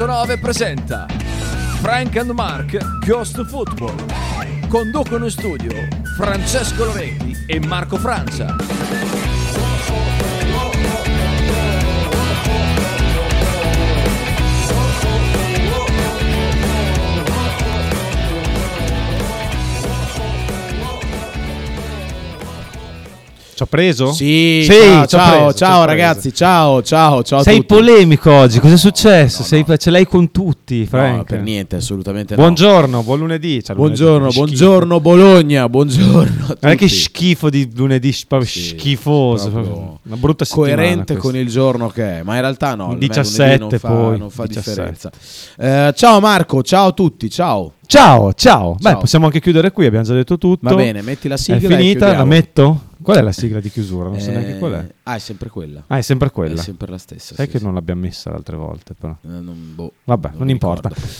109 0.00 0.38
presenta 0.38 1.04
Frank 1.82 2.16
and 2.16 2.30
Mark 2.30 2.78
Ghost 3.04 3.44
Football. 3.44 4.02
Conducono 4.66 5.26
in 5.26 5.30
studio 5.30 5.72
Francesco 6.16 6.86
Loretti 6.86 7.36
e 7.46 7.60
Marco 7.60 7.98
Francia. 7.98 8.56
Ci 23.60 23.64
ho 23.64 23.66
preso? 23.68 24.12
Sì, 24.12 24.62
Sì, 24.64 24.70
ciao, 24.72 25.06
ciao, 25.06 25.52
ciao 25.52 25.84
ragazzi, 25.84 26.32
ciao, 26.32 26.82
ciao, 26.82 27.22
ciao 27.22 27.42
Sei 27.42 27.56
tutti. 27.56 27.66
polemico 27.66 28.32
oggi, 28.32 28.58
cos'è 28.58 28.78
successo? 28.78 29.40
no, 29.40 29.44
Sei- 29.44 29.64
no. 29.66 29.76
ce 29.76 29.90
l'hai 29.90 30.06
con 30.06 30.30
tutti, 30.30 30.86
Frank. 30.86 31.16
No, 31.16 31.24
per 31.24 31.42
niente, 31.42 31.76
assolutamente 31.76 32.34
no. 32.36 32.40
Buongiorno, 32.40 33.02
buon 33.02 33.18
lunedì. 33.18 33.62
Cioè, 33.62 33.76
lunedì, 33.76 33.96
Buongiorno, 34.00 34.30
schifo. 34.30 34.44
buongiorno 34.46 35.00
Bologna, 35.00 35.68
buongiorno. 35.68 36.46
a 36.48 36.56
Non 36.58 36.72
è 36.72 36.76
che 36.76 36.88
schifo 36.88 37.50
di 37.50 37.70
lunedì, 37.74 38.16
proprio 38.26 38.48
Sì, 38.48 38.60
schifoso. 38.62 39.50
proprio 39.50 39.98
una 40.04 40.16
brutta 40.16 40.46
settimana. 40.46 40.74
coerente 40.76 41.04
questa. 41.12 41.22
con 41.30 41.36
il 41.36 41.48
giorno 41.50 41.88
che 41.88 42.18
è, 42.20 42.22
ma 42.22 42.36
in 42.36 42.40
realtà 42.40 42.74
no, 42.74 42.84
Un 42.86 42.92
il 42.92 42.96
lunedì 43.00 43.08
17 43.08 43.58
non 43.58 43.70
fa, 43.78 43.88
poi, 43.88 44.18
non 44.18 44.30
fa 44.30 44.46
17. 44.46 44.70
differenza. 44.70 45.10
Eh, 45.58 45.92
ciao 45.94 46.18
Marco, 46.20 46.62
ciao 46.62 46.86
a 46.88 46.92
tutti, 46.92 47.28
ciao. 47.28 47.72
Ciao, 47.84 48.32
ciao. 48.32 48.76
Beh, 48.80 48.90
Ciao. 48.90 48.98
possiamo 49.00 49.26
anche 49.26 49.40
chiudere 49.40 49.70
qui, 49.70 49.84
abbiamo 49.84 50.06
già 50.06 50.14
detto 50.14 50.38
tutto. 50.38 50.66
Va 50.66 50.74
bene, 50.76 51.02
metti 51.02 51.28
la 51.28 51.34
È 51.34 51.38
sigla 51.38 51.68
e 51.68 51.76
finita, 51.76 52.16
la 52.16 52.24
metto? 52.24 52.80
Qual 53.02 53.16
è 53.16 53.22
la 53.22 53.32
sigla 53.32 53.60
di 53.60 53.70
chiusura? 53.70 54.08
Non 54.08 54.20
so 54.20 54.30
Eh, 54.30 54.32
neanche 54.32 54.58
qual 54.58 54.72
è. 54.72 54.86
Ah, 55.04 55.14
è 55.14 55.18
sempre 55.18 55.48
quella. 55.48 55.84
Ah, 55.86 55.98
è 55.98 56.02
sempre 56.02 56.30
quella. 56.30 56.54
È 56.60 56.62
sempre 56.62 56.88
la 56.88 56.98
stessa. 56.98 57.34
Sai 57.34 57.46
sì, 57.46 57.52
che 57.52 57.58
sì. 57.58 57.64
non 57.64 57.74
l'abbiamo 57.74 58.02
messa 58.02 58.30
le 58.30 58.36
altre 58.36 58.56
volte, 58.56 58.94
però. 58.98 59.16
Eh, 59.22 59.28
non, 59.28 59.72
boh, 59.74 59.92
Vabbè, 60.04 60.30
non, 60.36 60.46
mi 60.46 60.52
importa. 60.52 60.88
ricordo. 60.88 61.10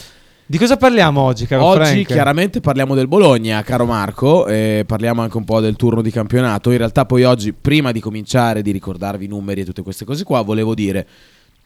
Di 0.46 0.58
cosa 0.58 0.76
parliamo 0.76 1.20
oggi, 1.20 1.46
caro 1.46 1.62
Oggi 1.64 1.84
Frank? 1.84 2.06
chiaramente 2.06 2.60
parliamo 2.60 2.96
del 2.96 3.06
Bologna, 3.06 3.62
caro 3.62 3.86
Marco, 3.86 4.48
e 4.48 4.82
parliamo 4.84 5.22
anche 5.22 5.36
un 5.36 5.44
po' 5.44 5.60
del 5.60 5.76
turno 5.76 6.02
di 6.02 6.10
campionato. 6.10 6.72
In 6.72 6.78
realtà 6.78 7.06
poi 7.06 7.22
oggi, 7.22 7.52
prima 7.52 7.92
di 7.92 8.00
cominciare, 8.00 8.60
di 8.60 8.72
ricordarvi 8.72 9.26
i 9.26 9.28
numeri 9.28 9.60
e 9.60 9.64
tutte 9.64 9.82
queste 9.82 10.04
cose 10.04 10.24
qua, 10.24 10.40
volevo 10.42 10.74
dire, 10.74 11.06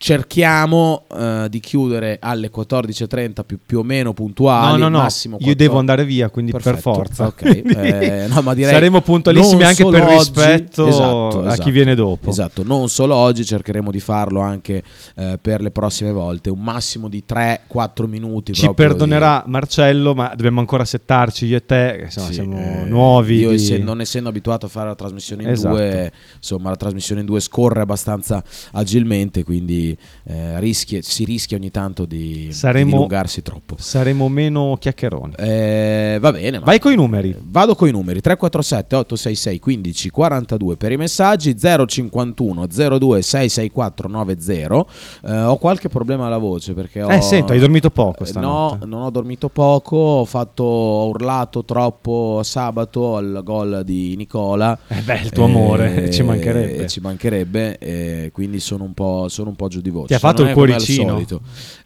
cerchiamo 0.04 1.04
eh, 1.16 1.46
di 1.48 1.60
chiudere 1.60 2.18
alle 2.20 2.50
14.30 2.54 3.42
più, 3.46 3.58
più 3.64 3.78
o 3.78 3.82
meno 3.82 4.12
puntuali. 4.12 4.72
No, 4.72 4.76
no, 4.76 4.88
no. 4.90 4.98
massimo 4.98 5.38
Io 5.40 5.54
devo 5.54 5.76
14. 5.76 5.78
andare 5.78 6.04
via, 6.04 6.28
quindi 6.28 6.50
per 6.52 6.60
Perfetto, 6.60 6.92
forza. 6.92 7.26
ok. 7.28 7.34
Quindi 7.40 7.72
Eh, 7.74 8.26
no, 8.28 8.42
Saremo 8.42 9.00
puntualissimi 9.00 9.62
anche 9.62 9.82
per 9.86 10.02
oggi. 10.02 10.12
rispetto 10.14 10.86
Esatto, 10.86 11.38
a 11.38 11.42
chi 11.44 11.48
esatto. 11.52 11.70
viene 11.70 11.94
dopo. 11.94 12.28
Esatto, 12.28 12.62
non 12.62 12.90
solo 12.90 13.14
oggi, 13.14 13.46
cercheremo 13.46 13.90
di 13.90 13.98
farlo 14.00 14.40
anche 14.40 14.82
eh, 15.16 15.38
per 15.40 15.62
le 15.62 15.70
prossime 15.70 16.12
volte. 16.12 16.50
Un 16.50 16.60
massimo 16.60 17.08
di 17.08 17.24
3-4 17.26 18.06
minuti. 18.06 18.52
Ci 18.52 18.64
proprio 18.64 18.86
di- 18.88 18.92
perdonerà 18.94 19.42
Marcello, 19.46 20.14
ma 20.14 20.28
dobbiamo 20.36 20.60
ancora 20.60 20.84
settarci 20.84 21.46
io 21.46 21.56
e 21.56 21.64
te, 21.64 22.00
insomma, 22.04 22.26
Sì, 22.26 22.32
siamo 22.34 22.58
eh, 22.58 22.84
nuovi. 22.84 23.38
Io 23.38 23.52
di- 23.52 23.78
non 23.82 24.02
essendo 24.02 24.28
abituato 24.28 24.66
a 24.66 24.68
fare 24.68 24.88
la 24.88 24.94
trasmissione 24.94 25.44
in 25.44 25.48
Esatto. 25.48 25.74
due, 25.76 26.12
insomma, 26.36 26.68
la 26.68 26.76
trasmissione 26.76 27.20
in 27.22 27.26
due 27.26 27.40
scorre 27.40 27.80
abbastanza 27.80 28.44
agilmente, 28.72 29.44
quindi 29.44 29.92
eh, 30.24 30.58
rischia- 30.60 31.00
si 31.02 31.24
rischia 31.24 31.56
ogni 31.56 31.70
tanto 31.70 32.04
di, 32.04 32.48
Saremo- 32.50 32.84
di 32.86 32.90
dilungarsi 32.92 33.42
troppo. 33.42 33.76
Saremo 33.78 34.28
meno 34.28 34.76
chiacchieroni. 34.78 35.34
Eh, 35.36 36.18
va 36.20 36.32
bene, 36.32 36.58
Vai 36.60 36.78
coi 36.78 36.94
numeri. 36.96 37.34
Vado 37.40 37.74
con 37.74 37.88
i 37.88 37.90
numeri 37.90 38.20
347 38.20 38.96
866 38.96 39.58
15 39.58 40.10
42 40.10 40.76
per 40.76 40.92
i 40.92 40.96
messaggi 40.96 41.54
051 41.56 42.66
02 42.66 43.22
664 43.22 44.08
90 44.08 44.86
Eh, 45.26 45.40
ho 45.42 45.56
qualche 45.56 45.88
problema 45.88 46.26
alla 46.26 46.38
voce 46.38 46.72
perché 46.74 47.02
ho 47.02 47.10
Eh, 47.10 47.20
sento, 47.20 47.52
hai 47.52 47.58
dormito 47.58 47.90
poco 47.90 48.22
Eh, 48.24 48.26
stanotte. 48.26 48.84
No, 48.84 48.86
non 48.96 49.02
ho 49.06 49.10
dormito 49.10 49.48
poco, 49.48 49.96
ho 49.96 50.24
fatto 50.24 50.62
ho 50.64 51.08
urlato 51.08 51.64
troppo 51.64 52.40
sabato 52.42 53.16
al 53.16 53.40
gol 53.44 53.82
di 53.84 54.14
Nicola. 54.16 54.76
Eh 54.88 55.00
beh, 55.00 55.20
il 55.20 55.30
tuo 55.30 55.44
amore, 55.44 56.10
ci 56.10 56.22
mancherebbe. 56.22 56.82
eh, 56.84 56.88
Ci 56.88 57.00
mancherebbe, 57.00 57.78
eh, 57.78 58.30
quindi 58.32 58.60
sono 58.60 58.84
un, 58.84 58.94
po', 58.94 59.26
sono 59.28 59.48
un 59.50 59.56
po' 59.56 59.68
giù 59.68 59.80
di 59.84 59.90
voce. 59.90 60.06
Ti 60.08 60.14
ha 60.14 60.18
fatto 60.18 60.42
il 60.42 60.52
cuoricino? 60.52 61.22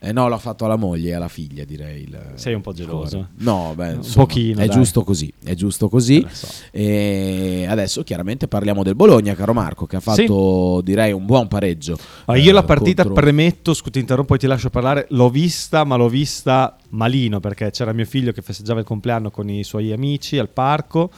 Eh, 0.00 0.12
no, 0.12 0.28
l'ha 0.28 0.38
fatto 0.38 0.64
alla 0.64 0.76
moglie 0.76 1.10
e 1.10 1.14
alla 1.14 1.28
figlia, 1.28 1.64
direi. 1.64 2.02
il- 2.02 2.32
Sei 2.34 2.54
un 2.54 2.60
po' 2.60 2.72
geloso. 2.72 3.28
No, 3.38 3.72
beh, 3.76 3.88
Un 3.88 3.94
insomma, 3.96 4.24
pochino, 4.26 4.60
È 4.60 4.66
dai. 4.66 4.76
giusto 4.76 5.02
così, 5.02 5.32
è 5.44 5.54
giusto 5.54 5.88
così. 5.88 6.24
So. 6.30 6.46
E 6.70 7.66
adesso 7.68 8.02
chiaramente 8.04 8.46
parliamo 8.48 8.82
del 8.84 8.94
Bologna, 8.94 9.34
caro 9.34 9.52
Marco, 9.52 9.86
che 9.86 9.96
ha 9.96 10.00
Sì. 10.00 10.06
fatto 10.26 10.80
direi 10.82 11.12
un 11.12 11.26
buon 11.26 11.48
pareggio. 11.48 11.98
Ma 12.26 12.36
io 12.36 12.52
la 12.52 12.62
eh, 12.62 12.64
partita 12.64 13.02
contro- 13.02 13.20
premetto, 13.22 13.74
scusa, 13.74 13.90
ti 13.90 13.98
interrompo 13.98 14.34
e 14.34 14.38
ti 14.38 14.46
lascio 14.46 14.70
parlare. 14.70 15.06
L'ho 15.10 15.28
vista, 15.30 15.82
ma 15.84 15.96
l'ho 15.96 16.08
vista 16.08 16.76
malino 16.90 17.40
perché 17.40 17.70
c'era 17.70 17.92
mio 17.92 18.04
figlio 18.06 18.32
che 18.32 18.40
festeggiava 18.42 18.80
il 18.80 18.86
compleanno 18.86 19.30
con 19.30 19.48
i 19.50 19.64
suoi 19.64 19.92
amici 19.92 20.38
al 20.38 20.48
parco 20.48 21.10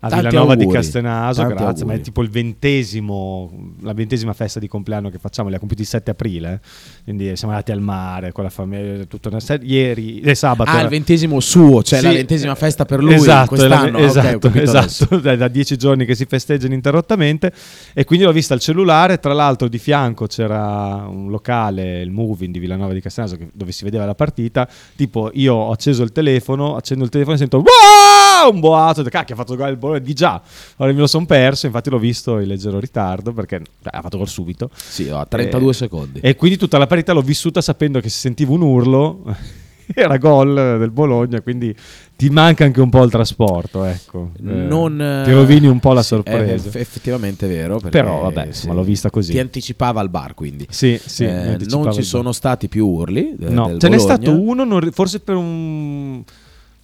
a 0.00 0.08
Tanti 0.08 0.26
Villanova 0.26 0.54
di 0.54 0.60
auguri, 0.62 0.76
Castenaso. 0.78 1.40
tanti 1.40 1.54
Grazie, 1.56 1.84
ma 1.84 1.90
è 1.92 1.94
auguri. 1.94 2.02
tipo 2.02 2.22
il 2.22 2.30
ventesimo, 2.30 3.72
la 3.82 3.92
ventesima 3.92 4.32
festa 4.32 4.58
di 4.60 4.68
compleanno 4.68 5.10
che 5.10 5.18
facciamo. 5.18 5.48
Li 5.48 5.54
ha 5.54 5.58
compiuti 5.58 5.82
il 5.82 5.88
7 5.88 6.10
aprile. 6.10 6.52
eh. 6.62 6.68
Quindi 7.04 7.36
siamo 7.36 7.52
andati 7.54 7.72
al 7.72 7.80
mare 7.80 8.32
con 8.32 8.44
la 8.44 8.50
famiglia. 8.50 9.04
Tutta 9.04 9.28
una 9.28 9.40
serie. 9.40 9.66
Ieri, 9.66 10.20
eh, 10.20 10.34
sabato. 10.34 10.70
Ah, 10.70 10.74
era- 10.74 10.82
il 10.84 10.88
ventesimo 10.88 11.40
suo, 11.40 11.82
cioè 11.82 12.00
la 12.02 12.10
Sì, 12.10 12.16
ventesima 12.16 12.54
festa 12.54 12.84
per 12.84 13.02
lui 13.02 13.14
esatto, 13.14 13.48
quest'anno. 13.48 13.86
è 13.86 13.90
la- 13.90 13.98
ho 13.98 14.04
esatto, 14.04 14.38
capito 14.50 14.62
esatto, 14.78 15.20
è 15.22 15.36
da 15.36 15.48
dieci 15.48 15.76
giorni 15.76 16.04
che 16.04 16.14
si 16.14 16.24
festeggia 16.26 16.66
ininterrottamente 16.66 17.52
e 17.94 18.04
quindi 18.04 18.24
l'ho 18.24 18.32
vista 18.32 18.54
al 18.54 18.60
cellulare, 18.60 19.18
tra 19.18 19.32
l'altro 19.32 19.68
di 19.68 19.78
fianco 19.78 20.26
c'era 20.26 21.06
un 21.08 21.30
locale, 21.30 22.00
il 22.00 22.10
Moving 22.10 22.52
di 22.52 22.58
Villanova 22.58 22.92
di 22.92 23.00
Castenaso 23.00 23.36
dove 23.52 23.72
si 23.72 23.84
vedeva 23.84 24.04
la 24.04 24.14
partita, 24.14 24.68
tipo 24.94 25.30
io 25.34 25.54
ho 25.54 25.72
acceso 25.72 26.02
il 26.02 26.12
telefono, 26.12 26.76
accendo 26.76 27.04
il 27.04 27.10
telefono 27.10 27.36
e 27.36 27.38
sento 27.38 27.56
"Wow!" 27.58 28.52
un 28.52 28.60
boato, 28.60 29.02
cacchio 29.04 29.34
ha 29.34 29.38
fatto 29.38 29.52
il 29.54 29.76
Bologna 29.86 30.04
di 30.04 30.12
già, 30.14 30.40
ora 30.76 30.92
me 30.92 30.98
lo 30.98 31.06
sono 31.06 31.26
perso, 31.26 31.66
infatti 31.66 31.90
l'ho 31.90 31.98
visto 31.98 32.38
in 32.38 32.48
leggero 32.48 32.78
ritardo 32.80 33.32
perché 33.32 33.60
ha 33.82 34.00
fatto 34.02 34.18
gol 34.18 34.28
subito 34.28 34.70
Sì, 34.74 35.08
a 35.08 35.24
32 35.26 35.70
Eh, 35.70 35.74
secondi. 35.74 36.20
e 36.20 36.36
quindi 36.36 36.56
tutta 36.58 36.78
la 36.78 36.86
partita 36.86 37.12
l'ho 37.12 37.22
vissuta 37.22 37.60
sapendo 37.60 38.00
che 38.00 38.08
se 38.08 38.18
sentivo 38.18 38.54
un 38.54 38.62
urlo 38.62 39.24
era 39.94 40.16
gol 40.16 40.52
del 40.78 40.90
Bologna, 40.90 41.40
quindi 41.40 41.74
ti 42.16 42.28
manca 42.30 42.64
anche 42.64 42.80
un 42.80 42.90
po' 42.90 43.04
il 43.04 43.10
trasporto, 43.10 43.84
ecco. 43.84 44.30
Eh, 44.38 44.42
non, 44.42 45.22
ti 45.24 45.30
rovini 45.30 45.66
un 45.68 45.78
po' 45.78 45.92
la 45.92 46.00
sì, 46.00 46.08
sorpresa. 46.08 46.44
È 46.44 46.54
eff- 46.54 46.74
effettivamente 46.76 47.46
vero. 47.46 47.78
Però 47.78 48.22
vabbè, 48.22 48.46
insomma, 48.46 48.72
l'ho 48.74 48.82
vista 48.82 49.10
così. 49.10 49.32
Ti 49.32 49.38
anticipava 49.38 50.00
al 50.00 50.08
bar, 50.08 50.34
quindi. 50.34 50.66
Sì, 50.70 50.98
sì, 51.04 51.24
Eh, 51.24 51.56
non 51.68 51.92
ci 51.92 52.02
sono 52.02 52.32
stati 52.32 52.68
più 52.68 52.84
urli. 52.86 53.36
eh, 53.38 53.48
No, 53.50 53.66
ce 53.78 53.88
n'è 53.88 53.96
Bologna. 53.96 53.98
stato 53.98 54.30
uno, 54.40 54.64
non 54.64 54.88
forse 54.92 55.20
per 55.20 55.36
un... 55.36 56.24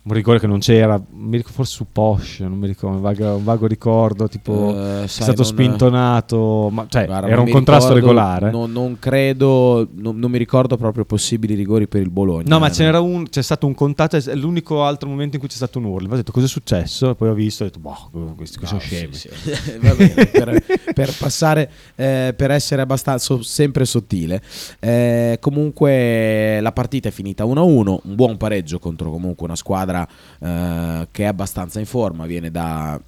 un 0.05 0.13
ricordo 0.15 0.41
che 0.41 0.47
non 0.49 0.59
c'era, 0.59 1.01
mi 1.13 1.37
ricordo, 1.37 1.53
forse 1.57 1.75
su 1.75 1.87
Posh, 1.93 2.41
non 2.41 2.59
mi 2.59 2.67
ricordo, 2.67 2.97
un 2.97 3.03
vago, 3.03 3.37
un 3.37 3.45
vago 3.45 3.67
ricordo, 3.69 4.29
tipo 4.29 4.71
Eh, 4.77 5.05
è 5.05 5.07
sai, 5.07 5.23
stato 5.23 5.43
non- 5.43 5.45
spintonato, 5.53 6.69
ma, 6.73 6.87
cioè 6.89 7.07
Guarda, 7.07 7.29
era 7.29 7.41
un 7.41 7.49
contrasto 7.49 7.95
ricordo- 7.95 8.07
regolare. 8.09 8.51
Non, 8.51 8.73
non 8.73 8.99
credo, 8.99 9.89
non, 9.95 10.19
non 10.19 10.31
mi 10.31 10.39
ricordo 10.39 10.77
proprio 10.77 11.05
possibili 11.05 11.55
rigori 11.55 11.87
per 11.87 12.01
il 12.03 12.11
Bologna. 12.11 12.45
No, 12.49 12.59
ma 12.59 12.67
Eh, 12.67 12.73
ce 12.73 12.83
n'era 12.83 12.99
un, 13.01 13.29
c'è 13.29 13.43
stato 13.43 13.67
un 13.69 13.75
contatto, 13.75 14.17
è 14.17 14.35
l'unico 14.35 14.85
altro 14.85 15.09
momento 15.09 15.35
in 15.37 15.41
cui 15.41 15.49
c'è 15.49 15.55
stato 15.57 15.79
un 15.79 15.85
urlo. 15.85 16.13
Ho 16.13 16.17
detto 16.17 16.33
cosa 16.33 16.47
è 16.47 16.49
successo? 16.49 17.11
E 17.11 17.15
poi 17.15 17.29
ho 17.29 17.35
visto 17.35 17.63
ho 17.63 17.67
detto, 17.67 17.79
boh, 17.79 18.35
questi 18.37 18.59
No, 18.61 18.67
sono 18.67 18.81
sì, 18.81 18.87
scemi. 18.89 19.15
sì. 19.15 19.29
Va 19.81 19.95
bene, 19.95 20.27
per, 20.27 20.65
per 20.95 21.17
passare, 21.17 21.71
eh, 21.95 22.35
per 22.37 22.51
essere 22.51 22.83
abbastanza 22.83 23.41
sempre 23.43 23.85
sottile. 23.85 24.43
Eh, 24.81 25.39
comunque 25.41 26.59
la 26.61 26.73
partita 26.73 27.09
è 27.09 27.13
finita 27.13 27.45
1-1, 27.45 27.57
un 28.03 28.15
buon 28.17 28.37
pareggio 28.37 28.79
contro 28.81 29.09
comunque 29.11 29.45
una 29.47 29.55
squadra 29.57 29.91
eh, 30.01 31.09
che 31.11 31.23
è 31.23 31.27
abbastanza 31.27 31.79
in 31.79 31.87
forma, 31.87 32.27
viene 32.27 32.51
da, 32.51 32.99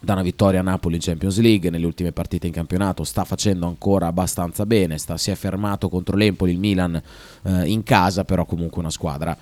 da 0.00 0.12
una 0.12 0.22
vittoria 0.22 0.60
a 0.60 0.62
Napoli 0.62 0.96
in 0.96 1.00
Champions 1.00 1.38
League, 1.38 1.70
nelle 1.70 1.86
ultime 1.86 2.12
partite 2.12 2.46
in 2.46 2.52
campionato 2.52 3.02
sta 3.04 3.24
facendo 3.24 3.66
ancora 3.66 4.06
abbastanza 4.06 4.66
bene, 4.66 4.98
sta- 4.98 5.16
si 5.16 5.30
è 5.30 5.34
fermato 5.34 5.88
contro 5.88 6.16
l'Empoli, 6.16 6.52
il 6.52 6.58
Milan 6.58 7.00
eh, 7.42 7.66
in 7.66 7.82
casa, 7.82 8.24
però 8.24 8.44
comunque 8.44 8.80
una 8.80 8.90
squadra 8.90 9.36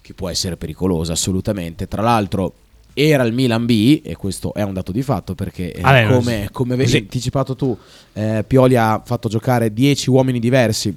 che 0.00 0.14
può 0.14 0.28
essere 0.28 0.56
pericolosa 0.56 1.12
assolutamente. 1.12 1.88
Tra 1.88 2.02
l'altro 2.02 2.52
era 2.98 3.24
il 3.24 3.32
Milan 3.34 3.66
B 3.66 4.00
e 4.04 4.16
questo 4.16 4.54
è 4.54 4.62
un 4.62 4.72
dato 4.72 4.90
di 4.90 5.02
fatto 5.02 5.34
perché 5.34 5.74
Ah, 5.82 6.06
come, 6.06 6.48
come 6.50 6.74
avevi 6.74 6.90
così. 6.90 7.02
anticipato 7.02 7.54
tu 7.54 7.76
eh, 8.14 8.42
Pioli 8.46 8.74
ha 8.76 9.02
fatto 9.04 9.28
giocare 9.28 9.72
10 9.72 10.08
uomini 10.08 10.38
diversi 10.38 10.96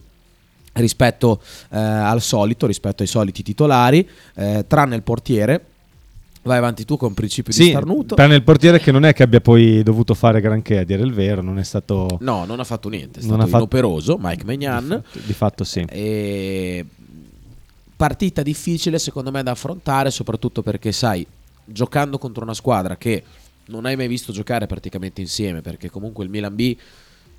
rispetto 0.79 1.41
eh, 1.69 1.77
al 1.77 2.21
solito, 2.21 2.65
rispetto 2.65 3.03
ai 3.03 3.07
soliti 3.07 3.43
titolari, 3.43 4.07
eh, 4.35 4.65
tranne 4.67 4.95
il 4.95 5.03
portiere. 5.03 5.65
Vai 6.41 6.57
avanti 6.57 6.85
tu 6.85 6.95
con 6.95 7.13
principio 7.13 7.53
di 7.53 7.63
Sì, 7.63 7.69
starnuto. 7.69 8.15
tranne 8.15 8.35
il 8.35 8.43
portiere 8.43 8.79
che 8.79 8.91
non 8.91 9.03
è 9.03 9.13
che 9.13 9.23
abbia 9.23 9.41
poi 9.41 9.83
dovuto 9.83 10.13
fare 10.13 10.39
granché, 10.39 10.79
a 10.79 10.83
dire 10.83 11.03
il 11.03 11.13
vero, 11.13 11.41
non 11.41 11.59
è 11.59 11.63
stato... 11.63 12.17
No, 12.21 12.45
non 12.45 12.59
ha 12.59 12.63
fatto 12.63 12.87
niente, 12.89 13.19
è 13.19 13.23
stato 13.23 13.41
fatto- 13.41 13.57
inoperoso 13.57 14.17
Mike 14.19 14.45
Magnan. 14.45 15.03
Di 15.11 15.33
fatto 15.33 15.63
sì. 15.63 15.85
E 15.89 16.85
partita 17.95 18.41
difficile 18.41 18.97
secondo 18.97 19.29
me 19.31 19.43
da 19.43 19.51
affrontare, 19.51 20.09
soprattutto 20.09 20.61
perché 20.61 20.93
sai, 20.93 21.27
giocando 21.65 22.17
contro 22.17 22.43
una 22.43 22.53
squadra 22.53 22.95
che 22.95 23.21
non 23.65 23.85
hai 23.85 23.97
mai 23.97 24.07
visto 24.07 24.31
giocare 24.31 24.65
praticamente 24.65 25.19
insieme, 25.19 25.61
perché 25.61 25.89
comunque 25.89 26.23
il 26.23 26.29
Milan 26.29 26.55
B 26.55 26.75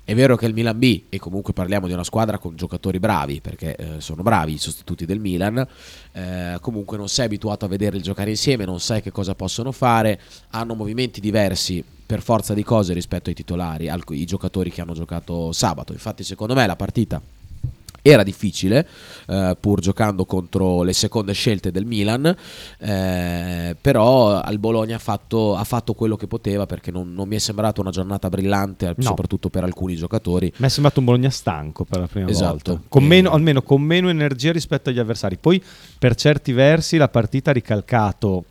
È 0.03 0.15
vero 0.15 0.35
che 0.35 0.45
il 0.45 0.53
Milan 0.53 0.77
B, 0.77 1.03
e 1.09 1.19
comunque 1.19 1.53
parliamo 1.53 1.87
di 1.87 1.93
una 1.93 2.03
squadra 2.03 2.37
con 2.37 2.55
giocatori 2.55 2.99
bravi, 2.99 3.39
perché 3.39 3.75
eh, 3.75 4.01
sono 4.01 4.23
bravi 4.23 4.53
i 4.53 4.57
sostituti 4.57 5.05
del 5.05 5.19
Milan, 5.19 5.65
eh, 6.11 6.57
comunque 6.59 6.97
non 6.97 7.07
sei 7.07 7.25
abituato 7.25 7.65
a 7.65 7.67
vederli 7.67 8.01
giocare 8.01 8.31
insieme, 8.31 8.65
non 8.65 8.79
sai 8.79 9.01
che 9.01 9.11
cosa 9.11 9.35
possono 9.35 9.71
fare, 9.71 10.19
hanno 10.49 10.73
movimenti 10.75 11.21
diversi 11.21 11.83
per 12.05 12.21
forza 12.21 12.53
di 12.53 12.63
cose 12.63 12.93
rispetto 12.93 13.29
ai 13.29 13.35
titolari, 13.35 13.89
ai 13.89 14.25
giocatori 14.25 14.69
che 14.69 14.81
hanno 14.81 14.93
giocato 14.93 15.51
sabato. 15.51 15.93
Infatti 15.93 16.23
secondo 16.23 16.55
me 16.55 16.65
la 16.65 16.75
partita 16.75 17.21
era 18.01 18.23
difficile, 18.23 18.87
eh, 19.27 19.55
pur 19.59 19.79
giocando 19.79 20.25
contro 20.25 20.81
le 20.83 20.93
seconde 20.93 21.33
scelte 21.33 21.71
del 21.71 21.85
Milan, 21.85 22.35
eh, 22.79 23.75
però 23.79 24.39
al 24.39 24.57
Bologna 24.57 24.95
ha 24.95 24.99
fatto, 24.99 25.55
ha 25.55 25.63
fatto, 25.63 25.93
quello 25.93 26.15
che 26.15 26.27
poteva 26.27 26.65
perché 26.65 26.91
non, 26.91 27.13
non, 27.13 27.27
mi 27.27 27.35
è 27.35 27.39
sembrata 27.39 27.81
una 27.81 27.91
giornata 27.91 28.29
brillante, 28.29 28.93
no. 28.95 29.03
soprattutto 29.03 29.49
per 29.49 29.63
alcuni 29.63 29.95
giocatori. 29.95 30.51
Mi 30.57 30.65
è 30.65 30.69
sembrato 30.69 30.99
un 30.99 31.05
Bologna 31.05 31.29
stanco 31.29 31.83
per 31.83 31.99
la 31.99 32.07
prima 32.07 32.29
esatto. 32.29 32.71
volta, 32.71 32.81
con 32.87 33.03
meno, 33.03 33.31
almeno 33.31 33.61
con 33.61 33.81
meno 33.81 34.09
energia 34.09 34.51
rispetto 34.51 34.89
agli 34.89 34.99
avversari. 34.99 35.37
Poi 35.37 35.61
per 35.97 36.15
certi 36.15 36.51
versi 36.51 36.97
la 36.97 37.09
partita 37.09 37.51
ha 37.51 37.53
ricalcato, 37.53 38.43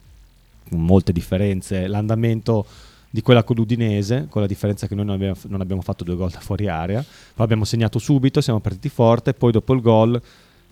con 0.68 0.84
molte 0.84 1.12
differenze, 1.12 1.88
l'andamento 1.88 2.66
di 3.10 3.22
quella 3.22 3.42
con 3.42 3.56
l'Udinese, 3.56 4.26
con 4.28 4.40
la 4.40 4.46
differenza 4.46 4.86
che 4.86 4.94
noi 4.94 5.04
non 5.04 5.16
abbiamo, 5.16 5.36
non 5.48 5.60
abbiamo 5.60 5.82
fatto 5.82 6.04
due 6.04 6.14
gol 6.14 6.30
da 6.30 6.38
fuori 6.38 6.68
area, 6.68 7.02
però 7.02 7.42
abbiamo 7.42 7.64
segnato 7.64 7.98
subito, 7.98 8.40
siamo 8.40 8.60
partiti 8.60 8.88
forte, 8.88 9.34
poi 9.34 9.50
dopo 9.50 9.74
il 9.74 9.80
gol 9.80 10.22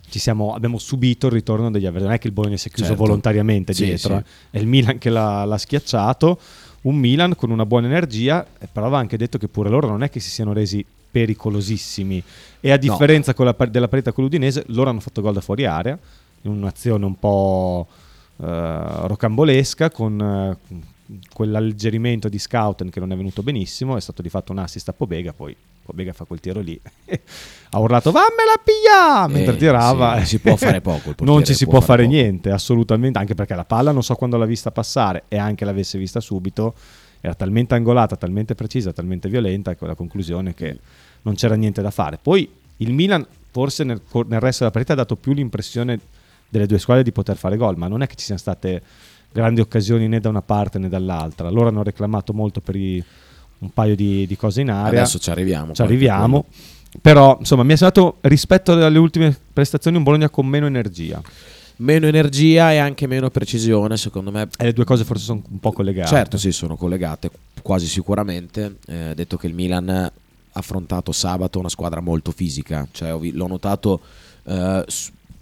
siamo, 0.08 0.55
abbiamo 0.55 0.79
subito 0.79 1.26
il 1.26 1.32
ritorno 1.32 1.70
degli 1.70 1.85
avversari, 1.85 2.06
non 2.06 2.14
è 2.14 2.19
che 2.19 2.29
il 2.29 2.32
Bologna 2.32 2.56
si 2.56 2.69
è 2.69 2.70
chiuso 2.70 2.90
certo. 2.90 3.02
volontariamente 3.02 3.75
sì, 3.75 3.85
dietro, 3.85 4.17
sì. 4.17 4.23
Eh. 4.52 4.58
è 4.58 4.61
il 4.61 4.69
Milan 4.69 4.99
che 4.99 5.11
l'ha, 5.11 5.44
l'ha, 5.44 5.58
schiacciato, 5.58 6.38
un 6.82 6.94
Milan 6.94 7.35
con 7.35 7.50
una 7.50 7.67
buona 7.67 7.88
energia, 7.88 8.46
però 8.73 8.87
aveva 8.87 9.00
anche 9.00 9.17
detto 9.17 9.37
che 9.37 9.49
pure 9.49 9.69
loro 9.69 9.88
non 9.88 10.05
è 10.05 10.08
che 10.08 10.20
si 10.20 10.31
siano 10.31 10.52
resi 10.52 10.85
pericolosissimi 11.11 12.23
e 12.61 12.70
a 12.70 12.76
differenza 12.76 13.35
no. 13.37 13.44
la, 13.44 13.67
della 13.67 13.88
partita 13.88 14.12
con 14.12 14.25
l'Udinese 14.25 14.64
loro 14.69 14.90
hanno 14.90 15.00
fatto 15.00 15.23
gol 15.23 15.32
da 15.32 15.40
fuori 15.40 15.64
area 15.64 15.99
in 16.43 16.50
un'azione 16.50 17.05
un 17.05 17.19
po' 17.19 17.87
uh, 18.37 18.44
rocambolesca 18.46 19.90
con... 19.90 20.56
Uh, 20.70 20.96
quell'alleggerimento 21.33 22.29
di 22.29 22.39
Scouten 22.39 22.91
che 22.91 23.01
non 23.01 23.13
è 23.13 23.17
venuto 23.17 23.43
benissimo, 23.43 23.97
è 23.97 24.01
stato 24.01 24.23
di 24.23 24.29
fatto 24.29 24.53
un 24.53 24.59
assist 24.59 24.89
a 24.89 24.93
Pobega, 24.93 25.33
poi 25.33 25.57
Pobega 25.83 26.13
fa 26.13 26.25
quel 26.25 26.41
tiro 26.41 26.61
lì, 26.61 26.79
ha 27.71 27.79
urlato 27.79 28.11
vammela 28.11 28.61
piglia 28.63 29.27
mentre 29.27 29.55
eh, 29.55 29.59
tirava. 29.59 30.19
Sì, 30.21 30.27
si 30.27 30.39
può 30.39 30.57
fare 30.57 30.81
poco. 30.81 31.15
non 31.25 31.45
ci 31.45 31.55
si 31.55 31.65
può, 31.65 31.81
fare, 31.81 32.03
fare 32.03 32.07
niente, 32.07 32.51
assolutamente, 32.51 33.19
anche 33.19 33.35
perché 33.35 33.55
la 33.55 33.65
palla 33.65 33.91
non 33.91 34.03
so 34.03 34.15
quando 34.15 34.37
l'ha 34.37 34.45
vista 34.45 34.71
passare 34.71 35.25
e 35.29 35.39
anche 35.39 35.65
l'avesse 35.65 35.99
vista 35.99 36.21
subito, 36.21 36.75
era 37.21 37.35
talmente 37.35 37.75
angolata, 37.75 38.17
talmente 38.17 38.55
precisa, 38.55 38.93
talmente 38.93 39.29
violenta 39.29 39.75
che 39.75 39.87
la 39.87 39.95
conclusione 39.95 40.55
che 40.55 40.79
non 41.23 41.35
c'era 41.35 41.55
niente 41.55 41.81
da 41.81 41.91
fare. 41.91 42.19
Poi 42.21 42.49
il 42.79 42.93
Milan 42.93 43.27
forse 43.51 43.83
nel, 43.83 44.01
nel 44.27 44.41
resto 44.41 44.59
della 44.61 44.71
partita 44.71 44.93
ha 44.93 44.97
dato 44.97 45.17
più 45.17 45.33
l'impressione 45.33 45.99
delle 46.49 46.67
due 46.67 46.79
squadre 46.79 47.03
di 47.03 47.13
poter 47.13 47.37
fare 47.37 47.57
gol, 47.57 47.77
ma 47.77 47.89
non 47.89 48.03
è 48.03 48.07
che 48.07 48.15
ci 48.15 48.25
siano 48.25 48.41
state 48.41 48.83
grandi 49.31 49.61
occasioni 49.61 50.09
né 50.09 50.21
da 50.21 50.29
una 50.29 50.43
parte 50.43 50.79
né 50.79 50.89
dall'altra. 50.89 51.51
Loro 51.51 51.69
hanno 51.69 51.83
reclamato 51.83 52.33
molto 52.33 52.61
per 52.61 52.77
i, 52.77 53.03
un 53.59 53.71
paio 53.73 53.95
di, 53.95 54.27
di, 54.27 54.37
cose 54.37 54.61
in 54.61 54.71
area. 54.71 55.01
Adesso 55.01 55.19
ci 55.19 55.31
arriviamo. 55.31 55.73
Ci 55.73 55.83
arriviamo. 55.83 56.47
Però 57.03 57.37
insomma 57.39 57.63
mi 57.63 57.75
è 57.75 57.77
sembrato 57.77 58.17
rispetto 58.23 58.73
alle 58.73 58.99
ultime 58.99 59.37
prestazioni 59.53 59.97
un 59.97 60.03
Bologna 60.03 60.29
con 60.29 60.47
meno 60.47 60.67
energia. 60.67 61.21
Meno 61.77 62.07
energia 62.07 62.73
e 62.73 62.79
anche 62.79 63.07
meno 63.07 63.31
precisione, 63.31 63.97
secondo 63.97 64.33
me. 64.33 64.49
E 64.59 64.65
le 64.65 64.73
due 64.73 64.85
cose 64.85 65.05
forse 65.05 65.25
sono 65.25 65.43
un 65.49 65.61
po' 65.61 65.73
collegate. 65.73 66.09
Certo, 66.09 66.37
sì, 66.37 66.51
sono 66.51 66.77
collegate 66.77 67.31
quasi 67.63 67.87
sicuramente. 67.87 68.79
Eh, 68.87 69.13
detto 69.15 69.37
che 69.37 69.47
il 69.47 69.55
Milan 69.55 69.89
ha 69.89 70.13
affrontato 70.53 71.13
sabato 71.13 71.59
una 71.59 71.69
squadra 71.69 72.01
molto 72.01 72.33
fisica, 72.33 72.87
cioè, 72.91 73.11
l'ho 73.11 73.47
notato 73.47 74.01
eh, 74.45 74.85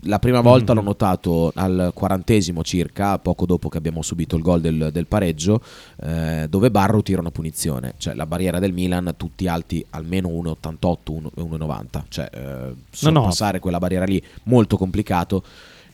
la 0.00 0.19
prima 0.19 0.40
volta 0.40 0.72
mm-hmm. 0.72 0.82
l'ho 0.82 0.88
notato 0.88 1.52
al 1.54 1.90
quarantesimo 1.94 2.62
circa, 2.62 3.19
poco 3.19 3.46
dopo 3.46 3.69
che 3.69 3.78
abbiamo 3.78 4.02
subito 4.02 4.37
il 4.37 4.43
gol 4.43 4.60
del, 4.60 4.90
del 4.93 5.06
pareggio, 5.06 5.60
eh, 6.02 6.46
dove 6.48 6.70
Barro 6.70 7.02
tira 7.02 7.20
una 7.20 7.31
punizione. 7.31 7.94
Cioè 7.96 8.14
la 8.14 8.26
barriera 8.26 8.58
del 8.58 8.72
Milan, 8.72 9.14
tutti 9.16 9.48
alti 9.48 9.84
almeno 9.90 10.28
1,88, 10.28 11.31
1,90. 11.37 12.02
Cioè 12.08 12.31
eh, 12.32 13.10
no, 13.10 13.10
no. 13.10 13.58
quella 13.60 13.78
barriera 13.78 14.04
lì, 14.04 14.22
molto 14.44 14.76
complicato. 14.76 15.43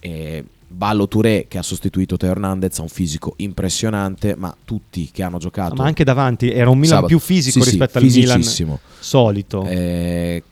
Eh, 0.00 0.44
Ballo 0.72 1.06
Touré 1.06 1.46
che 1.48 1.58
ha 1.58 1.62
sostituito 1.62 2.16
Teo 2.16 2.30
Hernandez 2.30 2.78
ha 2.78 2.82
un 2.82 2.88
fisico 2.88 3.34
impressionante, 3.36 4.34
ma 4.36 4.54
tutti 4.64 5.10
che 5.12 5.22
hanno 5.22 5.38
giocato. 5.38 5.74
Ma 5.74 5.84
anche 5.84 6.02
davanti 6.02 6.50
era 6.50 6.70
un 6.70 6.78
Milan 6.78 6.96
sabato, 6.96 7.08
più 7.08 7.18
fisico 7.18 7.62
sì, 7.62 7.70
rispetto 7.70 7.98
sì, 7.98 8.06
al 8.06 8.38
Milan 8.40 8.78
solito. 8.98 9.64
Eh, 9.66 10.42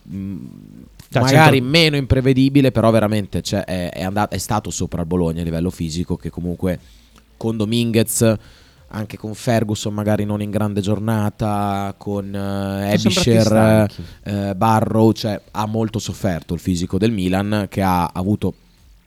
cioè, 1.11 1.21
magari 1.21 1.57
centro... 1.57 1.71
meno 1.71 1.95
imprevedibile, 1.97 2.71
però 2.71 2.89
veramente 2.89 3.41
cioè, 3.41 3.63
è, 3.65 3.89
è, 3.91 4.03
andato, 4.03 4.33
è, 4.33 4.37
stato 4.37 4.69
sopra 4.69 5.01
il 5.01 5.07
Bologna 5.07 5.41
a 5.41 5.43
livello 5.43 5.69
fisico, 5.69 6.15
che 6.15 6.29
comunque 6.29 6.79
con 7.35 7.57
Dominguez, 7.57 8.33
anche 8.87 9.17
con 9.17 9.33
Ferguson 9.33 9.93
magari 9.93 10.23
non 10.23 10.41
in 10.41 10.49
grande 10.49 10.79
giornata, 10.79 11.93
con 11.97 12.33
uh, 12.33 12.91
Ebisher, 12.93 13.89
uh, 14.23 14.55
Barrow, 14.55 15.11
cioè, 15.11 15.41
ha 15.51 15.65
molto 15.65 15.99
sofferto 15.99 16.53
il 16.53 16.61
fisico 16.61 16.97
del 16.97 17.11
Milan, 17.11 17.67
che 17.69 17.81
ha 17.81 18.05
avuto 18.13 18.53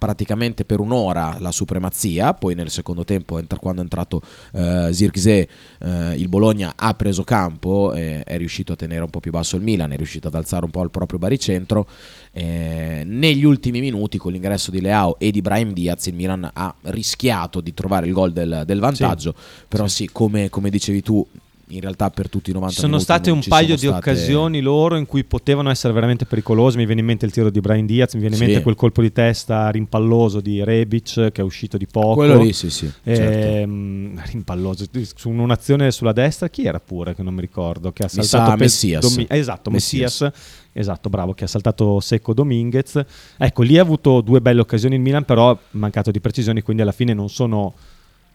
praticamente 0.05 0.67
per 0.67 0.81
un'ora 0.81 1.39
la 1.39 1.51
supremazia, 1.51 2.35
poi 2.35 2.55
nel 2.55 2.69
secondo 2.69 3.05
tempo 3.05 3.41
quando 3.59 3.81
è 3.81 3.85
entrato 3.85 4.21
uh, 4.53 4.93
Zirkzee 4.93 5.49
uh, 5.79 5.87
il 6.13 6.29
Bologna 6.29 6.75
ha 6.77 6.93
preso 6.93 7.25
campo, 7.25 7.95
e 7.95 8.23
è 8.23 8.37
riuscito 8.37 8.75
a 8.75 8.77
tenere 8.77 9.01
un 9.01 9.09
po' 9.09 9.21
più 9.21 9.31
basso 9.31 9.57
il 9.57 9.63
Milan, 9.63 9.93
è 9.93 9.97
riuscito 9.97 10.29
ad 10.29 10.35
alzare 10.35 10.67
un 10.67 10.71
po' 10.71 10.83
il 10.83 10.91
proprio 10.91 11.19
baricentro. 11.19 11.87
Eh, 12.33 13.03
negli 13.07 13.45
ultimi 13.45 13.81
minuti 13.81 14.19
con 14.19 14.33
l'ingresso 14.33 14.71
di 14.71 14.83
Leao 14.83 15.19
e 15.19 15.31
di 15.31 15.41
Brahim 15.41 15.73
Diaz 15.73 16.05
il 16.07 16.15
Milan 16.15 16.51
ha 16.53 16.75
rischiato 16.83 17.63
di 17.63 17.73
trovare 17.73 18.07
il 18.07 18.13
gol 18.13 18.33
del, 18.33 18.65
del 18.67 18.81
vantaggio, 18.81 19.35
sì, 19.35 19.65
però 19.69 19.87
sì, 19.87 19.95
sì 19.95 20.11
come, 20.13 20.51
come 20.51 20.69
dicevi 20.69 21.01
tu 21.01 21.27
in 21.69 21.81
realtà 21.81 22.11
per 22.11 22.29
tutti 22.29 22.51
i 22.51 22.53
90 22.53 22.81
sono 22.81 22.99
state 22.99 23.31
un 23.31 23.43
paio 23.47 23.75
di 23.75 23.79
state... 23.79 23.97
occasioni 23.97 24.61
loro 24.61 24.97
in 24.97 25.07
cui 25.07 25.25
potevano 25.25 25.71
essere 25.71 25.93
veramente 25.93 26.27
pericolosi 26.27 26.77
mi 26.77 26.87
viene 26.87 27.01
in 27.01 27.07
mente 27.07 27.25
il 27.25 27.33
tiro 27.33 27.51
di 27.51 27.61
Brian 27.61 27.87
Diaz 27.87 28.15
mi 28.15 28.21
viene 28.21 28.37
in 28.37 28.43
mente 28.43 28.63
quel 28.63 28.75
colpo 28.75 29.01
di 29.01 29.13
testa 29.13 29.71
rimpalloso 29.71 30.41
di 30.41 30.63
Rebic 30.63 31.33
che 31.33 31.41
è 31.41 31.45
uscito 31.45 31.77
di 31.77 31.87
poco 31.87 32.15
quello 32.15 32.43
lì 32.43 32.53
sì 32.53 32.71
sì 32.71 32.91
e, 33.03 33.17
certo. 33.17 33.47
Ehm, 33.47 34.23
rimpalloso 34.27 34.85
su 35.15 35.31
un'azione 35.31 35.91
sulla 35.91 36.13
destra 36.13 36.49
chi 36.49 36.65
era 36.67 36.81
pure 36.81 37.15
che 37.15 37.23
non 37.23 37.35
mi 37.35 37.41
ricordo 37.41 37.93
che 37.93 38.05
ha 38.05 38.09
saltato 38.09 38.51
mi 38.53 38.59
Messias 38.59 39.15
Domi- 39.15 39.27
esatto 39.29 39.71
Messias. 39.71 40.21
Messias 40.21 40.63
Esatto, 40.77 41.09
bravo, 41.09 41.35
che 41.35 41.45
ha 41.45 41.47
saltato 41.47 42.01
secco 42.01 42.35
Dominguez. 42.35 43.01
Ecco, 43.37 43.63
lì 43.63 43.79
ha 43.79 43.83
avuto 43.83 44.21
due 44.21 44.41
belle 44.41 44.61
occasioni 44.61 44.97
il 44.97 45.01
Milan, 45.01 45.25
però 45.25 45.57
mancato 45.71 46.11
di 46.11 46.21
precisioni, 46.21 46.63
quindi 46.63 46.83
alla 46.83 46.91
fine 46.91 47.15
non 47.15 47.31
sono 47.31 47.75
eh, 47.77 47.85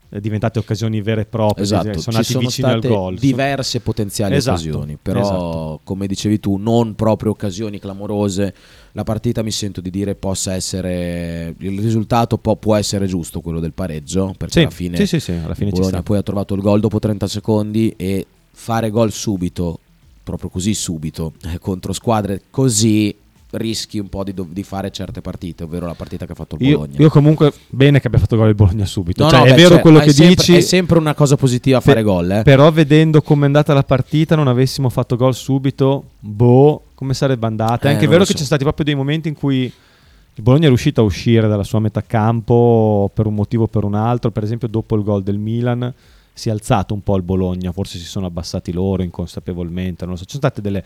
diventate 0.10 0.58
occasioni 0.58 1.02
vere 1.02 1.22
e 1.22 1.26
proprie, 1.26 1.64
esatto, 1.64 2.00
sono 2.00 2.18
andati 2.18 2.38
vicini 2.38 2.72
al 2.72 2.82
gol. 2.82 3.18
Diverse 3.18 3.80
potenziali 3.80 4.36
esatto, 4.36 4.58
occasioni, 4.58 4.98
però 5.00 5.22
esatto. 5.22 5.80
come 5.84 6.08
dicevi 6.08 6.40
tu, 6.40 6.58
non 6.58 6.96
proprio 6.96 7.32
occasioni 7.32 7.80
clamorose. 7.80 8.54
La 8.94 9.04
partita 9.04 9.44
mi 9.44 9.52
sento 9.52 9.82
di 9.82 9.92
dire 9.92 10.16
possa 10.16 10.56
essere 10.56 11.54
il 11.60 11.80
risultato 11.80 12.38
può, 12.38 12.56
può 12.56 12.76
essere 12.76 13.06
giusto 13.06 13.40
quello 13.40 13.60
del 13.60 13.74
pareggio, 13.74 14.34
perché 14.36 14.54
sì, 14.54 14.60
alla 14.62 14.70
fine, 14.72 14.98
sì, 14.98 15.06
sì, 15.06 15.20
sì, 15.20 15.32
alla 15.32 15.54
fine 15.54 15.70
Bologna 15.70 16.02
poi 16.02 16.18
ha 16.18 16.24
trovato 16.24 16.56
il 16.56 16.62
gol 16.62 16.80
dopo 16.80 16.98
30 16.98 17.28
secondi 17.28 17.94
e 17.96 18.26
fare 18.52 18.90
gol 18.90 19.12
subito, 19.12 19.80
proprio 20.24 20.50
così 20.50 20.74
subito, 20.74 21.34
eh, 21.44 21.60
contro 21.60 21.94
squadre 21.94 22.42
così 22.50 23.16
rischi 23.52 23.98
un 23.98 24.10
po' 24.10 24.24
di, 24.24 24.34
di, 24.36 24.64
fare 24.64 24.92
certe 24.92 25.22
partite, 25.22 25.64
ovvero 25.64 25.86
la 25.88 25.96
partita 25.96 26.26
che 26.26 26.34
ha 26.34 26.36
fatto 26.36 26.56
il 26.60 26.70
Bologna. 26.70 26.94
Io, 26.96 27.04
io 27.04 27.10
comunque 27.10 27.52
bene 27.70 28.00
che 28.00 28.08
abbia 28.08 28.20
fatto 28.20 28.36
gol 28.36 28.50
il 28.50 28.56
Bologna 28.56 28.86
subito. 28.86 29.24
No, 29.24 29.30
cioè, 29.30 29.40
no, 29.40 29.46
è 29.46 29.50
beh, 29.50 29.56
vero 29.56 29.70
cioè, 29.70 29.82
quello 29.82 30.00
che 30.00 30.12
sempre, 30.12 30.36
dici. 30.36 30.56
È 30.56 30.62
sempre 30.62 30.98
una 31.00 31.14
cosa 31.14 31.36
positiva 31.36 31.80
fare 31.80 32.04
gol. 32.04 32.32
Eh. 32.32 32.42
Però 32.44 32.72
vedendo 32.72 33.22
come 33.22 33.44
è 33.44 33.46
andata 33.46 33.74
la 33.74 33.84
partita, 33.84 34.36
non 34.36 34.48
avessimo 34.48 34.90
fatto 34.90 35.16
gol 35.16 35.34
subito, 35.34 36.04
boh, 36.20 36.84
come 36.94 37.14
sarebbe 37.14 37.48
andata. 37.48 37.90
È 37.90 37.94
anche 37.94 38.08
vero 38.08 38.24
so. 38.24 38.34
che 38.34 38.40
c'è 38.40 38.46
stati 38.46 38.64
proprio 38.64 38.86
dei 38.86 38.96
momenti 38.96 39.28
in 39.28 39.36
cui 39.36 39.64
il 39.64 40.44
Bologna 40.44 40.66
è 40.66 40.68
riuscito 40.68 41.02
a 41.02 41.04
uscire 41.04 41.48
dalla 41.48 41.64
sua 41.64 41.80
metà 41.80 42.04
campo 42.04 43.10
per 43.14 43.26
un 43.26 43.34
motivo 43.34 43.64
o 43.64 43.68
per 43.68 43.84
un 43.84 43.96
altro, 43.96 44.30
per 44.32 44.44
esempio 44.44 44.68
dopo 44.68 44.96
il 44.96 45.04
gol 45.04 45.24
del 45.24 45.38
Milan 45.38 45.94
si 46.40 46.48
è 46.48 46.54
alzato 46.54 46.94
un 46.94 47.04
po' 47.04 47.18
il 47.18 47.22
Bologna, 47.22 47.74
forse 47.74 47.98
si 47.98 48.06
sono 48.06 48.26
abbassati 48.26 48.72
loro 48.72 49.04
inconsapevolmente, 49.04 50.06
non 50.06 50.14
lo 50.14 50.20
so, 50.20 50.24
ci 50.24 50.38
sono 50.38 50.48
state 50.48 50.62
delle... 50.62 50.82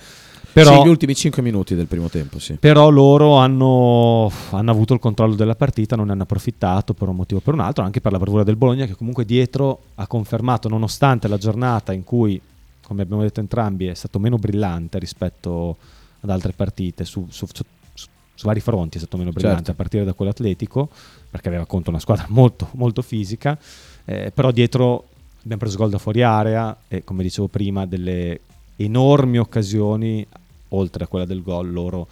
Però, 0.52 0.78
sì, 0.78 0.84
gli 0.84 0.90
ultimi 0.90 1.14
5 1.14 1.44
minuti 1.44 1.76
del 1.76 1.86
primo 1.86 2.10
tempo, 2.10 2.40
sì. 2.40 2.56
Però 2.56 2.90
loro 2.90 3.36
hanno, 3.36 4.32
hanno, 4.50 4.72
avuto 4.72 4.96
il 4.96 5.00
controllo 5.00 5.36
della 5.36 5.56
partita, 5.56 5.96
non 5.96 6.08
ne 6.08 6.14
hanno 6.14 6.24
approfittato 6.24 6.96
per 6.96 7.08
un 7.08 7.16
motivo 7.16 7.40
o 7.40 7.44
per 7.44 7.54
un 7.54 7.60
altro, 7.60 7.84
anche 7.84 8.02
per 8.02 8.12
la 8.12 8.18
bravura 8.18 8.44
del 8.44 8.56
Bologna 8.56 8.88
che 8.88 8.96
comunque 8.96 9.26
dietro 9.26 9.82
ha 9.96 10.08
confermato, 10.08 10.70
nonostante 10.70 11.28
la 11.28 11.38
giornata 11.38 11.94
in 11.94 12.04
cui, 12.04 12.42
come 12.82 13.04
abbiamo 13.04 13.22
detto 13.22 13.40
entrambi, 13.40 13.86
è 13.86 13.94
stato 13.94 14.18
meno 14.18 14.38
brillante 14.38 14.98
rispetto 14.98 15.78
ad 16.22 16.30
altre 16.32 16.54
partite, 16.54 17.06
su, 17.06 17.28
su, 17.30 17.46
su, 17.52 17.64
su 17.94 18.46
vari 18.48 18.60
fronti 18.60 18.98
è 18.98 19.00
stato 19.00 19.18
meno 19.18 19.32
brillante, 19.32 19.66
certo. 19.66 19.72
a 19.72 19.76
partire 19.76 20.04
da 20.04 20.14
quello 20.14 20.32
atletico, 20.32 20.90
perché 21.30 21.48
aveva 21.48 21.66
contro 21.66 21.92
una 21.92 22.00
squadra 22.00 22.26
molto, 22.30 22.70
molto 22.74 23.04
fisica, 23.04 23.58
eh, 24.06 24.32
però 24.34 24.52
dietro 24.52 25.10
abbiamo 25.44 25.62
preso 25.62 25.78
gol 25.78 25.90
da 25.90 25.98
fuori 25.98 26.24
area 26.24 26.76
e 26.88 27.04
come 27.04 27.24
dicevo 27.24 27.48
prima 27.48 27.86
delle 27.86 28.40
enormi 28.78 29.38
occasioni 29.38 30.26
oltre 30.70 31.04
a 31.04 31.08
quella 31.08 31.26
del 31.26 31.44
gol, 31.44 31.72
loro 31.72 32.08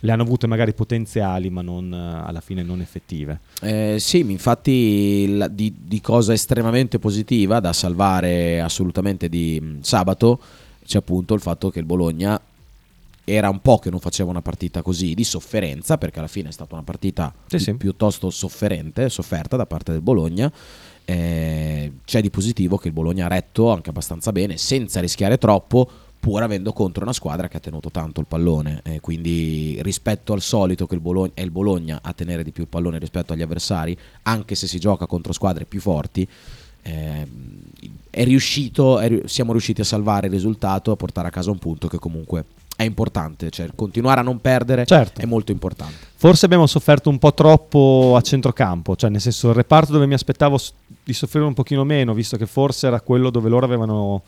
le 0.00 0.12
hanno 0.12 0.22
avute 0.22 0.46
magari 0.46 0.74
potenziali, 0.74 1.48
ma 1.48 1.62
non, 1.62 1.92
eh, 1.92 2.28
alla 2.28 2.42
fine 2.42 2.62
non 2.62 2.80
effettive. 2.80 3.40
Eh, 3.62 3.96
sì, 3.98 4.18
infatti 4.18 5.34
la, 5.34 5.48
di, 5.48 5.74
di, 5.76 6.00
cosa 6.02 6.34
estremamente 6.34 6.98
positiva 6.98 7.58
da 7.58 7.72
salvare 7.72 8.60
assolutamente 8.60 9.30
di 9.30 9.58
mh, 9.58 9.80
sabato 9.80 10.38
c'è 10.84 10.98
appunto 10.98 11.32
il 11.32 11.40
fatto 11.40 11.70
che 11.70 11.78
il 11.78 11.86
Bologna 11.86 12.38
era 13.24 13.48
un 13.48 13.60
po' 13.60 13.78
che 13.78 13.88
non 13.88 14.00
faceva 14.00 14.28
una 14.28 14.42
partita 14.42 14.82
così 14.82 15.14
di 15.14 15.24
sofferenza, 15.24 15.96
perché 15.96 16.18
alla 16.18 16.28
fine 16.28 16.50
è 16.50 16.52
stata 16.52 16.74
una 16.74 16.84
partita 16.84 17.32
Sì, 17.46 17.58
sì. 17.58 17.72
piuttosto 17.74 18.28
sofferente, 18.28 19.08
sofferta 19.08 19.56
da 19.56 19.64
parte 19.64 19.92
del 19.92 20.02
Bologna. 20.02 20.52
Eh, 21.04 21.92
c'è 22.04 22.20
di 22.20 22.30
positivo 22.30 22.78
che 22.78 22.88
il 22.88 22.94
Bologna 22.94 23.26
ha 23.26 23.28
retto 23.28 23.70
anche 23.70 23.90
abbastanza 23.90 24.32
bene, 24.32 24.56
senza 24.56 25.00
rischiare 25.00 25.38
troppo, 25.38 25.88
pur 26.18 26.42
avendo 26.42 26.72
contro 26.72 27.02
una 27.02 27.12
squadra 27.12 27.48
che 27.48 27.58
ha 27.58 27.60
tenuto 27.60 27.90
tanto 27.90 28.20
il 28.20 28.26
pallone. 28.26 28.80
Eh, 28.82 29.00
quindi 29.00 29.78
rispetto 29.82 30.32
al 30.32 30.40
solito 30.40 30.86
che 30.86 30.94
il 30.94 31.00
Bologna, 31.00 31.32
è 31.34 31.42
il 31.42 31.50
Bologna 31.50 32.00
a 32.02 32.12
tenere 32.12 32.42
di 32.42 32.50
più 32.50 32.62
il 32.62 32.68
pallone 32.68 32.98
rispetto 32.98 33.32
agli 33.32 33.42
avversari, 33.42 33.96
anche 34.22 34.54
se 34.54 34.66
si 34.66 34.78
gioca 34.78 35.06
contro 35.06 35.32
squadre 35.32 35.66
più 35.66 35.80
forti, 35.80 36.26
eh, 36.82 37.26
è 38.10 38.24
riuscito, 38.24 38.98
è 38.98 39.22
siamo 39.26 39.52
riusciti 39.52 39.80
a 39.80 39.84
salvare 39.84 40.26
il 40.28 40.32
risultato, 40.32 40.92
a 40.92 40.96
portare 40.96 41.28
a 41.28 41.30
casa 41.30 41.50
un 41.50 41.58
punto 41.58 41.88
che 41.88 41.98
comunque 41.98 42.44
è 42.76 42.82
importante, 42.82 43.50
cioè 43.50 43.68
continuare 43.74 44.20
a 44.20 44.22
non 44.22 44.40
perdere 44.40 44.84
Certo. 44.84 45.20
è 45.20 45.24
molto 45.26 45.52
importante. 45.52 45.94
Forse 46.16 46.46
abbiamo 46.46 46.66
sofferto 46.66 47.08
un 47.10 47.18
po' 47.18 47.34
troppo 47.34 48.14
a 48.16 48.20
centrocampo, 48.20 48.96
cioè 48.96 49.10
nel 49.10 49.20
senso 49.20 49.50
il 49.50 49.54
reparto 49.54 49.92
dove 49.92 50.06
mi 50.06 50.14
aspettavo 50.14 50.58
di 51.04 51.12
soffrire 51.12 51.44
un 51.44 51.54
pochino 51.54 51.84
meno, 51.84 52.14
visto 52.14 52.36
che 52.36 52.46
forse 52.46 52.86
era 52.86 53.00
quello 53.00 53.30
dove 53.30 53.48
loro 53.48 53.66
avevano 53.66 54.22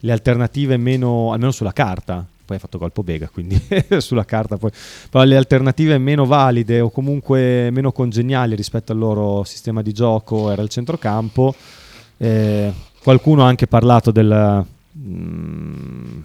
le 0.00 0.12
alternative 0.12 0.76
meno, 0.76 1.32
almeno 1.32 1.50
sulla 1.50 1.72
carta. 1.72 2.26
Poi 2.44 2.56
ha 2.56 2.60
fatto 2.60 2.78
gol 2.78 2.92
Pobega, 2.92 3.28
quindi 3.28 3.60
sulla 3.98 4.24
carta 4.24 4.56
poi. 4.56 4.70
Però 5.08 5.22
le 5.24 5.36
alternative 5.36 5.98
meno 5.98 6.26
valide 6.26 6.80
o 6.80 6.90
comunque 6.90 7.70
meno 7.70 7.92
congeniali 7.92 8.56
rispetto 8.56 8.92
al 8.92 8.98
loro 8.98 9.44
sistema 9.44 9.82
di 9.82 9.92
gioco 9.92 10.50
era 10.50 10.60
il 10.62 10.68
centrocampo. 10.68 11.54
Eh, 12.16 12.72
qualcuno 13.02 13.44
ha 13.44 13.46
anche 13.46 13.68
parlato 13.68 14.10
del, 14.10 14.66
mm, 14.98 16.20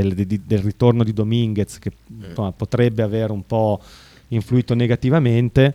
del, 0.00 0.14
di- 0.26 0.42
del 0.44 0.60
ritorno 0.60 1.02
di 1.04 1.12
Dominguez 1.12 1.78
che 1.78 1.92
insomma, 2.28 2.52
potrebbe 2.52 3.02
aver 3.02 3.30
un 3.30 3.44
po' 3.46 3.80
influito 4.28 4.74
negativamente. 4.74 5.74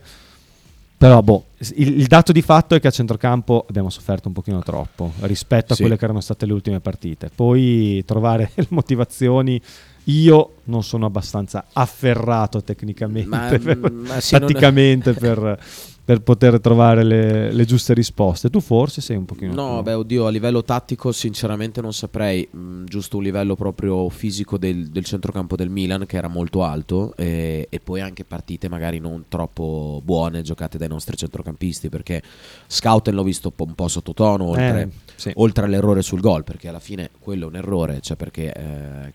Però 0.96 1.20
boh, 1.20 1.46
il, 1.74 1.98
il 1.98 2.06
dato 2.06 2.30
di 2.30 2.42
fatto 2.42 2.76
è 2.76 2.80
che 2.80 2.86
a 2.86 2.90
centrocampo 2.92 3.66
abbiamo 3.68 3.90
sofferto 3.90 4.28
un 4.28 4.34
pochino 4.34 4.62
troppo 4.62 5.12
rispetto 5.22 5.72
a 5.72 5.74
Sì. 5.76 5.82
quelle 5.82 5.96
che 5.98 6.04
erano 6.04 6.20
state 6.20 6.46
le 6.46 6.52
ultime 6.52 6.78
partite. 6.78 7.28
Poi 7.34 8.04
trovare 8.04 8.50
le 8.54 8.66
motivazioni. 8.70 9.60
Io 10.06 10.54
non 10.64 10.82
sono 10.82 11.06
abbastanza 11.06 11.66
afferrato 11.72 12.62
tecnicamente, 12.62 13.28
Ma- 13.28 13.46
per- 13.48 13.90
ma 13.92 14.20
sì, 14.20 14.32
non 14.36 14.40
tatticamente 14.48 15.12
per, 15.12 15.58
per 16.04 16.20
poter 16.20 16.60
trovare 16.60 17.04
le, 17.04 17.52
le 17.52 17.64
giuste 17.64 17.94
risposte. 17.94 18.50
Tu 18.50 18.58
forse 18.60 19.00
sei 19.00 19.16
un 19.16 19.24
pochino 19.24 19.54
No, 19.54 19.74
più- 19.74 19.82
beh, 19.84 19.92
oddio, 19.94 20.26
a 20.26 20.30
livello 20.30 20.62
tattico 20.64 21.12
sinceramente 21.12 21.80
non 21.80 21.92
saprei, 21.92 22.48
Mm, 22.54 22.84
giusto 22.86 23.16
un 23.18 23.22
livello 23.22 23.54
proprio 23.54 24.08
fisico 24.08 24.58
del, 24.58 24.88
del 24.88 25.04
centrocampo 25.04 25.54
del 25.56 25.68
Milan 25.70 26.04
che 26.06 26.16
era 26.16 26.28
molto 26.28 26.64
alto 26.64 27.14
e, 27.16 27.66
e 27.70 27.80
poi 27.80 28.00
anche 28.00 28.24
partite 28.24 28.68
magari 28.68 28.98
non 28.98 29.24
troppo 29.28 30.00
buone 30.04 30.42
giocate 30.42 30.76
dai 30.76 30.88
nostri 30.88 31.16
centrocampisti 31.16 31.88
perché 31.88 32.20
Scouten 32.66 33.14
l'ho 33.14 33.22
visto 33.22 33.52
un 33.56 33.74
po', 33.74 33.88
sottotono 33.88 34.44
oltre, 34.44 34.82
Eh, 34.82 34.88
sì. 35.14 35.30
oltre 35.36 35.64
all'errore 35.66 36.02
sul 36.02 36.20
gol 36.20 36.42
perché 36.44 36.68
alla 36.68 36.80
fine 36.80 37.10
quello 37.20 37.44
è 37.44 37.48
un 37.48 37.56
errore, 37.56 38.00
cioè 38.00 38.16
perché... 38.16 38.52
eh, 38.52 39.12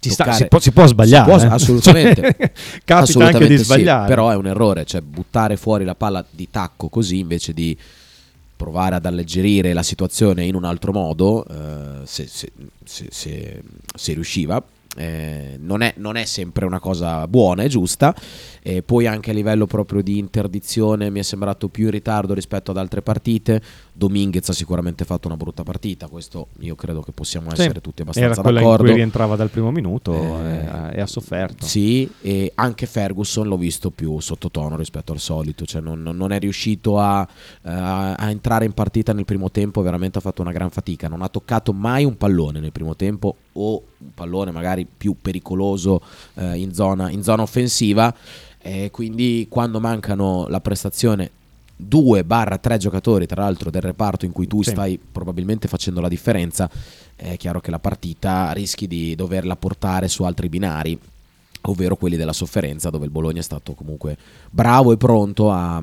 sta- 0.00 0.32
si, 0.32 0.46
può, 0.46 0.58
si 0.60 0.70
può 0.72 0.86
sbagliare, 0.86 1.30
Si 1.32 1.38
può- 1.38 1.48
eh. 1.50 1.54
assolutamente. 1.54 2.20
Cioè, 2.20 2.36
capita 2.84 2.96
Assolutamente 2.98 3.36
anche 3.38 3.48
di 3.48 3.58
sì, 3.58 3.64
sbagliare. 3.64 4.08
però 4.08 4.30
è 4.30 4.34
un 4.36 4.46
errore, 4.46 4.84
cioè 4.84 5.00
buttare 5.00 5.56
fuori 5.56 5.84
la 5.84 5.94
palla 5.94 6.24
di 6.30 6.48
tacco 6.50 6.88
così 6.88 7.18
invece 7.18 7.52
di 7.52 7.76
provare 8.56 8.96
ad 8.96 9.06
alleggerire 9.06 9.72
la 9.72 9.82
situazione 9.84 10.44
in 10.44 10.54
un 10.56 10.64
altro 10.64 10.92
modo, 10.92 11.44
eh, 11.46 12.00
se, 12.04 12.26
se- 12.26 12.50
se- 12.84 13.06
se- 13.10 13.62
se 13.94 14.12
riusciva. 14.14 14.62
eh, 14.96 15.56
non, 15.60 15.82
è, 15.82 15.94
non 15.98 16.16
è 16.16 16.24
sempre 16.24 16.64
una 16.66 16.80
cosa 16.80 17.28
buona 17.28 17.62
e 17.62 17.68
giusta 17.68 18.12
e 18.60 18.82
poi 18.82 19.06
anche 19.06 19.30
a 19.30 19.32
livello 19.34 19.66
proprio 19.66 20.02
di 20.02 20.18
interdizione 20.18 21.08
mi 21.10 21.20
è 21.20 21.22
sembrato 21.22 21.68
più 21.68 21.84
in 21.84 21.92
ritardo 21.92 22.34
rispetto 22.34 22.72
ad 22.72 22.78
altre 22.78 23.00
partite 23.00 23.60
Dominguez 23.98 24.48
ha 24.48 24.52
sicuramente 24.52 25.04
fatto 25.04 25.26
una 25.26 25.36
brutta 25.36 25.64
partita 25.64 26.06
questo 26.06 26.46
io 26.60 26.76
credo 26.76 27.00
che 27.02 27.10
possiamo 27.10 27.52
Sì, 27.52 27.62
essere 27.62 27.80
tutti 27.80 28.02
abbastanza 28.02 28.30
Era 28.32 28.42
quella 28.42 28.60
in 28.60 28.64
d'accordo 28.64 28.84
cui 28.84 28.94
rientrava 28.94 29.34
dal 29.34 29.50
primo 29.50 29.72
minuto 29.72 30.12
Eh, 30.14 30.54
e, 30.92 30.96
e 30.96 31.00
ha 31.00 31.06
sofferto. 31.06 31.66
sì, 31.66 32.08
e 32.20 32.52
anche 32.54 32.86
Ferguson 32.86 33.48
l'ho 33.48 33.56
visto 33.56 33.90
più 33.90 34.20
sottotono 34.20 34.76
rispetto 34.76 35.10
al 35.10 35.18
solito, 35.18 35.64
cioè 35.66 35.80
non, 35.80 36.00
non 36.02 36.30
è 36.30 36.38
riuscito 36.38 37.00
a, 37.00 37.26
a- 37.62 38.14
a 38.14 38.30
entrare 38.30 38.64
in 38.64 38.72
partita 38.72 39.12
nel 39.12 39.24
primo 39.24 39.50
tempo, 39.50 39.82
veramente 39.82 40.18
ha 40.18 40.20
fatto 40.20 40.42
una 40.42 40.52
gran 40.52 40.70
fatica, 40.70 41.08
non 41.08 41.22
ha 41.22 41.28
toccato 41.28 41.72
mai 41.72 42.04
un 42.04 42.16
pallone 42.16 42.60
nel 42.60 42.70
primo 42.70 42.94
tempo 42.94 43.34
o 43.54 43.82
un 43.98 44.14
pallone 44.14 44.52
magari 44.52 44.86
più 44.86 45.16
pericoloso 45.20 46.00
eh, 46.34 46.56
in, 46.56 46.72
zona, 46.72 47.10
in 47.10 47.24
zona 47.24 47.42
offensiva, 47.42 48.14
e 48.60 48.90
quindi 48.92 49.46
quando 49.50 49.80
mancano 49.80 50.46
la 50.48 50.60
prestazione 50.60 51.30
2-3 51.80 52.76
giocatori, 52.76 53.26
tra 53.26 53.42
l'altro 53.42 53.70
del 53.70 53.82
reparto 53.82 54.24
in 54.24 54.32
cui 54.32 54.46
tu 54.46 54.62
Sì. 54.62 54.70
stai 54.70 54.98
probabilmente 54.98 55.68
facendo 55.68 56.00
la 56.00 56.08
differenza, 56.08 56.68
è 57.16 57.36
chiaro 57.36 57.60
che 57.60 57.70
la 57.70 57.78
partita 57.78 58.52
rischi 58.52 58.86
di 58.86 59.14
doverla 59.14 59.56
portare 59.56 60.08
su 60.08 60.22
altri 60.24 60.48
binari, 60.48 60.98
ovvero 61.62 61.96
quelli 61.96 62.16
della 62.16 62.32
sofferenza, 62.32 62.90
dove 62.90 63.04
il 63.04 63.10
Bologna 63.10 63.40
è 63.40 63.42
stato 63.42 63.74
comunque 63.74 64.16
bravo 64.50 64.92
e 64.92 64.96
pronto 64.96 65.50
a, 65.50 65.76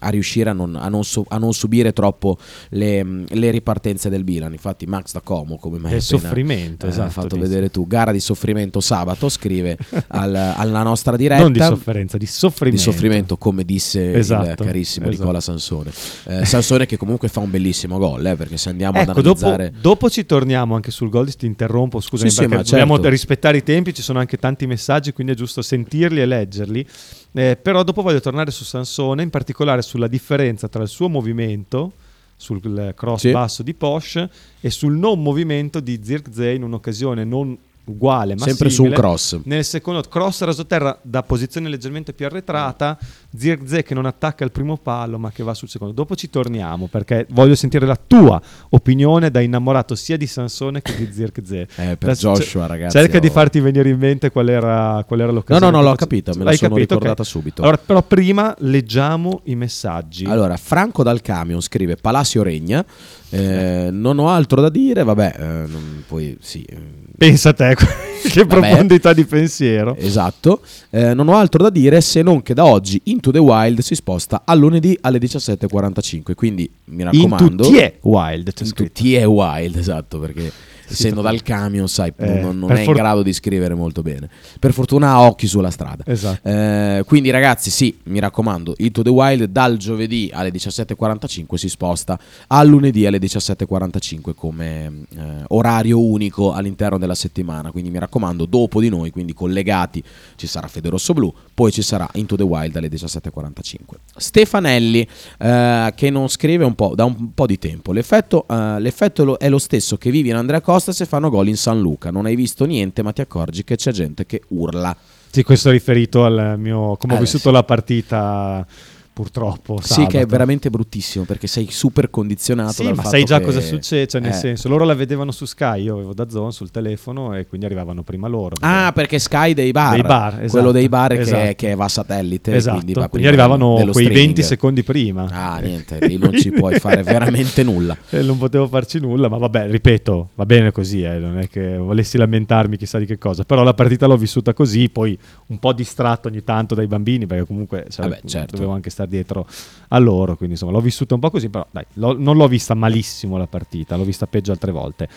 a 0.00 0.08
riuscire 0.08 0.50
a 0.50 0.52
non, 0.52 0.76
a 0.76 0.88
non 0.88 1.04
su- 1.04 1.24
a 1.28 1.38
non 1.38 1.52
subire 1.54 1.92
troppo 1.92 2.36
le, 2.70 3.24
le 3.28 3.50
ripartenze 3.50 4.08
del 4.10 4.24
Milan. 4.24 4.52
Infatti, 4.52 4.86
Max 4.86 5.12
da 5.12 5.20
Como, 5.20 5.56
come 5.56 5.78
mai 5.78 5.92
appena, 5.96 6.00
soffrimento, 6.02 6.86
eh, 6.86 6.88
esatto, 6.90 7.10
fatto 7.10 7.36
dici. 7.36 7.40
vedere 7.48 7.70
tu, 7.70 7.86
gara 7.86 8.12
di 8.12 8.20
soffrimento 8.20 8.80
sabato, 8.80 9.28
scrive 9.28 9.78
al- 10.08 10.34
alla 10.34 10.82
nostra 10.82 11.16
diretta. 11.16 11.42
Non 11.42 11.52
di 11.52 11.60
sofferenza, 11.60 12.18
di 12.18 12.26
soffrimento. 12.26 12.76
Di 12.76 12.82
soffrimento, 12.92 13.36
come 13.36 13.64
disse 13.64 14.00
il 14.00 14.16
Esatto, 14.16 14.64
carissimo 14.64 15.06
esatto. 15.06 15.20
Nicola 15.22 15.40
Sansone. 15.40 15.90
Eh, 16.26 16.44
Sansone 16.44 16.86
che 16.86 16.96
comunque 16.96 17.28
fa 17.28 17.40
un 17.40 17.50
bellissimo 17.50 17.98
gol, 17.98 18.24
eh, 18.26 18.36
perché 18.36 18.56
se 18.56 18.68
andiamo 18.70 18.98
ad 18.98 19.08
Ecco, 19.08 19.20
dopo, 19.22 19.46
analizzare... 19.46 19.72
dopo 19.80 20.10
ci 20.10 20.26
torniamo 20.26 20.74
anche 20.74 20.90
sul 20.90 21.08
gol, 21.08 21.32
ti 21.34 21.46
interrompo, 21.46 22.00
scusami, 22.00 22.28
Sì, 22.30 22.36
sì, 22.42 22.48
perché 22.48 22.64
dobbiamo 22.70 22.94
certo. 22.94 23.08
rispettare 23.10 23.56
i 23.58 23.62
tempi, 23.62 23.94
ci 23.94 24.02
sono 24.02 24.18
anche 24.18 24.36
tanti 24.36 24.66
messaggi, 24.66 25.03
quindi 25.12 25.32
è 25.32 25.36
giusto 25.36 25.62
sentirli 25.62 26.20
e 26.20 26.26
leggerli. 26.26 26.86
Eh, 27.32 27.56
però 27.60 27.82
dopo 27.82 28.02
voglio 28.02 28.20
tornare 28.20 28.50
su 28.50 28.64
Sansone, 28.64 29.22
in 29.22 29.30
particolare 29.30 29.82
sulla 29.82 30.06
differenza 30.08 30.68
tra 30.68 30.82
il 30.82 30.88
suo 30.88 31.08
movimento 31.08 31.92
sul 32.36 32.92
cross 32.96 33.20
Sì. 33.20 33.30
basso 33.30 33.62
di 33.62 33.74
Porsche 33.74 34.28
e 34.60 34.70
sul 34.70 34.96
non 34.96 35.22
movimento 35.22 35.80
di 35.80 36.00
Zirkzee 36.02 36.54
in 36.54 36.62
un'occasione 36.64 37.24
non 37.24 37.56
uguale 37.86 38.34
ma 38.34 38.44
Sempre 38.46 38.70
su 38.70 38.82
un 38.82 38.88
simile. 38.88 38.94
cross. 39.02 39.40
Nel 39.44 39.64
secondo 39.64 40.00
cross 40.02 40.40
rasoterra 40.42 40.98
da 41.02 41.22
posizione 41.22 41.68
leggermente 41.68 42.12
più 42.14 42.24
arretrata, 42.26 42.98
Zirkzee 43.36 43.82
che 43.82 43.94
non 43.94 44.06
attacca 44.06 44.44
il 44.44 44.50
primo 44.52 44.76
palo 44.76 45.18
ma 45.18 45.30
che 45.30 45.42
va 45.42 45.54
sul 45.54 45.68
secondo. 45.68 45.92
Dopo 45.94 46.14
ci 46.14 46.30
torniamo 46.30 46.86
perché 46.86 47.26
voglio 47.30 47.54
sentire 47.54 47.86
la 47.86 47.96
tua 47.96 48.40
opinione 48.70 49.30
da 49.30 49.40
innamorato 49.40 49.94
sia 49.94 50.16
di 50.16 50.26
Sansone 50.26 50.82
che 50.82 50.94
di 50.96 51.08
Zirkzee. 51.12 51.62
Eh, 51.76 51.96
per 51.96 52.10
Adesso 52.10 52.32
Joshua, 52.32 52.60
cer- 52.62 52.70
ragazzi. 52.70 52.96
Cerca 52.98 53.18
di 53.18 53.26
oh. 53.26 53.30
farti 53.30 53.60
venire 53.60 53.88
in 53.88 53.98
mente 53.98 54.30
qual 54.30 54.48
era, 54.48 55.02
qual 55.06 55.20
era 55.20 55.28
No, 55.30 55.34
l'occasione. 55.36 55.70
no, 55.70 55.76
no, 55.76 55.78
che 55.78 55.82
l'ho 55.84 55.90
face- 55.96 56.04
capita, 56.08 56.32
me 56.38 56.44
la 56.44 56.52
sono 56.52 56.74
capito? 56.74 56.94
ricordata 56.94 57.22
Ok. 57.22 57.28
subito. 57.28 57.62
Allora, 57.62 57.78
però 57.78 58.02
prima 58.02 58.54
leggiamo 58.58 59.40
i 59.44 59.54
messaggi. 59.56 60.24
Allora, 60.26 60.56
Franco 60.56 61.02
dal 61.02 61.20
camion 61.20 61.60
scrive 61.60 61.96
Palacio 61.96 62.42
Regna. 62.42 62.84
eh, 63.30 63.88
non 63.90 64.18
ho 64.20 64.28
altro 64.28 64.60
da 64.60 64.68
dire, 64.68 65.02
vabbè, 65.02 65.34
eh, 65.36 65.44
non- 65.66 66.04
poi 66.06 66.36
sì. 66.40 66.62
eh, 66.62 67.02
Pensa 67.16 67.50
a 67.50 67.52
te, 67.52 67.74
che 68.28 68.44
Vabbè. 68.44 68.46
profondità 68.60 69.12
di 69.12 69.24
pensiero. 69.24 69.94
Esatto, 69.96 70.60
Eh, 70.90 71.14
non 71.14 71.28
ho 71.28 71.36
altro 71.36 71.62
da 71.62 71.70
dire 71.70 72.00
se 72.00 72.22
non 72.22 72.42
che 72.42 72.54
da 72.54 72.64
oggi 72.64 73.00
Into 73.24 73.30
the 73.30 73.38
Wild 73.38 73.80
si 73.80 73.94
sposta 73.94 74.42
a 74.44 74.52
lunedì 74.52 74.98
alle 75.00 75.16
17.45. 75.18 76.34
Quindi 76.34 76.70
mi 76.86 77.02
In 77.04 77.10
raccomando, 77.10 77.64
tutti 77.64 77.78
è 77.78 77.96
wild. 78.02 78.52
c'è 78.52 78.62
In 78.64 78.68
scritto. 78.68 78.92
tutti 78.92 79.14
è 79.14 79.26
Wild, 79.26 79.76
esatto, 79.76 80.18
perché 80.18 80.52
essendo 80.88 81.20
dal 81.22 81.42
camion, 81.42 81.88
sai, 81.88 82.12
Eh, 82.16 82.40
non, 82.40 82.58
non 82.58 82.72
è 82.72 82.78
in 82.80 82.84
for- 82.84 82.94
grado 82.94 83.22
di 83.22 83.32
scrivere 83.32 83.74
molto 83.74 84.02
bene. 84.02 84.28
Per 84.58 84.72
fortuna 84.72 85.10
ha 85.10 85.22
occhi 85.22 85.46
sulla 85.46 85.70
strada. 85.70 86.04
Esatto. 86.06 86.48
Eh, 86.48 87.02
quindi 87.06 87.30
ragazzi, 87.30 87.70
sì, 87.70 87.98
mi 88.04 88.18
raccomando, 88.20 88.74
Into 88.78 89.02
the 89.02 89.10
Wild 89.10 89.44
dal 89.44 89.76
giovedì 89.76 90.30
alle 90.32 90.50
17.45 90.50 91.54
si 91.54 91.68
sposta 91.68 92.18
a 92.48 92.62
lunedì 92.62 93.06
alle 93.06 93.18
17.45 93.18 94.34
come 94.34 94.84
eh, 95.16 95.22
orario 95.48 96.00
unico 96.00 96.52
all'interno 96.52 96.98
della 96.98 97.14
settimana. 97.14 97.70
Quindi 97.70 97.90
mi 97.90 97.98
raccomando, 97.98 98.44
dopo 98.46 98.80
di 98.80 98.88
noi, 98.88 99.10
quindi 99.10 99.32
collegati, 99.32 100.02
ci 100.36 100.46
sarà 100.46 100.66
Fede 100.68 100.88
Rosso 100.90 101.12
Blu, 101.12 101.32
poi 101.54 101.72
ci 101.72 101.82
sarà 101.82 102.08
Into 102.14 102.36
the 102.36 102.42
Wild 102.42 102.76
alle 102.76 102.88
17.45. 102.88 103.96
Stefanelli, 104.16 105.06
eh, 105.38 105.92
che 105.96 106.10
non 106.10 106.28
scrive 106.28 106.64
un 106.64 106.74
po', 106.74 106.94
da 106.94 107.04
un 107.04 107.32
po' 107.34 107.46
di 107.46 107.58
tempo, 107.58 107.92
l'effetto, 107.92 108.46
eh, 108.48 108.80
l'effetto 108.80 109.38
è 109.38 109.48
lo 109.48 109.58
stesso 109.58 109.96
che 109.96 110.10
vive 110.10 110.28
in 110.30 110.36
Andrea 110.36 110.60
Costa 110.60 110.72
Costas 110.74 111.00
e 111.02 111.06
fanno 111.06 111.30
gol 111.30 111.46
in 111.46 111.56
San 111.56 111.78
Luca. 111.80 112.10
Non 112.10 112.26
hai 112.26 112.34
visto 112.34 112.64
niente, 112.64 113.04
ma 113.04 113.12
ti 113.12 113.20
accorgi 113.20 113.62
che 113.62 113.76
c'è 113.76 113.92
gente 113.92 114.26
che 114.26 114.42
urla. 114.48 114.96
Sì, 115.30 115.44
questo 115.44 115.68
è 115.68 115.72
riferito 115.72 116.24
al 116.24 116.56
mio 116.58 116.96
come 116.96 117.12
ho 117.14 117.16
Eh, 117.16 117.20
vissuto 117.20 117.50
sì. 117.50 117.54
la 117.54 117.62
partita 117.62 118.66
purtroppo. 119.14 119.78
Sì, 119.80 120.00
che 120.02 120.06
è 120.06 120.10
sabato. 120.10 120.26
veramente 120.26 120.68
bruttissimo 120.70 121.24
perché 121.24 121.46
sei 121.46 121.68
super 121.70 122.10
condizionato. 122.10 122.72
Sì, 122.72 122.92
ma 122.92 123.04
sai 123.04 123.24
già 123.24 123.38
che- 123.38 123.44
cosa 123.44 123.60
succede, 123.60 124.06
cioè 124.08 124.20
nel 124.20 124.32
Eh. 124.32 124.34
senso, 124.34 124.68
loro 124.68 124.84
la 124.84 124.94
vedevano 124.94 125.30
su 125.30 125.44
Sky, 125.46 125.84
io 125.84 125.94
avevo 125.94 126.12
da 126.12 126.28
Zone 126.28 126.50
sul 126.50 126.70
telefono 126.70 127.34
e 127.34 127.46
quindi 127.46 127.64
arrivavano 127.66 128.02
prima 128.02 128.26
loro. 128.28 128.56
Ah, 128.60 128.90
perché 128.94 129.18
Sky 129.18 129.54
dei 129.54 129.70
bar, 129.70 129.92
Dei 129.92 130.02
bar, 130.02 130.32
quello 130.32 130.44
esatto, 130.46 130.72
dei 130.72 130.88
bar 130.88 131.12
che, 131.14 131.20
esatto. 131.20 131.52
che 131.56 131.74
va 131.76 131.84
a 131.84 131.88
satellite, 131.88 132.54
esatto, 132.54 132.74
quindi, 132.80 132.92
va 132.92 133.08
quindi 133.08 133.28
arrivavano 133.28 133.74
quei 133.74 133.88
streaming. 133.92 134.14
20 134.16 134.42
secondi 134.42 134.82
prima. 134.82 135.28
Ah, 135.30 135.58
niente, 135.60 135.98
lì 136.06 136.18
non 136.18 136.32
ci 136.36 136.50
puoi 136.50 136.78
fare 136.80 137.02
veramente 137.02 137.62
nulla. 137.62 137.96
E 138.10 138.22
non 138.22 138.36
potevo 138.38 138.66
farci 138.68 138.98
nulla, 139.00 139.28
ma 139.28 139.36
vabbè, 139.38 139.68
ripeto, 139.70 140.30
va 140.34 140.44
bene 140.46 140.72
così, 140.72 141.02
eh, 141.02 141.18
non 141.18 141.38
è 141.38 141.48
che 141.48 141.76
volessi 141.76 142.16
lamentarmi 142.18 142.76
chissà 142.76 142.98
di 142.98 143.06
che 143.06 143.18
cosa, 143.18 143.44
però 143.44 143.62
la 143.62 143.74
partita 143.74 144.06
l'ho 144.06 144.16
vissuta 144.16 144.52
così, 144.54 144.88
poi 144.88 145.16
un 145.46 145.58
po' 145.58 145.72
distratto 145.72 146.28
ogni 146.28 146.42
tanto 146.42 146.74
dai 146.74 146.86
bambini, 146.88 147.26
perché 147.26 147.44
comunque 147.46 147.86
cioè, 147.90 148.08
Vabbè, 148.08 148.20
certo. 148.26 148.56
dovevo 148.56 148.72
anche 148.72 148.90
stare 148.90 149.03
dietro 149.06 149.46
a 149.88 149.98
loro, 149.98 150.36
quindi 150.36 150.54
insomma 150.54 150.72
l'ho 150.72 150.80
vissuta 150.80 151.14
un 151.14 151.20
po' 151.20 151.30
così, 151.30 151.48
però 151.48 151.66
dai, 151.70 151.84
l'ho- 151.94 152.16
non 152.18 152.36
l'ho 152.36 152.48
vista 152.48 152.74
malissimo 152.74 153.36
la 153.36 153.46
partita, 153.46 153.96
l'ho 153.96 154.04
vista 154.04 154.26
peggio 154.26 154.52
altre 154.52 154.72
volte. 154.72 155.08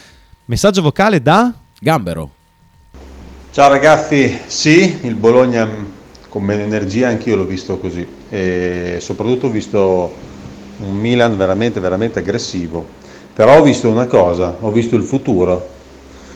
Messaggio 0.46 0.82
vocale 0.82 1.22
da... 1.22 1.54
Gambero. 1.80 2.32
Ciao 3.52 3.70
ragazzi, 3.70 4.40
sì, 4.48 5.00
il 5.04 5.14
Bologna 5.14 5.66
mh, 5.66 5.86
con 6.28 6.44
meno 6.44 6.64
energia 6.64 7.08
anch'io 7.08 7.36
l'ho 7.36 7.46
visto 7.46 7.78
così 7.78 8.06
e 8.30 8.98
soprattutto 9.00 9.46
ho 9.46 9.52
visto 9.52 10.12
un 10.80 10.96
Milan 10.96 11.38
veramente, 11.38 11.80
veramente 11.80 12.20
aggressivo. 12.20 12.84
Però 13.34 13.60
ho 13.60 13.62
visto 13.62 13.90
una 13.90 14.08
cosa, 14.08 14.58
ho 14.60 14.72
visto 14.72 14.96
il 14.96 15.04
futuro. 15.04 15.70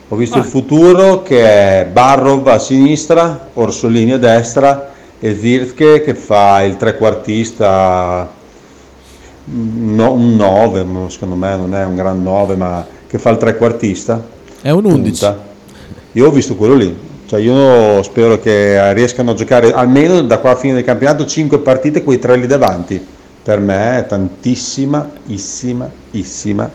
Ho 0.10 0.16
visto 0.16 0.38
il 0.38 0.44
futuro 0.44 1.24
che 1.24 1.42
è 1.82 1.86
Barrov 1.92 2.48
a 2.48 2.60
sinistra, 2.60 3.50
Orsolini 3.54 4.12
a 4.12 4.18
destra 4.20 4.91
e 5.24 5.38
Zirke 5.38 6.02
che 6.02 6.16
fa 6.16 6.64
il 6.64 6.78
trequartista, 6.78 8.28
mm, 9.52 9.94
no- 9.94 10.14
un 10.14 10.36
9, 10.36 10.84
ma 10.84 11.10
secondo 11.12 11.36
me 11.36 11.56
non 11.56 11.76
è 11.76 11.86
un 11.86 11.96
gran 11.96 12.24
9, 12.24 12.56
ma 12.56 12.84
che 13.06 13.20
fa 13.20 13.30
il 13.30 13.38
trequartista. 13.38 14.20
È 14.60 14.72
un 14.72 14.84
11. 14.86 15.20
punta. 15.20 15.50
Io 16.14 16.28
ho 16.28 16.32
visto 16.32 16.56
quello 16.56 16.74
lì, 16.74 16.98
cioè 17.28 17.40
io 17.40 18.02
spero 18.02 18.40
che 18.40 18.94
riescano 18.94 19.32
a 19.32 19.34
giocare 19.36 19.72
almeno 19.72 20.22
da 20.24 20.40
qua 20.40 20.52
a 20.52 20.56
fine 20.56 20.74
del 20.74 20.84
campionato 20.84 21.24
5 21.24 21.60
partite 21.60 22.04
quei 22.04 22.18
tre 22.18 22.36
lì 22.36 22.48
davanti. 22.48 23.06
Per 23.44 23.60
me 23.60 24.00
è 24.00 24.06
tantissima, 24.08 25.08
issima, 25.28 25.88
issima 26.12 26.68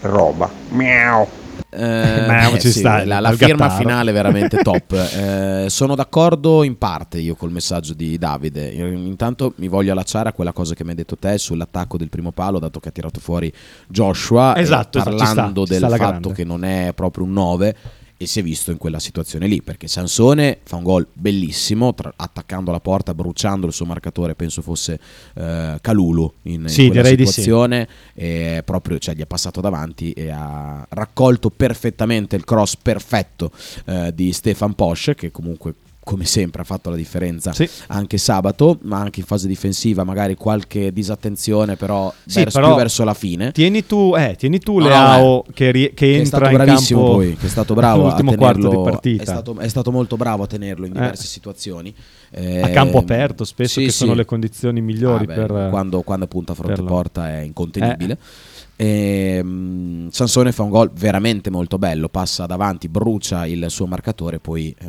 roba. 0.00 0.50
Miau. 0.70 1.26
Eh, 1.74 2.52
eh, 2.54 2.58
ci 2.60 2.70
sì, 2.70 2.80
sta, 2.80 3.04
la, 3.06 3.18
la 3.20 3.32
firma 3.32 3.66
Gattaro. 3.66 3.80
finale 3.80 4.12
veramente 4.12 4.58
top. 4.62 4.92
Eh, 4.92 5.66
sono 5.70 5.94
d'accordo 5.94 6.62
in 6.64 6.76
parte 6.76 7.18
io 7.18 7.34
col 7.34 7.50
messaggio 7.50 7.94
di 7.94 8.18
Davide. 8.18 8.68
Io 8.68 8.86
Intanto 8.88 9.54
mi 9.56 9.68
voglio 9.68 9.92
allacciare 9.92 10.28
a 10.28 10.32
quella 10.32 10.52
cosa 10.52 10.74
che 10.74 10.84
mi 10.84 10.90
hai 10.90 10.96
detto 10.96 11.16
te 11.16 11.38
sull'attacco 11.38 11.96
del 11.96 12.10
primo 12.10 12.30
palo, 12.32 12.58
dato 12.58 12.78
che 12.78 12.88
ha 12.88 12.92
tirato 12.92 13.20
fuori 13.20 13.50
Joshua. 13.88 14.54
e 14.54 14.60
Esatto, 14.60 14.98
esatto, 14.98 15.10
ci 15.10 15.16
sta, 15.24 15.24
parlando 15.26 15.64
ci 15.64 15.70
del 15.70 15.78
sta 15.78 15.88
la 15.88 15.96
fatto 15.96 16.10
grande. 16.18 16.32
che 16.34 16.44
non 16.44 16.64
è 16.64 16.92
proprio 16.94 17.24
un 17.24 17.32
9. 17.32 17.76
E 18.22 18.26
si 18.26 18.38
è 18.38 18.42
visto 18.44 18.70
in 18.70 18.76
quella 18.76 19.00
situazione 19.00 19.48
lì 19.48 19.62
perché 19.62 19.88
Sansone 19.88 20.58
fa 20.62 20.76
un 20.76 20.84
gol 20.84 21.08
bellissimo 21.12 21.92
tra- 21.92 22.12
attaccando 22.14 22.70
la 22.70 22.78
porta, 22.78 23.14
bruciando 23.14 23.66
il 23.66 23.72
suo 23.72 23.84
marcatore. 23.84 24.36
Penso 24.36 24.62
fosse 24.62 25.00
eh, 25.34 25.78
Calulu 25.80 26.32
in, 26.42 26.60
in 26.60 26.68
Sì, 26.68 26.86
quella 26.86 27.02
di 27.02 27.08
sì. 27.08 27.14
situazione 27.26 27.88
e 28.14 28.62
proprio 28.64 28.98
cioè, 28.98 29.16
gli 29.16 29.22
è 29.22 29.26
passato 29.26 29.60
davanti 29.60 30.12
e 30.12 30.30
ha 30.30 30.86
raccolto 30.90 31.50
perfettamente 31.50 32.36
il 32.36 32.44
cross 32.44 32.76
perfetto 32.80 33.50
eh, 33.86 34.12
di 34.14 34.32
Stefan 34.32 34.74
Posch 34.74 35.14
che 35.14 35.32
comunque 35.32 35.74
come 36.04 36.24
sempre 36.24 36.62
ha 36.62 36.64
fatto 36.64 36.90
la 36.90 36.96
differenza 36.96 37.52
Sì. 37.52 37.68
anche 37.88 38.18
sabato 38.18 38.78
ma 38.82 38.98
anche 38.98 39.20
in 39.20 39.26
fase 39.26 39.46
difensiva 39.46 40.02
magari 40.04 40.34
qualche 40.34 40.92
disattenzione 40.92 41.76
però, 41.76 42.12
Sì, 42.26 42.40
verso, 42.40 42.58
però 42.58 42.70
più 42.72 42.76
verso 42.82 43.04
la 43.04 43.14
fine 43.14 43.52
Tieni 43.52 43.86
tu, 43.86 44.14
eh, 44.16 44.34
tieni 44.36 44.58
tu 44.58 44.78
No, 44.78 44.84
Leao 44.86 45.44
che, 45.54 45.70
ri- 45.70 45.88
che 45.94 46.12
che 46.12 46.16
entra 46.16 46.50
in 46.50 46.56
campo 46.64 47.04
poi 47.04 47.36
che 47.36 47.46
è 47.46 47.48
stato 47.48 47.74
bravo 47.74 48.02
a 48.02 48.04
all'ultimo 48.06 48.34
quarto 48.34 48.68
di 48.68 48.76
partita. 48.80 49.22
è 49.22 49.26
stato, 49.26 49.58
è 49.58 49.68
stato 49.68 49.92
molto 49.92 50.16
bravo 50.16 50.42
a 50.42 50.46
tenerlo 50.46 50.86
in 50.86 50.92
Eh. 50.92 50.94
diverse 50.96 51.26
situazioni 51.26 51.94
a 52.34 52.38
Eh, 52.38 52.70
campo 52.72 52.98
aperto, 52.98 53.44
spesso 53.44 53.78
sì, 53.78 53.86
che 53.86 53.92
sono 53.92 54.14
le 54.14 54.24
condizioni 54.24 54.80
migliori 54.80 55.24
Ah, 55.24 55.26
beh, 55.26 55.34
per 55.34 55.66
quando, 55.70 56.02
quando 56.02 56.26
punta 56.26 56.54
fronte 56.54 56.82
porta 56.82 57.28
è 57.30 57.40
incontenibile. 57.42 58.18
E, 58.74 59.40
mm, 59.42 60.08
Sansone 60.08 60.50
fa 60.52 60.62
un 60.62 60.70
gol 60.70 60.90
veramente 60.92 61.50
molto 61.50 61.78
bello, 61.78 62.08
passa 62.08 62.46
davanti, 62.46 62.88
brucia 62.88 63.46
il 63.46 63.66
suo 63.68 63.86
marcatore, 63.86 64.38
poi 64.40 64.74
eh, 64.80 64.86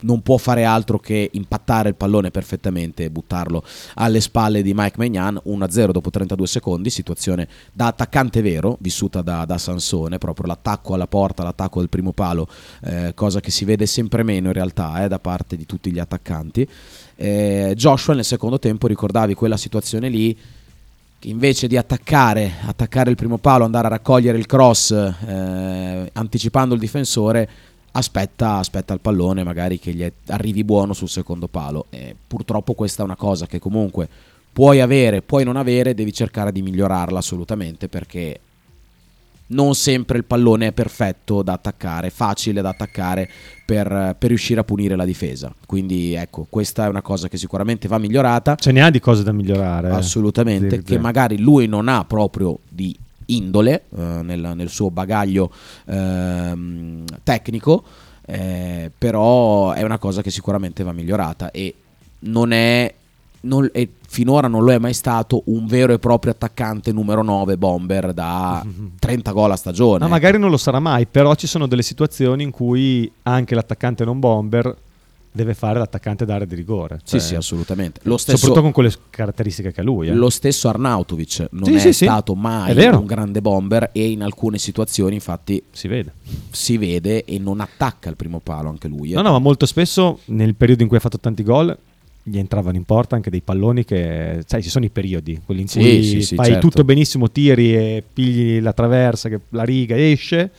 non 0.00 0.22
può 0.22 0.36
fare 0.36 0.64
altro 0.64 0.98
che 0.98 1.30
impattare 1.32 1.88
il 1.88 1.94
pallone 1.94 2.30
perfettamente 2.30 3.04
e 3.04 3.10
buttarlo 3.10 3.64
alle 3.94 4.20
spalle 4.20 4.62
di 4.62 4.72
Mike 4.74 4.96
Magnan 4.98 5.40
1-0 5.46 5.90
dopo 5.90 6.10
32 6.10 6.46
secondi, 6.46 6.90
situazione 6.90 7.48
da 7.72 7.86
attaccante 7.86 8.42
vero, 8.42 8.76
vissuta 8.80 9.22
da, 9.22 9.44
da 9.44 9.58
Sansone, 9.58 10.18
proprio 10.18 10.46
l'attacco 10.46 10.94
alla 10.94 11.06
porta, 11.06 11.42
l'attacco 11.42 11.80
al 11.80 11.88
primo 11.88 12.12
palo, 12.12 12.48
eh, 12.84 13.12
cosa 13.14 13.40
che 13.40 13.50
si 13.50 13.64
vede 13.64 13.86
sempre 13.86 14.22
meno 14.22 14.48
in 14.48 14.52
realtà 14.52 15.04
eh, 15.04 15.08
da 15.08 15.18
parte 15.18 15.56
di 15.56 15.66
tutti 15.66 15.90
gli 15.90 15.98
attaccanti. 15.98 16.68
Eh, 17.16 17.72
Joshua 17.74 18.14
nel 18.14 18.24
secondo 18.24 18.58
tempo 18.58 18.86
ricordavi 18.86 19.34
quella 19.34 19.56
situazione 19.56 20.08
lì 20.08 20.36
che 21.20 21.28
invece 21.28 21.66
di 21.66 21.76
attaccare, 21.76 22.52
attaccare 22.64 23.10
il 23.10 23.16
primo 23.16 23.38
palo, 23.38 23.64
andare 23.64 23.86
a 23.88 23.90
raccogliere 23.90 24.38
il 24.38 24.46
cross 24.46 24.92
eh, 24.92 26.10
anticipando 26.12 26.74
il 26.74 26.80
difensore, 26.80 27.48
aspetta, 27.92 28.54
aspetta 28.56 28.94
il 28.94 29.00
pallone 29.00 29.44
magari 29.44 29.78
che 29.78 29.92
gli 29.92 30.10
arrivi 30.26 30.64
buono 30.64 30.92
sul 30.92 31.08
secondo 31.08 31.48
palo. 31.48 31.86
E 31.90 32.14
purtroppo 32.26 32.74
questa 32.74 33.02
è 33.02 33.04
una 33.04 33.16
cosa 33.16 33.46
che 33.46 33.58
comunque 33.58 34.08
puoi 34.52 34.80
avere, 34.80 35.22
puoi 35.22 35.44
non 35.44 35.56
avere, 35.56 35.94
devi 35.94 36.12
cercare 36.12 36.52
di 36.52 36.62
migliorarla 36.62 37.18
assolutamente 37.18 37.88
perché 37.88 38.40
non 39.50 39.74
sempre 39.74 40.18
il 40.18 40.24
pallone 40.24 40.68
è 40.68 40.72
perfetto 40.72 41.42
da 41.42 41.54
attaccare, 41.54 42.10
facile 42.10 42.60
da 42.60 42.70
attaccare 42.70 43.28
per, 43.64 44.14
per 44.18 44.28
riuscire 44.28 44.60
a 44.60 44.64
punire 44.64 44.96
la 44.96 45.04
difesa. 45.04 45.54
Quindi 45.64 46.14
ecco, 46.14 46.46
questa 46.50 46.84
è 46.84 46.88
una 46.88 47.02
cosa 47.02 47.28
che 47.28 47.36
sicuramente 47.38 47.88
va 47.88 47.98
migliorata. 47.98 48.56
Ce 48.56 48.72
ne 48.72 48.82
ha 48.82 48.90
di 48.90 49.00
cose 49.00 49.22
da 49.22 49.32
migliorare. 49.32 49.88
eh. 49.88 49.92
Assolutamente, 49.92 50.82
che 50.82 50.98
magari 50.98 51.38
lui 51.38 51.66
non 51.66 51.88
ha 51.88 52.04
proprio 52.04 52.58
di 52.68 52.94
indole 53.30 53.84
eh, 53.96 54.02
nel, 54.22 54.52
nel 54.54 54.68
suo 54.68 54.90
bagaglio 54.90 55.50
ehm, 55.86 57.04
tecnico, 57.22 57.82
eh, 58.26 58.90
però 58.96 59.72
è 59.72 59.82
una 59.82 59.98
cosa 59.98 60.22
che 60.22 60.30
sicuramente 60.30 60.82
va 60.82 60.92
migliorata 60.92 61.50
e 61.50 61.74
non 62.20 62.52
è, 62.52 62.92
non- 63.42 63.70
e 63.72 63.88
finora 64.06 64.48
non 64.48 64.64
lo 64.64 64.72
è 64.72 64.78
mai 64.78 64.94
stato 64.94 65.42
un 65.46 65.66
vero 65.66 65.92
e 65.92 65.98
proprio 65.98 66.32
attaccante 66.32 66.92
numero 66.92 67.22
9 67.22 67.56
bomber 67.56 68.12
da 68.12 68.64
30 68.98 69.32
gol 69.32 69.52
a 69.52 69.56
stagione. 69.56 69.98
No, 69.98 70.08
magari 70.08 70.38
non 70.38 70.50
lo 70.50 70.56
sarà 70.56 70.80
mai, 70.80 71.06
però 71.06 71.34
ci 71.34 71.46
sono 71.46 71.66
delle 71.66 71.82
situazioni 71.82 72.42
in 72.42 72.50
cui 72.50 73.10
anche 73.22 73.54
l'attaccante 73.54 74.04
non 74.04 74.18
bomber 74.18 74.74
deve 75.38 75.54
fare 75.54 75.78
l'attaccante 75.78 76.24
d'area 76.24 76.46
di 76.46 76.54
rigore. 76.54 76.98
Sì, 77.04 77.18
Cioè, 77.18 77.20
sì, 77.20 77.34
assolutamente. 77.36 78.00
Lo 78.02 78.16
stesso, 78.16 78.36
Soprattutto 78.36 78.62
con 78.62 78.72
quelle 78.72 78.92
caratteristiche 79.10 79.72
che 79.72 79.80
ha 79.80 79.84
lui. 79.84 80.08
eh. 80.08 80.12
Lo 80.14 80.30
stesso 80.30 80.68
Arnautovic 80.68 81.46
non 81.52 81.64
Sì, 81.64 81.74
è 81.74 81.78
sì, 81.78 81.92
sì. 81.92 82.04
stato 82.04 82.34
mai 82.34 82.74
È 82.76 82.88
un 82.88 83.06
grande 83.06 83.40
bomber 83.40 83.90
e 83.92 84.10
in 84.10 84.22
alcune 84.22 84.58
situazioni 84.58 85.14
infatti 85.14 85.62
Si 85.70 85.86
vede. 85.88 86.12
si 86.50 86.76
vede 86.76 87.24
e 87.24 87.38
non 87.38 87.60
attacca 87.60 88.08
il 88.10 88.16
primo 88.16 88.40
palo 88.40 88.68
anche 88.68 88.88
lui. 88.88 89.12
eh. 89.12 89.14
No, 89.14 89.22
no, 89.22 89.30
ma 89.32 89.38
molto 89.38 89.64
spesso 89.66 90.18
nel 90.26 90.54
periodo 90.54 90.82
in 90.82 90.88
cui 90.88 90.96
ha 90.96 91.00
fatto 91.00 91.18
tanti 91.18 91.42
gol 91.42 91.76
gli 92.22 92.36
entravano 92.36 92.76
in 92.76 92.84
porta 92.84 93.14
anche 93.16 93.30
dei 93.30 93.40
palloni 93.40 93.84
che, 93.86 94.42
sai, 94.46 94.62
ci 94.62 94.68
sono 94.68 94.84
i 94.84 94.90
periodi, 94.90 95.40
quelli 95.46 95.62
in 95.62 95.68
Sì, 95.68 95.78
cui 95.78 96.02
sì, 96.02 96.22
sì, 96.22 96.34
fai 96.34 96.46
certo. 96.46 96.68
tutto 96.68 96.84
benissimo, 96.84 97.30
tiri 97.30 97.74
e 97.74 98.04
pigli 98.12 98.60
la 98.60 98.74
traversa, 98.74 99.30
che 99.30 99.40
la 99.50 99.62
riga 99.62 99.96
esce. 99.96 100.50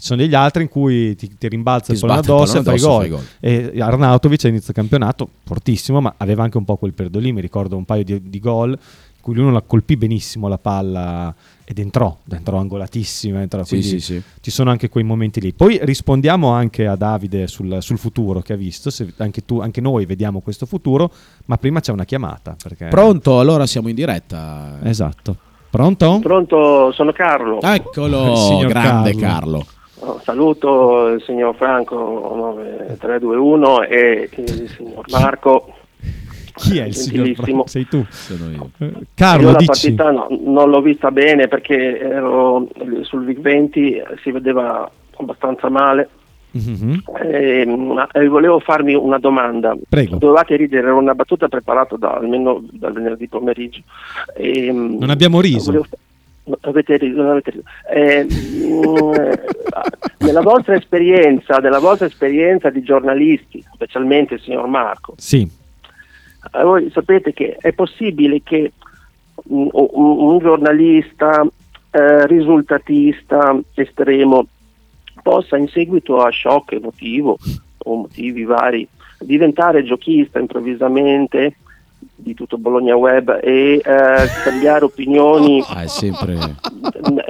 Ci 0.00 0.06
sono 0.06 0.20
degli 0.20 0.34
altri 0.34 0.62
in 0.62 0.68
cui 0.68 1.14
ti, 1.14 1.36
ti 1.38 1.48
rimbalza 1.48 1.92
Ti 1.92 2.00
il 2.00 2.00
pallone 2.00 2.20
il 2.20 2.24
addosso 2.24 2.58
e 2.58 2.62
fai 2.62 2.78
gol. 2.80 3.04
addosso 3.04 3.24
e 3.40 3.72
Arnautovic 3.80 4.44
a 4.44 4.48
inizio 4.48 4.72
campionato, 4.72 5.28
fortissimo, 5.44 6.00
ma 6.00 6.14
aveva 6.16 6.42
anche 6.42 6.56
un 6.58 6.64
po' 6.64 6.76
quel 6.76 6.92
periodo 6.94 7.18
lì. 7.18 7.32
Mi 7.32 7.40
ricordo 7.40 7.76
un 7.76 7.84
paio 7.84 8.02
di, 8.04 8.28
di 8.28 8.38
gol 8.40 8.70
in 8.70 9.26
cui 9.26 9.34
lui 9.34 9.44
non 9.44 9.52
la 9.52 9.60
colpì 9.60 9.96
benissimo 9.98 10.48
la 10.48 10.56
palla 10.56 11.34
ed 11.64 11.78
entrò, 11.78 12.16
entrò 12.30 12.56
angolatissima. 12.58 13.40
Entrò, 13.42 13.62
Sì, 13.64 13.76
quindi 13.76 13.88
sì, 13.88 14.00
sì. 14.00 14.22
ci 14.40 14.50
sono 14.50 14.70
anche 14.70 14.88
quei 14.88 15.04
momenti 15.04 15.40
lì. 15.40 15.52
Poi 15.52 15.78
rispondiamo 15.82 16.48
anche 16.50 16.86
a 16.86 16.96
Davide 16.96 17.46
sul, 17.46 17.76
sul 17.80 17.98
futuro 17.98 18.40
che 18.40 18.54
ha 18.54 18.56
visto, 18.56 18.88
se 18.90 19.12
anche, 19.18 19.44
tu, 19.44 19.60
anche 19.60 19.80
noi 19.82 20.06
vediamo 20.06 20.40
questo 20.40 20.64
futuro, 20.64 21.10
ma 21.44 21.58
prima 21.58 21.80
c'è 21.80 21.92
una 21.92 22.04
chiamata. 22.04 22.56
Perché... 22.60 22.86
Pronto, 22.88 23.38
allora 23.38 23.66
siamo 23.66 23.88
in 23.88 23.94
diretta. 23.94 24.78
Esatto. 24.82 25.36
Pronto? 25.70 26.18
Pronto, 26.20 26.90
sono 26.92 27.12
Carlo. 27.12 27.60
Eccolo, 27.60 28.34
Signor 28.48 28.66
grande 28.68 29.14
Carlo. 29.14 29.58
Carlo. 29.58 29.66
Oh, 30.02 30.18
Saluto 30.24 31.08
il 31.08 31.22
signor 31.22 31.54
Franco 31.56 31.94
9321 31.96 33.82
e 33.82 34.28
il 34.34 34.68
signor 34.70 35.04
Marco. 35.10 35.74
Chi 36.54 36.78
è 36.78 36.84
il 36.84 36.94
signor. 36.94 37.34
Franco? 37.34 37.66
Sei 37.66 37.86
tu. 37.86 38.04
Sono 38.08 38.50
io. 38.50 38.70
Eh, 38.78 38.84
Io 38.86 39.00
Carlo, 39.14 39.50
la 39.52 39.56
dici. 39.58 39.94
partita 39.94 40.10
no- 40.10 40.28
non 40.44 40.68
l'ho 40.70 40.80
vista 40.80 41.10
bene 41.10 41.48
perché 41.48 41.98
ero 41.98 42.66
sul 43.02 43.24
VIC 43.24 43.38
20 43.40 44.02
si 44.22 44.30
vedeva 44.30 44.90
abbastanza 45.16 45.68
male. 45.68 46.08
Mhm. 46.52 47.02
Eh, 47.22 47.64
ma, 47.66 48.08
eh, 48.10 48.26
volevo 48.26 48.58
farvi 48.58 48.94
una 48.94 49.18
domanda. 49.18 49.76
Prego. 49.88 50.16
Dovevate 50.16 50.56
ridere, 50.56 50.82
era 50.88 50.94
una 50.94 51.14
battuta 51.14 51.46
preparata 51.48 51.96
da, 51.96 52.14
almeno 52.14 52.62
dal 52.72 52.92
venerdì 52.92 53.28
pomeriggio. 53.28 53.82
Ehm, 54.36 54.96
Non 54.98 55.10
abbiamo 55.10 55.40
riso. 55.40 55.66
volevo 55.70 55.86
avete 56.62 56.96
riso, 56.96 57.22
avete 57.30 57.50
riso. 57.50 57.64
Eh, 57.92 58.24
mm, 58.24 59.14
eh, 59.14 59.44
nella 60.20 60.40
vostra 60.42 60.74
esperienza, 60.74 61.60
della 61.60 61.78
vostra 61.78 62.06
esperienza 62.06 62.70
di 62.70 62.82
giornalisti, 62.82 63.64
specialmente 63.72 64.34
il 64.34 64.40
signor 64.40 64.66
Marco, 64.66 65.14
Sì. 65.16 65.48
eh, 66.52 66.62
voi 66.62 66.90
sapete 66.90 67.32
che 67.32 67.56
è 67.60 67.72
possibile 67.72 68.42
che 68.42 68.72
un, 69.44 69.68
un- 69.72 70.18
un 70.18 70.38
giornalista 70.38 71.46
eh, 71.92 72.26
risultatista 72.26 73.58
estremo 73.74 74.46
possa 75.22 75.56
in 75.56 75.68
seguito 75.68 76.22
a 76.22 76.30
shock 76.30 76.72
emotivo 76.72 77.36
o 77.78 77.94
motivi 77.96 78.44
vari 78.44 78.86
diventare 79.18 79.82
giochista 79.82 80.38
improvvisamente 80.38 81.56
di 82.22 82.34
tutto 82.34 82.58
Bologna 82.58 82.96
Web 82.96 83.40
e 83.42 83.74
eh, 83.74 83.82
cambiare 84.44 84.84
opinioni 84.84 85.62
Ah, 85.68 85.82
è 85.82 85.88
sempre... 85.88 86.38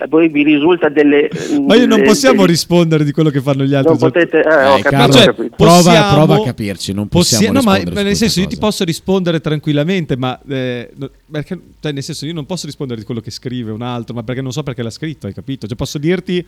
Voi 0.08 0.28
vi 0.28 0.42
risulta 0.42 0.88
delle 0.88 1.28
Ma 1.66 1.74
io 1.76 1.86
non 1.86 2.02
possiamo 2.02 2.36
delle- 2.42 2.48
rispondere 2.48 3.04
di 3.04 3.12
quello 3.12 3.30
che 3.30 3.40
fanno 3.40 3.64
gli 3.64 3.74
altri. 3.74 3.90
non 3.90 3.98
potete 3.98 4.42
eh, 4.42 4.66
ho 4.66 4.76
Eh, 4.76 4.82
capito, 4.82 4.88
Carlo, 4.90 5.12
Cioè, 5.12 5.34
prova, 5.34 5.76
Possiamo- 5.76 6.14
prova 6.14 6.34
a 6.36 6.42
capirci, 6.42 6.92
non 6.92 7.08
possiamo 7.08 7.52
Possi- 7.52 7.64
no, 7.66 7.70
ma 7.70 8.02
nel 8.02 8.16
senso 8.16 8.40
io 8.40 8.46
questa 8.46 8.48
ti 8.48 8.54
cosa. 8.54 8.60
posso 8.66 8.84
rispondere 8.84 9.40
tranquillamente, 9.40 10.16
ma 10.16 10.38
eh, 10.48 10.90
perché, 11.30 11.58
cioè, 11.80 11.92
nel 11.92 12.02
senso 12.02 12.26
io 12.26 12.32
non 12.34 12.46
posso 12.46 12.66
rispondere 12.66 12.98
di 13.00 13.06
quello 13.06 13.20
che 13.20 13.30
scrive 13.30 13.70
un 13.72 13.82
altro, 13.82 14.14
ma 14.14 14.22
perché 14.22 14.40
non 14.42 14.52
so 14.52 14.62
perché 14.62 14.82
l'ha 14.82 14.90
scritto, 14.90 15.26
hai 15.26 15.34
capito? 15.34 15.66
Cioè 15.66 15.76
posso 15.76 15.98
dirti 15.98 16.44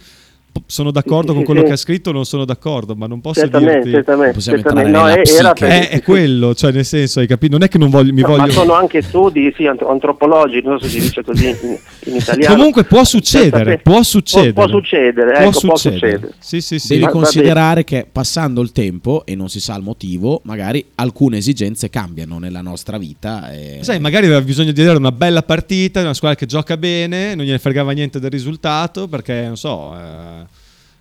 sono 0.66 0.90
d'accordo 0.90 1.28
Sì, 1.28 1.32
con 1.32 1.38
sì, 1.38 1.44
quello 1.44 1.60
sì. 1.60 1.66
che 1.66 1.72
ha 1.72 1.76
scritto 1.76 2.12
non 2.12 2.24
sono 2.24 2.44
d'accordo, 2.44 2.94
ma 2.94 3.06
non 3.06 3.20
posso 3.20 3.40
certamente, 3.40 3.74
dirti 3.76 3.90
certamente, 3.90 4.32
Possiamo 4.34 4.58
certamente. 4.58 4.88
entrare 4.90 5.14
No, 5.14 5.22
nella 5.22 5.38
era 5.40 5.52
psiche. 5.52 5.66
per- 5.66 5.82
Eh, 5.84 5.88
è 5.88 6.02
quello, 6.02 6.54
cioè 6.54 6.72
nel 6.72 6.84
senso, 6.84 7.20
hai 7.20 7.26
capito? 7.26 7.52
Non 7.52 7.62
è 7.64 7.68
che 7.68 7.78
non 7.78 7.90
voglio, 7.90 8.12
mi 8.12 8.20
No, 8.20 8.28
voglio 8.28 8.40
Ma 8.42 8.48
sono 8.50 8.72
anche 8.74 9.02
studi 9.02 9.52
sì, 9.56 9.66
ant- 9.66 9.82
antropologici, 9.82 10.66
non 10.66 10.78
so 10.78 10.84
se 10.86 10.90
si 10.90 11.00
dice 11.00 11.22
così 11.24 11.48
in, 11.48 11.78
in 12.06 12.16
italiano. 12.16 12.54
Comunque 12.54 12.84
può 12.84 13.04
succedere, 13.04 13.64
Cioè, 13.64 13.78
può 13.78 13.92
può- 13.94 14.02
succedere. 14.02 14.52
Può, 14.52 14.68
succedere, 14.68 15.32
ecco, 15.36 15.50
può 15.60 15.76
succedere. 15.76 16.32
Sì, 16.38 16.60
sì, 16.60 16.78
sì. 16.78 16.88
Devi 16.88 17.04
Ma- 17.04 17.10
considerare 17.10 17.84
che 17.84 18.06
passando 18.10 18.60
il 18.60 18.72
tempo 18.72 19.24
e 19.24 19.34
non 19.34 19.48
si 19.48 19.60
sa 19.60 19.74
il 19.76 19.82
motivo, 19.82 20.40
magari 20.44 20.84
alcune 20.96 21.38
esigenze 21.38 21.88
cambiano 21.90 22.38
nella 22.38 22.60
nostra 22.60 22.98
vita. 22.98 23.50
E... 23.52 23.78
Sai, 23.82 24.00
magari 24.00 24.26
aveva 24.26 24.40
bisogno 24.42 24.72
di 24.72 24.80
vedere 24.80 24.98
una 24.98 25.12
bella 25.12 25.42
partita, 25.42 26.00
una 26.00 26.14
squadra 26.14 26.36
che 26.38 26.46
gioca 26.46 26.76
bene, 26.76 27.34
non 27.34 27.44
gliene 27.44 27.58
fregava 27.58 27.92
niente 27.92 28.18
del 28.20 28.30
risultato 28.30 29.08
perché, 29.08 29.42
non 29.46 29.56
so, 29.56 29.94
eh, 29.94 30.41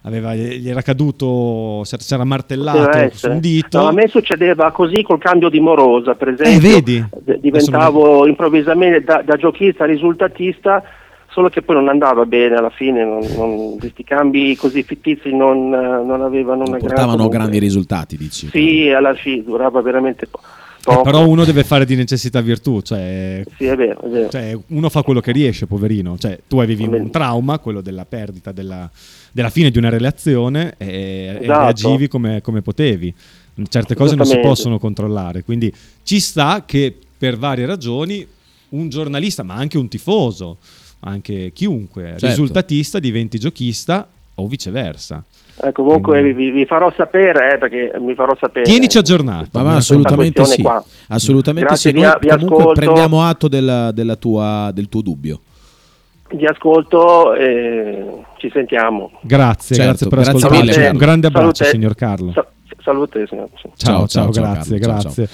aveva- 0.04 0.34
gli 0.36 0.68
era 0.70 0.82
caduto, 0.82 1.84
si 1.84 1.96
era- 2.14 2.24
martellato 2.24 3.10
su 3.16 3.30
un 3.30 3.40
dito. 3.40 3.80
No, 3.80 3.88
a 3.88 3.92
me 3.92 4.08
succedeva 4.08 4.72
così 4.72 5.02
col 5.04 5.20
cambio 5.20 5.50
di 5.50 5.60
Morosa, 5.60 6.16
per 6.16 6.30
esempio. 6.30 6.56
Eh, 6.56 6.60
vedi? 6.74 7.06
D- 7.24 7.40
Diventavo 7.40 8.28
improvvisamente 8.28 9.04
da, 9.04 9.22
da 9.26 9.36
giochista 9.38 9.84
a 9.84 9.88
risultatista, 9.88 10.84
solo 11.30 11.50
che 11.50 11.62
poi 11.62 11.76
non 11.76 11.88
andava 11.88 12.26
bene 12.26 12.56
alla 12.56 12.70
fine, 12.70 13.06
non- 13.06 13.26
non- 13.38 13.78
questi 13.80 14.04
cambi 14.04 14.56
così 14.56 14.84
fittizi 14.84 15.34
non, 15.36 15.74
eh, 15.74 16.04
non 16.06 16.22
avevano 16.22 16.60
non 16.64 16.70
una 16.70 16.78
portavano 16.78 17.12
comunque- 17.14 17.38
grandi 17.38 17.60
risultati, 17.60 18.18
dici. 18.18 18.48
Sì, 18.50 18.90
alla 18.90 19.14
fine 19.14 19.44
durava 19.44 19.82
veramente 19.82 20.26
Eh, 20.26 20.30
poco. 20.84 21.02
però 21.04 21.26
uno 21.28 21.46
deve 21.46 21.64
fare 21.64 21.86
di 21.86 21.96
necessità 21.96 22.42
virtù, 22.42 22.82
cioè, 22.82 23.44
Sì, 23.56 23.66
è 23.66 23.76
vero, 23.76 24.02
è 24.02 24.08
vero. 24.10 24.30
cioè, 24.30 24.58
uno 24.70 24.90
fa 24.90 25.04
quello 25.04 25.20
che 25.22 25.32
riesce, 25.32 25.68
poverino. 25.68 26.18
Cioè, 26.18 26.40
tu 26.48 26.60
avevi 26.60 26.86
un 26.86 27.10
trauma, 27.12 27.60
quello 27.60 27.82
della 27.82 28.06
perdita, 28.06 28.52
della, 28.52 28.90
della 29.32 29.50
fine 29.50 29.70
di 29.72 29.78
una 29.78 29.90
relazione 29.90 30.74
e, 30.78 30.88
e 30.88 31.38
Esatto. 31.42 31.60
reagivi 31.62 32.08
come, 32.08 32.42
come 32.42 32.62
potevi. 32.62 33.14
Certe 33.70 33.96
cose 33.96 34.16
non 34.16 34.26
si 34.26 34.40
possono 34.40 34.80
controllare, 34.80 35.44
quindi 35.44 35.72
ci 36.04 36.20
sta 36.20 36.64
che 36.66 36.96
per 37.18 37.38
varie 37.38 37.66
ragioni 37.66 38.26
un 38.70 38.90
giornalista, 38.90 39.44
ma 39.44 39.54
anche 39.56 39.78
un 39.78 39.88
tifoso, 39.88 40.58
anche 41.02 41.52
chiunque, 41.54 42.04
Certo. 42.12 42.28
risultatista 42.28 43.00
diventi 43.00 43.38
giochista 43.38 44.08
o 44.36 44.48
viceversa. 44.48 45.24
Eh, 45.64 45.72
comunque 45.74 46.22
Mm. 46.24 46.36
vi, 46.36 46.50
vi 46.50 46.66
farò 46.66 46.92
sapere, 46.96 47.54
eh, 47.54 47.58
perché 47.60 47.92
mi 48.00 48.16
farò 48.16 48.36
sapere. 48.40 48.64
Tienici 48.66 48.98
aggiornato. 48.98 49.50
Ma, 49.52 49.64
ma 49.64 49.76
assolutamente 49.76 50.44
sì. 50.46 50.62
qua. 50.62 50.84
Assolutamente 51.10 51.68
Grazie, 51.70 51.92
sì. 51.92 51.98
vi- 51.98 52.02
vi 52.22 52.28
comunque 52.30 52.58
ascolto. 52.62 52.80
prendiamo 52.80 53.22
atto 53.24 53.48
della- 53.48 53.92
della 53.92 54.16
tua- 54.16 54.72
del 54.74 54.90
tuo 54.90 55.02
dubbio. 55.02 55.42
Vi 56.34 56.46
ascolto 56.46 57.34
e 57.34 58.06
ci 58.38 58.50
sentiamo. 58.54 59.12
Grazie, 59.22 59.76
Certo, 59.76 59.90
grazie 59.92 60.08
per 60.10 60.20
grazie 60.20 60.34
ascoltarci. 60.38 60.66
mille, 60.66 60.78
Un 60.78 60.84
Carlo. 60.84 61.00
grande 61.00 61.28
abbraccio, 61.28 61.54
Salute. 61.54 61.76
signor 61.78 61.96
Carlo. 61.96 62.32
Sa- 62.32 62.48
salute, 62.84 63.28
signor. 63.28 63.50
Ciao, 63.56 63.72
Ciao, 63.76 63.76
ciao, 63.76 64.08
ciao, 64.08 64.32
ciao, 64.32 64.44
grazie, 64.54 64.80
Carlo, 64.80 65.02
ciao, 65.02 65.14
grazie. 65.16 65.30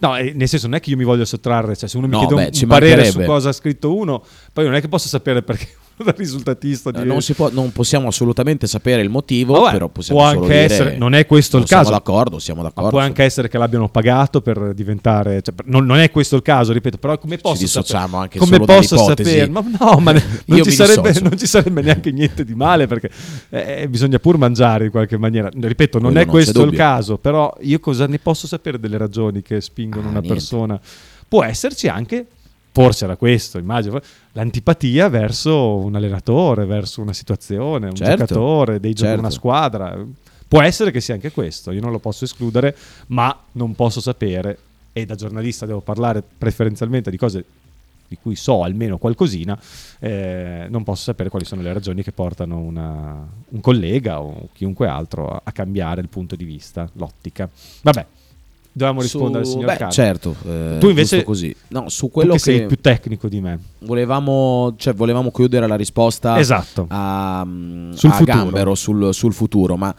No, 0.00 0.16
eh, 0.16 0.32
nel 0.34 0.48
senso 0.48 0.66
non 0.68 0.76
è 0.76 0.80
che 0.80 0.90
io 0.90 0.96
mi 0.96 1.04
voglio 1.04 1.24
sottrarre, 1.24 1.74
cioè 1.76 1.88
se 1.88 1.96
uno 1.96 2.06
mi 2.06 2.12
No, 2.12 2.18
chiede 2.20 2.34
un, 2.34 2.48
beh, 2.50 2.58
un 2.62 2.68
parere 2.68 3.04
su 3.06 3.20
cosa 3.22 3.48
ha 3.48 3.52
scritto 3.52 3.94
uno, 3.96 4.22
poi 4.52 4.64
non 4.64 4.74
è 4.74 4.80
che 4.80 4.88
posso 4.88 5.08
sapere 5.08 5.42
perché 5.42 5.66
uno 5.74 5.87
da 6.04 6.14
risultatista 6.16 6.90
Eh, 6.90 7.02
di- 7.02 7.06
Non, 7.08 7.20
si 7.22 7.34
può- 7.34 7.50
non 7.50 7.72
possiamo 7.72 8.08
assolutamente 8.08 8.66
sapere 8.66 9.02
il 9.02 9.08
motivo, 9.08 9.60
Vabbè, 9.60 9.72
però 9.72 9.88
possiamo 9.88 10.20
può 10.20 10.28
solo 10.30 10.42
anche 10.42 10.52
dire- 10.54 10.64
essere, 10.64 10.96
non 10.96 11.14
è 11.14 11.26
questo 11.26 11.56
non 11.56 11.64
il 11.64 11.70
caso. 11.70 11.84
Siamo 11.84 11.98
d'accordo, 11.98 12.38
siamo 12.38 12.62
d'accordo. 12.62 12.90
può 12.90 12.98
anche 13.00 13.22
essere 13.24 13.48
che 13.48 13.58
l'abbiano 13.58 13.88
pagato 13.88 14.40
per 14.40 14.72
diventare. 14.74 15.42
cioè, 15.42 15.54
per- 15.54 15.66
non, 15.66 15.84
non 15.86 15.98
è 15.98 16.10
questo 16.10 16.36
il 16.36 16.42
caso, 16.42 16.72
ripeto, 16.72 16.98
però 16.98 17.18
come 17.18 17.36
posso 17.38 17.62
dissociamo 17.62 18.06
sapere? 18.06 18.22
anche 18.22 18.38
come 18.38 18.58
posso 18.60 18.96
sapere? 18.96 19.48
Ma 19.48 19.64
no, 19.78 19.98
ma 20.00 20.12
ne- 20.12 20.24
non, 20.46 20.62
ci 20.62 20.70
sarebbe, 20.70 21.12
non 21.20 21.36
ci 21.36 21.46
sarebbe 21.46 21.82
neanche 21.82 22.10
niente 22.12 22.44
di 22.44 22.54
male 22.54 22.86
perché 22.86 23.10
eh, 23.50 23.86
bisogna 23.88 24.18
pur 24.18 24.36
mangiare 24.38 24.86
in 24.86 24.90
qualche 24.90 25.16
maniera. 25.16 25.48
Ripeto, 25.52 25.98
non 25.98 26.12
Quello 26.12 26.26
è 26.26 26.30
questo 26.30 26.58
il 26.60 26.64
dubbio. 26.66 26.78
caso, 26.78 27.18
però 27.18 27.54
io 27.60 27.78
cosa 27.80 28.06
ne 28.06 28.18
posso 28.18 28.46
sapere 28.46 28.78
delle 28.78 28.96
ragioni 28.98 29.42
che 29.42 29.60
spingono 29.60 30.06
Ah, 30.06 30.10
una 30.10 30.20
niente. 30.20 30.28
persona? 30.38 30.80
Può 31.28 31.44
esserci 31.44 31.88
anche. 31.88 32.26
Forse 32.82 33.04
era 33.04 33.16
questo, 33.16 33.58
immagino, 33.58 34.00
l'antipatia 34.32 35.08
verso 35.08 35.76
un 35.76 35.94
allenatore, 35.96 36.64
verso 36.64 37.00
una 37.00 37.12
situazione, 37.12 37.86
un 37.88 37.94
Certo, 37.94 38.24
giocatore, 38.24 38.80
dei 38.80 38.94
certo. 38.94 39.18
una 39.18 39.30
squadra. 39.30 39.98
Può 40.46 40.62
essere 40.62 40.90
che 40.90 41.00
sia 41.00 41.14
anche 41.14 41.30
questo, 41.32 41.72
io 41.72 41.80
non 41.80 41.90
lo 41.90 41.98
posso 41.98 42.24
escludere, 42.24 42.76
ma 43.08 43.36
non 43.52 43.74
posso 43.74 44.00
sapere, 44.00 44.58
e 44.92 45.04
da 45.06 45.14
giornalista 45.14 45.66
devo 45.66 45.80
parlare 45.80 46.22
preferenzialmente 46.38 47.10
di 47.10 47.16
cose 47.16 47.44
di 48.08 48.16
cui 48.22 48.36
so 48.36 48.62
almeno 48.62 48.96
qualcosina, 48.96 49.58
eh, 49.98 50.66
non 50.70 50.82
posso 50.82 51.02
sapere 51.02 51.28
quali 51.28 51.44
sono 51.44 51.60
le 51.60 51.72
ragioni 51.74 52.02
che 52.02 52.12
portano 52.12 52.58
una- 52.58 53.26
un 53.48 53.60
collega 53.60 54.22
o 54.22 54.48
chiunque 54.54 54.88
altro 54.88 55.28
a, 55.28 55.40
a 55.44 55.52
cambiare 55.52 56.00
il 56.00 56.08
punto 56.08 56.34
di 56.34 56.44
vista, 56.44 56.88
l'ottica. 56.94 57.46
Vabbè, 57.82 58.06
dovevamo 58.78 59.02
rispondere 59.02 59.44
Su- 59.44 59.50
al 59.50 59.56
signor 59.58 59.72
beh, 59.72 59.76
Carlo. 59.78 59.92
certo, 59.92 60.36
eh, 60.46 60.76
Tu 60.80 60.88
invece- 60.88 61.22
così. 61.24 61.54
No, 61.68 61.88
su 61.90 62.10
quello 62.10 62.32
che 62.32 62.38
che, 62.38 62.42
sei 62.44 62.66
più 62.66 62.78
tecnico 62.80 63.28
di 63.28 63.40
me. 63.42 63.58
volevamo, 63.80 64.74
cioè, 64.78 64.94
volevamo 64.94 65.30
chiudere 65.30 65.66
la 65.66 65.76
risposta 65.76 66.38
Esatto. 66.38 66.86
a, 66.88 67.46
Sul 67.92 68.10
a 68.10 68.12
futuro. 68.14 68.24
Gambero 68.36 68.74
sul, 68.74 69.12
sul 69.12 69.34
futuro, 69.34 69.76
ma 69.76 69.94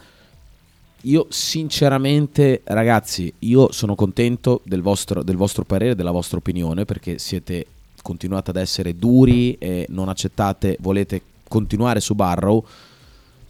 io 1.04 1.26
sinceramente, 1.30 2.62
ragazzi, 2.64 3.32
io 3.40 3.70
sono 3.72 3.94
contento 3.94 4.60
del 4.64 4.82
vostro, 4.82 5.22
del 5.22 5.36
vostro 5.36 5.64
parere, 5.64 5.94
della 5.94 6.10
vostra 6.10 6.38
opinione, 6.38 6.84
perché 6.84 7.18
siete 7.18 7.66
continuate 8.02 8.50
ad 8.50 8.56
essere 8.56 8.96
duri 8.96 9.56
e 9.58 9.86
non 9.90 10.08
accettate, 10.08 10.76
volete 10.80 11.22
continuare 11.48 12.00
su 12.00 12.14
Barrow. 12.14 12.64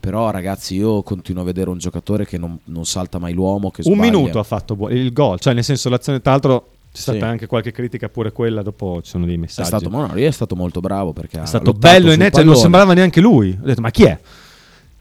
Però, 0.00 0.30
ragazzi, 0.30 0.74
io 0.76 1.02
continuo 1.02 1.42
a 1.42 1.44
vedere 1.44 1.68
un 1.70 1.76
giocatore 1.78 2.24
che 2.26 2.38
non, 2.38 2.58
non 2.64 2.86
salta 2.86 3.18
mai 3.18 3.34
l'uomo. 3.34 3.70
Che 3.70 3.82
Un 3.84 3.94
sbaglia. 3.94 4.10
minuto 4.10 4.38
ha 4.38 4.42
fatto 4.42 4.74
bu- 4.74 4.88
il 4.90 5.12
gol, 5.12 5.38
cioè 5.38 5.52
nel 5.52 5.62
senso 5.64 5.90
l'azione, 5.90 6.20
tra 6.22 6.30
l'altro 6.32 6.68
c'è 6.90 6.96
Sì. 6.96 7.02
stata 7.02 7.26
anche 7.26 7.46
qualche 7.46 7.70
critica 7.70 8.08
pure 8.08 8.32
quella, 8.32 8.62
dopo 8.62 9.00
ci 9.02 9.10
sono 9.10 9.26
dei 9.26 9.34
È 9.34 9.38
messaggi. 9.38 9.68
stato, 9.68 9.90
ma 9.90 10.06
no, 10.06 10.12
lui 10.14 10.24
è 10.24 10.30
stato 10.30 10.56
molto 10.56 10.80
bravo 10.80 11.12
perché 11.12 11.40
È 11.42 11.46
stato 11.46 11.72
bello 11.74 12.10
e 12.10 12.16
netto, 12.16 12.42
non 12.42 12.56
sembrava 12.56 12.94
neanche 12.94 13.20
lui. 13.20 13.56
Ho 13.60 13.64
detto, 13.66 13.80
ma 13.82 13.90
chi 13.90 14.04
è? 14.04 14.18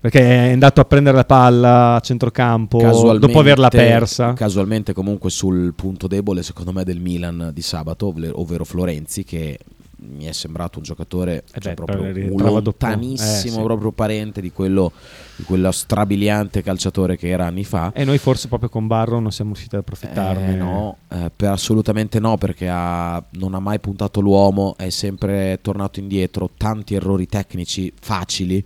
Perché 0.02 0.20
è 0.22 0.52
andato 0.52 0.80
a 0.82 0.86
prendere 0.86 1.16
la 1.18 1.26
palla 1.26 1.96
a 1.96 2.00
centrocampo 2.00 3.18
dopo 3.18 3.40
averla 3.40 3.68
persa. 3.70 4.34
Casualmente 4.34 4.94
comunque 4.94 5.30
sul 5.30 5.74
punto 5.74 6.08
debole 6.08 6.42
secondo 6.44 6.72
me 6.72 6.84
del 6.84 7.00
Milan 7.00 7.52
di 7.54 7.62
sabato, 7.62 8.14
ovvero 8.34 8.64
Florenzi 8.66 9.24
che 9.24 9.58
mi 10.02 10.26
è 10.26 10.32
sembrato 10.32 10.78
un 10.78 10.84
giocatore 10.84 11.44
Eh 11.54 11.60
cioè, 11.60 11.74
beh, 11.74 11.84
proprio 11.84 12.28
dopo- 12.30 12.50
lontanissimo, 12.50 13.56
eh, 13.56 13.60
sì. 13.60 13.62
proprio 13.64 13.92
parente 13.92 14.42
di 14.42 14.52
quello 14.52 14.92
di 15.36 15.44
quello 15.44 15.72
strabiliante 15.72 16.62
calciatore 16.62 17.16
che 17.18 17.30
era 17.30 17.46
anni 17.46 17.64
fa. 17.64 17.92
E 17.94 18.04
noi 18.04 18.18
forse 18.18 18.48
proprio 18.50 18.70
con 18.70 18.88
Barro 18.88 19.20
non 19.20 19.32
siamo 19.32 19.52
riusciti 19.52 19.76
ad 19.76 19.82
approfittarne. 19.82 20.54
Eh, 20.54 20.56
no, 20.56 20.98
eh, 21.10 21.32
per 21.34 21.50
assolutamente 21.52 22.20
no, 22.20 22.38
perché 22.38 22.68
ha- 22.70 23.24
non 23.32 23.54
ha 23.56 23.60
mai 23.60 23.80
puntato 23.80 24.20
l'uomo, 24.20 24.76
è 24.78 24.90
sempre 24.90 25.60
tornato 25.62 26.00
indietro, 26.00 26.50
tanti 26.58 26.96
errori 26.96 27.26
tecnici 27.28 27.92
facili. 28.00 28.64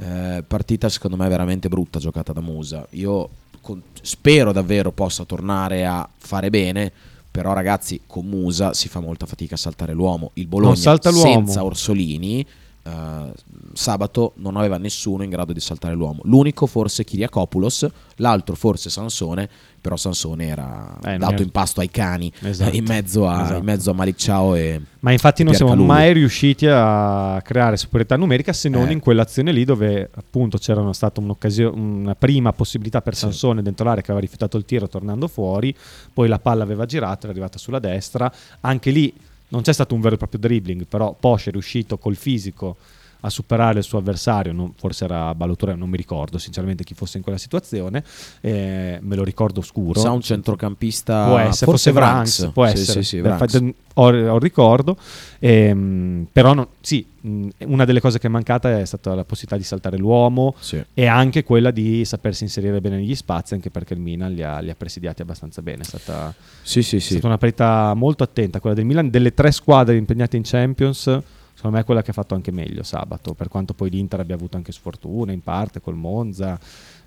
Eh, 0.00 0.42
partita 0.46 0.88
secondo 0.88 1.16
me 1.16 1.28
veramente 1.28 1.68
brutta 1.68 1.98
giocata 1.98 2.32
da 2.32 2.40
Musa. 2.40 2.86
Io 2.90 3.28
con- 3.60 3.82
spero 4.02 4.52
davvero 4.52 4.90
possa 4.90 5.24
tornare 5.24 5.84
a 5.86 6.08
fare 6.16 6.50
bene. 6.50 6.92
Però 7.30 7.52
ragazzi, 7.52 8.00
con 8.06 8.26
Musa 8.26 8.74
si 8.74 8.88
fa 8.88 9.00
molta 9.00 9.24
fatica 9.24 9.54
a 9.54 9.58
saltare 9.58 9.92
l'uomo. 9.92 10.32
Il 10.34 10.48
Bologna 10.48 10.74
salta 10.74 11.10
l'uomo. 11.10 11.30
senza 11.30 11.64
Orsolini 11.64 12.44
eh, 12.82 13.32
sabato 13.72 14.32
non 14.36 14.56
aveva 14.56 14.78
nessuno 14.78 15.22
in 15.22 15.30
grado 15.30 15.52
di 15.52 15.60
saltare 15.60 15.94
l'uomo. 15.94 16.20
L'unico 16.24 16.66
forse 16.66 17.04
Kiriakopoulos, 17.04 17.86
l'altro 18.16 18.54
forse 18.54 18.90
Sansone, 18.90 19.48
però 19.80 19.96
Sansone 19.96 20.46
era 20.46 20.98
Eh, 21.04 21.16
dato 21.16 21.32
era- 21.34 21.42
in 21.42 21.50
pasto 21.50 21.80
ai 21.80 21.90
cani 21.90 22.30
Esatto. 22.40 22.70
eh, 22.72 22.76
in, 22.76 22.84
mezzo 22.84 23.26
a, 23.28 23.42
Esatto. 23.42 23.58
in 23.58 23.64
mezzo 23.64 23.90
a 23.90 23.94
Malik 23.94 24.16
Ciao 24.16 24.54
e 24.54 24.80
Ma 25.00 25.12
infatti 25.12 25.42
non 25.42 25.54
siamo 25.54 25.74
mai 25.76 26.12
riusciti 26.12 26.66
a 26.68 27.40
creare 27.42 27.76
superiorità 27.78 28.16
numerica 28.16 28.52
se 28.52 28.68
non 28.68 28.88
Eh. 28.88 28.92
in 28.92 29.00
quell'azione 29.00 29.52
lì 29.52 29.64
dove 29.64 30.10
appunto 30.14 30.58
c'era 30.58 30.92
stata 30.92 31.20
una 31.20 32.14
prima 32.14 32.52
possibilità 32.52 33.00
per 33.00 33.14
Sansone 33.14 33.62
dentro 33.62 33.84
l'area 33.86 34.02
che 34.02 34.10
aveva 34.10 34.24
rifiutato 34.24 34.56
il 34.58 34.64
tiro 34.66 34.86
tornando 34.88 35.28
fuori, 35.28 35.74
poi 36.12 36.28
la 36.28 36.38
palla 36.38 36.62
aveva 36.62 36.84
girato, 36.84 37.26
è 37.26 37.30
arrivata 37.30 37.56
sulla 37.58 37.78
destra, 37.78 38.30
anche 38.60 38.90
lì 38.90 39.12
non 39.50 39.62
c'è 39.62 39.72
stato 39.72 39.94
un 39.94 40.00
vero 40.00 40.14
e 40.14 40.18
proprio 40.18 40.40
dribbling, 40.40 40.86
però 40.86 41.14
Posh 41.14 41.46
è 41.46 41.50
riuscito 41.50 41.98
col 41.98 42.16
fisico 42.16 42.76
a 43.20 43.30
superare 43.30 43.78
il 43.78 43.84
suo 43.84 43.98
avversario, 43.98 44.52
non- 44.52 44.72
forse 44.76 45.04
era 45.04 45.34
Balotore, 45.34 45.74
non 45.74 45.88
mi 45.88 45.96
ricordo 45.96 46.38
sinceramente 46.38 46.84
chi 46.84 46.94
fosse 46.94 47.16
in 47.18 47.22
quella 47.22 47.38
situazione, 47.38 48.02
eh, 48.40 48.98
me 49.00 49.16
lo 49.16 49.24
ricordo 49.24 49.60
scuro. 49.62 50.00
sa 50.00 50.10
un 50.10 50.20
centrocampista 50.20 51.26
Può 51.26 51.38
essere, 51.38 51.70
forse 51.70 51.92
Vranks, 51.92 52.50
può 52.52 52.66
Sì, 52.66 52.72
essere. 52.72 53.02
sì, 53.02 53.16
sì, 53.16 53.20
Beh, 53.20 53.74
ho, 53.94 54.04
ho 54.06 54.38
ricordo, 54.38 54.96
ehm, 55.38 56.26
però 56.32 56.54
no- 56.54 56.68
sì, 56.80 57.04
una 57.22 57.84
delle 57.84 58.00
cose 58.00 58.18
che 58.18 58.28
è 58.28 58.30
mancata 58.30 58.78
è 58.78 58.84
stata 58.86 59.14
la 59.14 59.24
possibilità 59.24 59.56
di 59.56 59.64
saltare 59.64 59.98
l'uomo 59.98 60.54
Sì. 60.58 60.82
e 60.94 61.06
anche 61.06 61.44
quella 61.44 61.70
di 61.70 62.04
sapersi 62.04 62.44
inserire 62.44 62.80
bene 62.80 62.96
negli 62.96 63.14
spazi, 63.14 63.54
anche 63.54 63.68
perché 63.70 63.94
il 63.94 64.00
Milan 64.00 64.32
li 64.32 64.42
ha, 64.42 64.58
li 64.60 64.70
ha 64.70 64.74
presidiati 64.74 65.20
abbastanza 65.22 65.60
bene. 65.60 65.82
È 65.82 65.84
stata, 65.84 66.32
Sì, 66.62 66.82
sì, 66.82 66.96
è 66.96 67.00
stata 67.00 67.26
una 67.26 67.36
partita 67.38 67.92
molto 67.94 68.22
attenta, 68.22 68.60
quella 68.60 68.76
del 68.76 68.84
Milan, 68.86 69.10
delle 69.10 69.34
tre 69.34 69.50
squadre 69.52 69.96
impegnate 69.96 70.36
in 70.36 70.42
Champions. 70.44 71.18
Secondo 71.60 71.76
me 71.76 71.82
è 71.82 71.86
quella 71.86 72.00
che 72.00 72.08
ha 72.12 72.14
fatto 72.14 72.34
anche 72.34 72.50
meglio 72.52 72.82
sabato, 72.82 73.34
per 73.34 73.48
quanto 73.48 73.74
poi 73.74 73.90
l'Inter 73.90 74.20
abbia 74.20 74.34
avuto 74.34 74.56
anche 74.56 74.72
sfortuna 74.72 75.30
in 75.30 75.42
parte 75.42 75.82
col 75.82 75.94
Monza. 75.94 76.58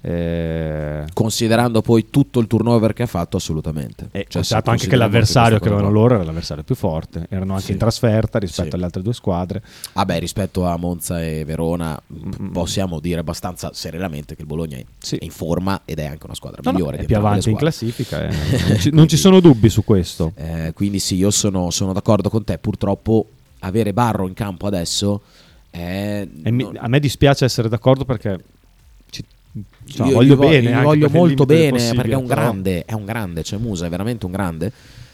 eh, 0.02 1.06
Considerando 1.12 1.82
poi 1.82 2.10
tutto 2.12 2.39
il 2.39 2.46
turnover 2.46 2.94
che 2.94 3.02
ha 3.04 3.08
fatto, 3.08 3.38
assolutamente. 3.38 4.10
E 4.12 4.26
Cioè, 4.30 4.44
se 4.44 4.54
anche 4.63 4.86
che 4.88 4.96
l'avversario 4.96 5.58
che 5.58 5.70
avevano 5.70 5.89
loro 5.89 6.13
era 6.16 6.24
l'avversario 6.24 6.63
più 6.63 6.76
forte, 6.76 7.26
erano 7.30 7.54
anche 7.54 7.66
Sì. 7.66 7.72
in 7.72 7.78
trasferta 7.80 8.38
rispetto 8.38 8.70
Sì. 8.70 8.76
alle 8.76 8.86
altre 8.86 9.02
due 9.02 9.13
squadre. 9.13 9.62
qua. 9.62 10.02
Ah 10.02 10.06
beh, 10.06 10.20
rispetto 10.20 10.66
a 10.68 10.78
Monza 10.78 11.24
e 11.24 11.44
Verona, 11.46 12.00
Mm. 12.13 12.52
possiamo 12.52 13.00
dire 13.00 13.22
abbastanza 13.22 13.72
serenamente 13.74 14.36
che 14.36 14.42
il 14.42 14.48
Bologna 14.48 14.78
è, 14.78 14.86
Sì. 15.00 15.16
è 15.16 15.24
in 15.24 15.32
forma 15.32 15.82
ed 15.86 15.98
è 15.98 16.06
anche 16.06 16.26
una 16.26 16.36
squadra 16.36 16.60
No, 16.63 16.70
no, 16.72 16.78
migliore. 16.78 16.98
è 16.98 17.00
di 17.00 17.06
più 17.08 17.18
avanti 17.18 17.50
in 17.50 17.56
classifica, 17.58 18.28
eh, 18.28 18.30
non, 18.70 18.78
ci, 18.80 18.89
non 18.92 19.08
ci 19.08 19.18
sono 19.18 19.39
dubbi 19.39 19.70
su 19.70 19.84
questo. 19.84 20.34
Eh, 20.36 20.74
quindi 20.76 21.00
sì, 21.00 21.16
io 21.16 21.32
sono, 21.32 21.72
sono 21.72 21.92
d'accordo 21.94 22.30
con 22.30 22.44
te. 22.44 22.58
Purtroppo 22.60 23.28
avere 23.63 23.93
Barro 23.93 24.28
in 24.28 24.34
campo 24.34 24.67
adesso 24.67 25.21
è... 25.69 26.28
E 26.43 26.52
mi- 26.52 26.69
a 26.76 26.88
me 26.88 26.99
dispiace 26.99 27.45
essere 27.45 27.67
d'accordo 27.69 28.06
perché 28.06 28.38
ci- 29.10 29.23
insomma, 29.86 30.10
Io 30.10 30.15
voglio 30.15 30.34
gli 30.34 30.38
vo- 30.38 30.47
bene, 30.47 30.82
voglio 30.82 31.10
molto 31.10 31.45
bene 31.45 31.93
perché 31.93 32.12
è 32.12 32.15
un 32.15 32.28
però- 32.28 32.41
grande, 32.41 32.86
è 32.86 32.93
un 32.93 33.06
grande, 33.06 33.43
cioè 33.43 33.60
Musa 33.60 33.86
è 33.86 33.89
veramente 33.89 34.26
un 34.26 34.32
grande. 34.32 34.71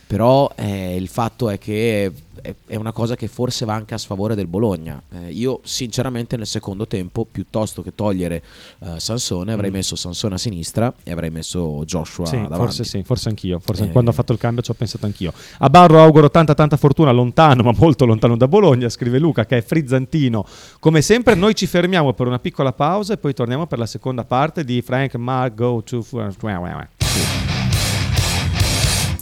Però 0.10 0.52
eh, 0.56 0.96
il 0.96 1.08
fatto 1.08 1.52
è 1.52 1.60
che 1.60 2.12
è, 2.42 2.56
è 2.66 2.76
una 2.78 2.92
cosa 2.92 3.16
che 3.16 3.28
forse 3.28 3.64
va 3.64 3.76
anche 3.76 3.94
a 3.94 4.00
sfavore 4.00 4.34
del 4.34 4.48
Bologna. 4.48 5.00
Eh, 5.12 5.30
io 5.32 5.60
sinceramente 5.64 6.36
nel 6.36 6.48
secondo 6.48 6.88
tempo, 6.88 7.28
piuttosto 7.30 7.84
che 7.84 7.94
togliere 7.94 8.42
eh, 8.80 9.00
Sansone, 9.00 9.54
avrei 9.54 9.70
Mm. 9.70 9.74
messo 9.74 9.96
Sansone 9.96 10.34
a 10.34 10.38
sinistra 10.40 10.92
e 11.04 11.12
avrei 11.12 11.30
messo 11.30 11.84
Joshua 11.86 12.26
Sì, 12.26 12.38
davanti. 12.38 12.56
forse 12.58 12.84
sì, 12.86 13.04
forse 13.04 13.30
anch'io. 13.30 13.60
Forse 13.60 13.84
Eh. 13.84 13.92
quando 13.92 14.10
ho 14.10 14.14
fatto 14.14 14.34
il 14.34 14.40
cambio 14.40 14.64
ci 14.64 14.72
ho 14.72 14.74
pensato 14.74 15.06
anch'io. 15.06 15.32
A 15.60 15.70
Barro 15.70 16.02
auguro 16.02 16.32
tanta 16.32 16.56
tanta 16.56 16.76
fortuna, 16.76 17.12
lontano, 17.12 17.62
ma 17.62 17.72
molto 17.78 18.06
lontano 18.08 18.36
da 18.36 18.48
Bologna, 18.48 18.90
scrive 18.90 19.20
Luca, 19.20 19.46
che 19.46 19.58
è 19.58 19.62
frizzantino. 19.62 20.44
Come 20.80 21.04
sempre 21.04 21.36
noi 21.36 21.54
ci 21.54 21.68
fermiamo 21.68 22.14
per 22.14 22.26
una 22.26 22.40
piccola 22.40 22.74
pausa 22.74 23.14
e 23.14 23.18
poi 23.18 23.36
torniamo 23.36 23.68
per 23.68 23.78
la 23.78 23.86
seconda 23.86 24.24
parte 24.24 24.64
di 24.64 24.82
Frank 24.82 25.14
Mark 25.18 25.54
Go 25.54 25.84
to 25.84 26.02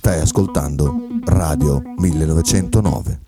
Stai 0.07 0.21
ascoltando 0.21 0.95
Radio 1.25 1.81
1909. 1.97 3.19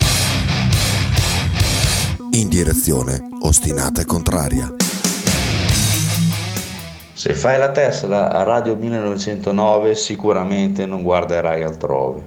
In 2.32 2.48
direzione 2.48 3.20
ostinata 3.42 4.00
e 4.00 4.06
contraria. 4.06 4.74
Se 7.12 7.34
fai 7.34 7.60
la 7.60 7.72
Tesla 7.72 8.32
a 8.32 8.44
Radio 8.44 8.78
1909 8.78 9.94
sicuramente 9.94 10.86
non 10.86 11.04
guarderai 11.04 11.64
altrove. 11.64 12.26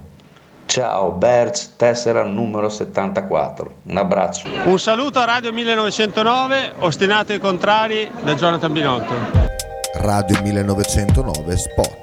Ciao 0.67 1.13
Berz, 1.13 1.71
tessera 1.75 2.23
numero 2.23 2.69
74. 2.69 3.73
Un 3.85 3.97
abbraccio. 3.97 4.47
Un 4.65 4.77
saluto 4.77 5.17
a 5.17 5.25
Radio 5.25 5.51
1909, 5.51 6.73
ostinato 6.77 7.31
ai 7.31 7.39
contrari 7.39 8.07
da 8.21 8.35
Jonathan 8.35 8.71
Binotto. 8.71 9.13
Radio 9.95 10.39
1909 10.43 11.57
Spot. 11.57 12.02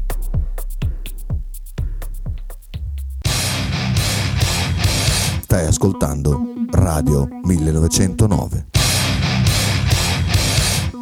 Stai 5.51 5.65
ascoltando 5.65 6.53
Radio 6.71 7.27
1909. 7.43 8.67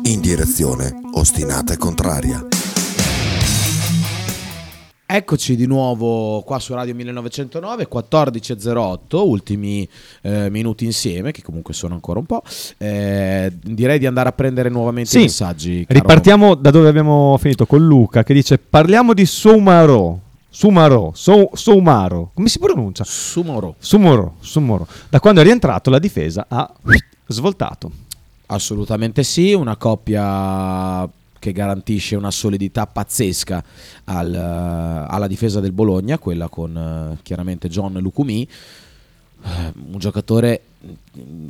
In 0.05 0.21
direzione 0.21 1.01
ostinata 1.13 1.73
e 1.73 1.77
contraria. 1.77 2.47
Eccoci 5.05 5.55
di 5.55 5.67
nuovo 5.67 6.41
qua 6.41 6.57
su 6.57 6.73
Radio 6.73 6.95
1909, 6.95 7.87
14.08, 7.93 8.97
ultimi 9.17 9.87
eh, 10.23 10.49
minuti 10.49 10.83
insieme, 10.83 11.31
che 11.31 11.43
comunque 11.43 11.75
sono 11.75 11.93
ancora 11.93 12.17
un 12.17 12.25
po'. 12.25 12.41
Eh, 12.79 13.53
direi 13.61 13.99
di 13.99 14.07
andare 14.07 14.29
a 14.29 14.31
prendere 14.31 14.69
nuovamente 14.69 15.11
Sì, 15.11 15.19
i 15.19 15.21
messaggi. 15.25 15.85
caro- 15.85 15.99
Ripartiamo 15.99 16.55
da 16.55 16.71
dove 16.71 16.87
abbiamo 16.89 17.37
finito 17.39 17.67
con 17.67 17.85
Luca 17.85 18.23
che 18.23 18.33
dice 18.33 18.57
parliamo 18.57 19.13
di 19.13 19.27
Sumaro. 19.27 20.21
Sumaro, 20.51 21.11
So- 21.13 21.51
Soumaro, 21.53 22.31
come 22.33 22.49
si 22.49 22.57
pronuncia? 22.59 23.03
Sumoro. 23.03 23.75
Sumoro, 23.77 24.35
Sumoro. 24.39 24.87
Da 25.07 25.19
quando 25.19 25.41
è 25.41 25.43
rientrato 25.43 25.89
la 25.89 25.99
difesa 25.99 26.45
ha 26.49 26.71
svoltato. 27.27 27.91
Assolutamente 28.47 29.23
sì, 29.23 29.53
una 29.53 29.75
coppia 29.77 31.07
che 31.37 31.51
garantisce 31.51 32.15
una 32.15 32.31
solidità 32.31 32.87
pazzesca 32.87 33.63
al, 34.05 34.33
eh, 34.33 35.05
alla 35.07 35.27
difesa 35.27 35.59
del 35.59 35.71
Bologna, 35.71 36.17
quella 36.17 36.49
con 36.49 36.75
eh, 36.75 37.19
chiaramente 37.21 37.69
John 37.69 37.93
Lucumi, 37.99 38.41
eh, 38.41 39.73
un 39.91 39.99
giocatore 39.99 40.61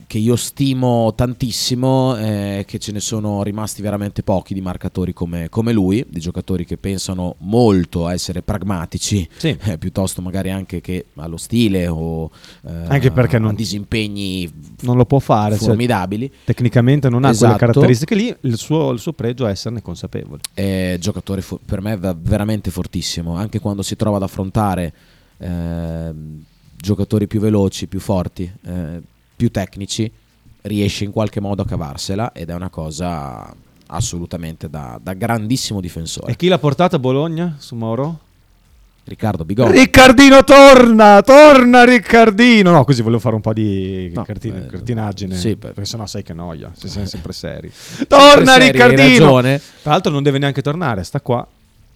che 0.08 0.18
io 0.18 0.36
stimo 0.36 1.14
tantissimo, 1.14 2.18
eh, 2.18 2.64
che 2.68 2.80
ce 2.80 2.92
ne 2.92 3.00
sono 3.00 3.44
rimasti 3.44 3.84
veramente 3.84 4.24
pochi 4.24 4.56
di 4.56 4.62
marcatori 4.62 5.14
come, 5.14 5.50
come 5.50 5.72
lui, 5.72 6.04
di 6.10 6.20
giocatori 6.20 6.66
che 6.66 6.78
pensano 6.78 7.36
molto 7.40 8.08
a 8.08 8.14
essere 8.14 8.42
pragmatici, 8.42 9.30
Sì. 9.38 9.56
eh, 9.66 9.78
piuttosto 9.78 10.24
magari 10.24 10.50
anche 10.50 10.82
che 10.82 11.06
allo 11.16 11.38
stile 11.38 11.88
o 11.88 12.32
eh, 12.66 12.72
Anche 12.88 13.12
perché 13.12 13.36
a 13.36 13.40
non- 13.40 13.54
disimpegni 13.54 14.52
Non 14.82 14.98
lo 14.98 15.06
può 15.06 15.20
fare. 15.20 15.58
cioè, 15.58 15.68
formidabili. 15.68 16.32
tecnicamente 16.44 17.08
non 17.10 17.24
ha 17.24 17.30
Esatto. 17.30 17.56
quelle 17.56 17.72
caratteristiche 17.72 18.16
lì, 18.16 18.36
il 18.42 18.58
suo, 18.58 18.90
il 18.92 19.00
suo 19.00 19.14
pregio 19.14 19.46
è 19.46 19.52
esserne 19.52 19.82
consapevole. 19.84 20.42
è 20.56 20.98
giocatore 21.00 21.42
fo- 21.42 21.60
per 21.64 21.82
me 21.82 21.96
veramente 21.98 22.72
fortissimo 22.72 23.36
anche 23.36 23.60
quando 23.60 23.84
si 23.84 23.96
trova 23.96 24.18
ad 24.18 24.24
affrontare 24.24 24.92
ehm, 25.38 26.44
giocatori 26.76 27.28
più 27.28 27.40
veloci 27.40 27.88
più 27.88 28.00
forti 28.00 28.50
eh, 28.66 29.02
più 29.40 29.52
tecnici 29.52 30.12
riesce 30.64 31.06
in 31.06 31.12
qualche 31.14 31.40
modo 31.40 31.62
a 31.62 31.66
cavarsela 31.66 32.34
ed 32.34 32.50
è 32.50 32.54
una 32.54 32.68
cosa 32.70 33.56
assolutamente 33.88 34.70
da, 34.70 35.00
da 35.02 35.14
grandissimo 35.14 35.80
difensore 35.80 36.34
E 36.34 36.36
chi 36.36 36.50
l'ha 36.50 36.58
portato 36.58 36.98
a 36.98 37.00
Bologna, 37.00 37.56
Sumoro? 37.58 38.20
Riccardo 39.06 39.46
Bigoni 39.46 39.72
Riccardino 39.80 40.44
torna, 40.44 41.22
torna 41.22 41.86
Riccardino. 41.86 42.70
No, 42.72 42.84
così 42.84 43.02
volevo 43.02 43.22
fare 43.22 43.36
un 43.36 43.42
po' 43.42 43.54
di 43.54 44.12
No, 44.14 44.24
cartin- 44.24 44.58
eh, 44.58 44.66
cartinaggine. 44.68 45.36
sì, 45.38 45.56
beh. 45.56 45.68
perché 45.70 45.86
sennò 45.86 46.06
sai 46.06 46.22
che 46.22 46.34
noia, 46.34 46.74
se 46.76 46.90
siamo 46.90 47.08
sempre 47.08 47.32
seri. 47.32 47.72
Torna 48.10 48.52
seri, 48.52 48.66
hai 48.66 48.72
Riccardino. 48.74 49.42
Tra 49.42 49.92
l'altro 49.92 50.12
non 50.12 50.22
deve 50.22 50.38
neanche 50.38 50.62
tornare, 50.62 51.04
sta 51.06 51.22
qua. 51.22 51.48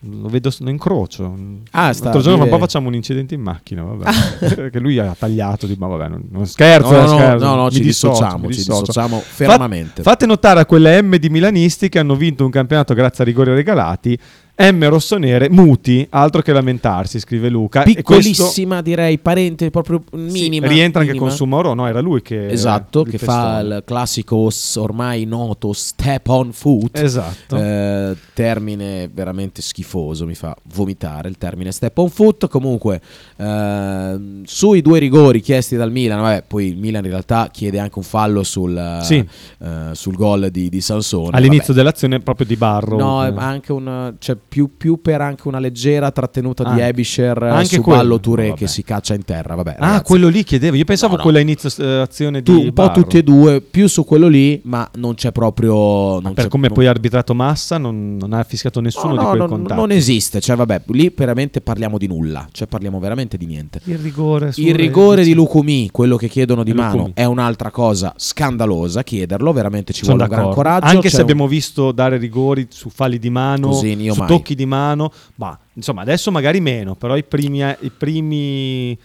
Lo 0.05 0.27
vedo 0.27 0.51
lo 0.59 0.69
incrocio. 0.69 1.33
Ah, 1.71 1.93
sta- 1.93 2.05
L'altro 2.05 2.21
giorno 2.21 2.35
fra 2.37 2.43
un 2.43 2.49
po' 2.49 2.55
vive- 2.55 2.59
facciamo 2.59 2.87
un 2.89 2.95
incidente 2.95 3.33
in 3.35 3.41
macchina, 3.41 3.83
vabbè. 3.83 4.11
Perché 4.55 4.79
lui 4.79 4.99
ha 4.99 5.15
tagliato 5.17 5.65
di 5.65 5.75
ma 5.79 5.87
vabbè, 5.87 6.09
non, 6.09 6.23
non 6.29 6.45
scherzo, 6.45 6.91
No, 6.91 6.97
no, 6.97 7.03
eh, 7.03 7.07
no, 7.07 7.17
scherzo. 7.17 7.45
no, 7.45 7.55
no, 7.55 7.63
Mi 7.65 7.71
ci 7.71 7.81
dissociamo, 7.81 8.49
ci 8.51 8.57
dissociamo 8.57 9.17
Fat- 9.19 9.25
fermamente. 9.25 10.01
fate 10.01 10.25
notare 10.25 10.59
a 10.59 10.65
quelle 10.65 11.01
M 11.01 11.15
di 11.15 11.29
milanisti 11.29 11.87
che 11.87 11.99
hanno 11.99 12.15
vinto 12.15 12.43
un 12.43 12.51
campionato 12.51 12.93
grazie 12.93 13.23
a 13.23 13.27
rigori 13.27 13.53
regalati. 13.53 14.17
M 14.55 14.87
rossonere, 14.87 15.49
muti, 15.49 16.05
altro 16.11 16.43
che 16.43 16.53
lamentarsi, 16.53 17.19
scrive 17.19 17.49
Luca. 17.49 17.81
E 17.81 18.01
questo- 18.03 18.03
piccolissima 18.29 18.83
direi 18.83 19.17
parente 19.17 19.71
proprio 19.71 20.03
sì, 20.11 20.17
minima 20.43 20.67
rientra 20.67 20.99
anche 21.01 21.13
minima. 21.13 21.29
con 21.29 21.35
Sumoro, 21.35 21.73
no? 21.73 21.87
Era 21.87 21.99
lui 22.01 22.21
che. 22.21 22.49
Esatto, 22.49 23.01
che 23.01 23.17
fa 23.17 23.55
festone. 23.55 23.75
il 23.77 23.83
classico 23.83 24.49
ormai 24.75 25.25
noto 25.25 25.73
step 25.73 26.27
on 26.27 26.51
foot. 26.53 26.99
Esatto. 26.99 27.57
Eh, 27.57 28.15
termine 28.33 29.09
veramente 29.11 29.63
schifoso, 29.63 30.27
mi 30.27 30.35
fa 30.35 30.55
vomitare 30.73 31.29
il 31.29 31.37
termine 31.39 31.71
step 31.71 31.97
on 31.97 32.09
foot. 32.09 32.47
Comunque, 32.47 33.01
ehm, 33.37 34.43
sui 34.45 34.81
due 34.83 34.99
rigori 34.99 35.41
chiesti 35.41 35.75
dal 35.75 35.91
Milan, 35.91 36.21
vabbè, 36.21 36.43
poi 36.47 36.67
il 36.67 36.77
Milan 36.77 37.03
in 37.03 37.09
realtà 37.09 37.49
chiede 37.51 37.79
anche 37.79 37.97
un 37.97 38.05
fallo 38.05 38.43
sul, 38.43 38.99
Sì. 39.01 39.15
eh, 39.59 39.89
sul 39.93 40.15
gol 40.15 40.49
di, 40.51 40.69
di 40.69 40.79
Sansone. 40.79 41.29
All'inizio 41.35 41.67
vabbè. 41.73 41.79
dell'azione 41.79 42.19
proprio 42.19 42.45
di 42.45 42.55
Barro. 42.55 42.97
No, 42.97 43.25
Eh. 43.25 43.29
è 43.29 43.33
anche 43.37 43.71
un, 43.71 44.13
cioè 44.19 44.37
più, 44.53 44.69
più 44.77 45.01
per 45.01 45.19
anche 45.19 45.47
una 45.47 45.57
leggera 45.57 46.11
trattenuta 46.11 46.63
di 46.63 46.69
Anche. 46.69 46.85
Ebisher 46.85 47.41
eh, 47.41 47.49
Anche 47.49 47.65
su 47.77 47.81
quello, 47.81 47.97
ballo 47.97 48.19
Touré 48.19 48.47
vabbè. 48.49 48.57
che 48.59 48.67
si 48.67 48.83
caccia 48.83 49.15
in 49.15 49.23
terra. 49.25 49.55
Vabbè, 49.55 49.77
Ah, 49.79 50.03
quello 50.03 50.27
lì 50.27 50.43
chiedevo. 50.43 50.75
Io 50.75 50.83
pensavo 50.83 51.13
No, 51.13 51.17
no. 51.17 51.23
quella 51.23 51.39
inizio 51.39 51.71
eh, 51.83 52.01
azione 52.01 52.43
Tu- 52.43 52.59
di 52.59 52.65
un 52.67 52.73
po' 52.73 52.83
Barro. 52.85 53.01
tutti 53.01 53.17
e 53.17 53.23
due, 53.23 53.61
più 53.61 53.87
su 53.87 54.05
quello 54.05 54.27
lì, 54.27 54.61
ma 54.65 54.87
non 54.97 55.15
c'è 55.15 55.31
proprio. 55.31 56.19
Non 56.19 56.33
Per 56.35 56.43
c'è- 56.43 56.49
come 56.51 56.67
non- 56.67 56.75
poi 56.75 56.85
ha 56.85 56.91
arbitrato 56.91 57.33
Massa, 57.33 57.79
non, 57.79 58.15
non 58.19 58.31
ha 58.33 58.43
fischiato 58.43 58.79
nessuno 58.79 59.13
No, 59.15 59.17
di 59.17 59.23
no, 59.23 59.29
quei 59.29 59.39
non- 59.39 59.49
contatti. 59.49 59.79
non 59.79 59.89
esiste, 59.91 60.39
cioè 60.39 60.55
vabbè, 60.55 60.83
lì 60.89 61.11
veramente 61.15 61.59
parliamo 61.61 61.97
di 61.97 62.05
nulla, 62.05 62.47
cioè 62.51 62.67
parliamo 62.67 62.99
veramente 62.99 63.37
di 63.37 63.47
niente. 63.47 63.79
Il 63.85 63.97
rigore, 63.97 64.51
Il 64.57 64.75
rigore 64.75 65.23
di 65.23 65.33
Lucumi, 65.33 65.89
quello 65.91 66.15
che 66.15 66.27
chiedono 66.27 66.63
di 66.63 66.73
Di 66.73 66.77
mano, 66.77 66.91
Lucumi. 66.93 67.11
è 67.15 67.23
un'altra 67.25 67.71
cosa 67.71 68.13
scandalosa. 68.15 69.01
Chiederlo, 69.01 69.51
veramente 69.51 69.93
ci 69.93 70.03
Sono 70.05 70.17
vuole 70.17 70.29
un 70.29 70.37
gran 70.37 70.53
coraggio. 70.53 70.85
Anche 70.85 71.09
se 71.09 71.15
un- 71.15 71.21
abbiamo 71.23 71.47
visto 71.47 71.91
dare 71.91 72.17
rigori 72.17 72.67
su 72.69 72.89
falli 72.89 73.17
di 73.17 73.31
mano, 73.31 73.69
Così, 73.69 73.97
su 74.11 74.19
mai. 74.19 74.27
Tocchi 74.43 74.55
di 74.55 74.65
mano, 74.65 75.11
ma 75.35 75.57
insomma 75.73 76.01
adesso 76.01 76.29
magari 76.29 76.59
meno, 76.59 76.95
però 76.95 77.15
i 77.15 77.23
primi, 77.23 77.59
i 77.79 77.89
primi 77.89 78.97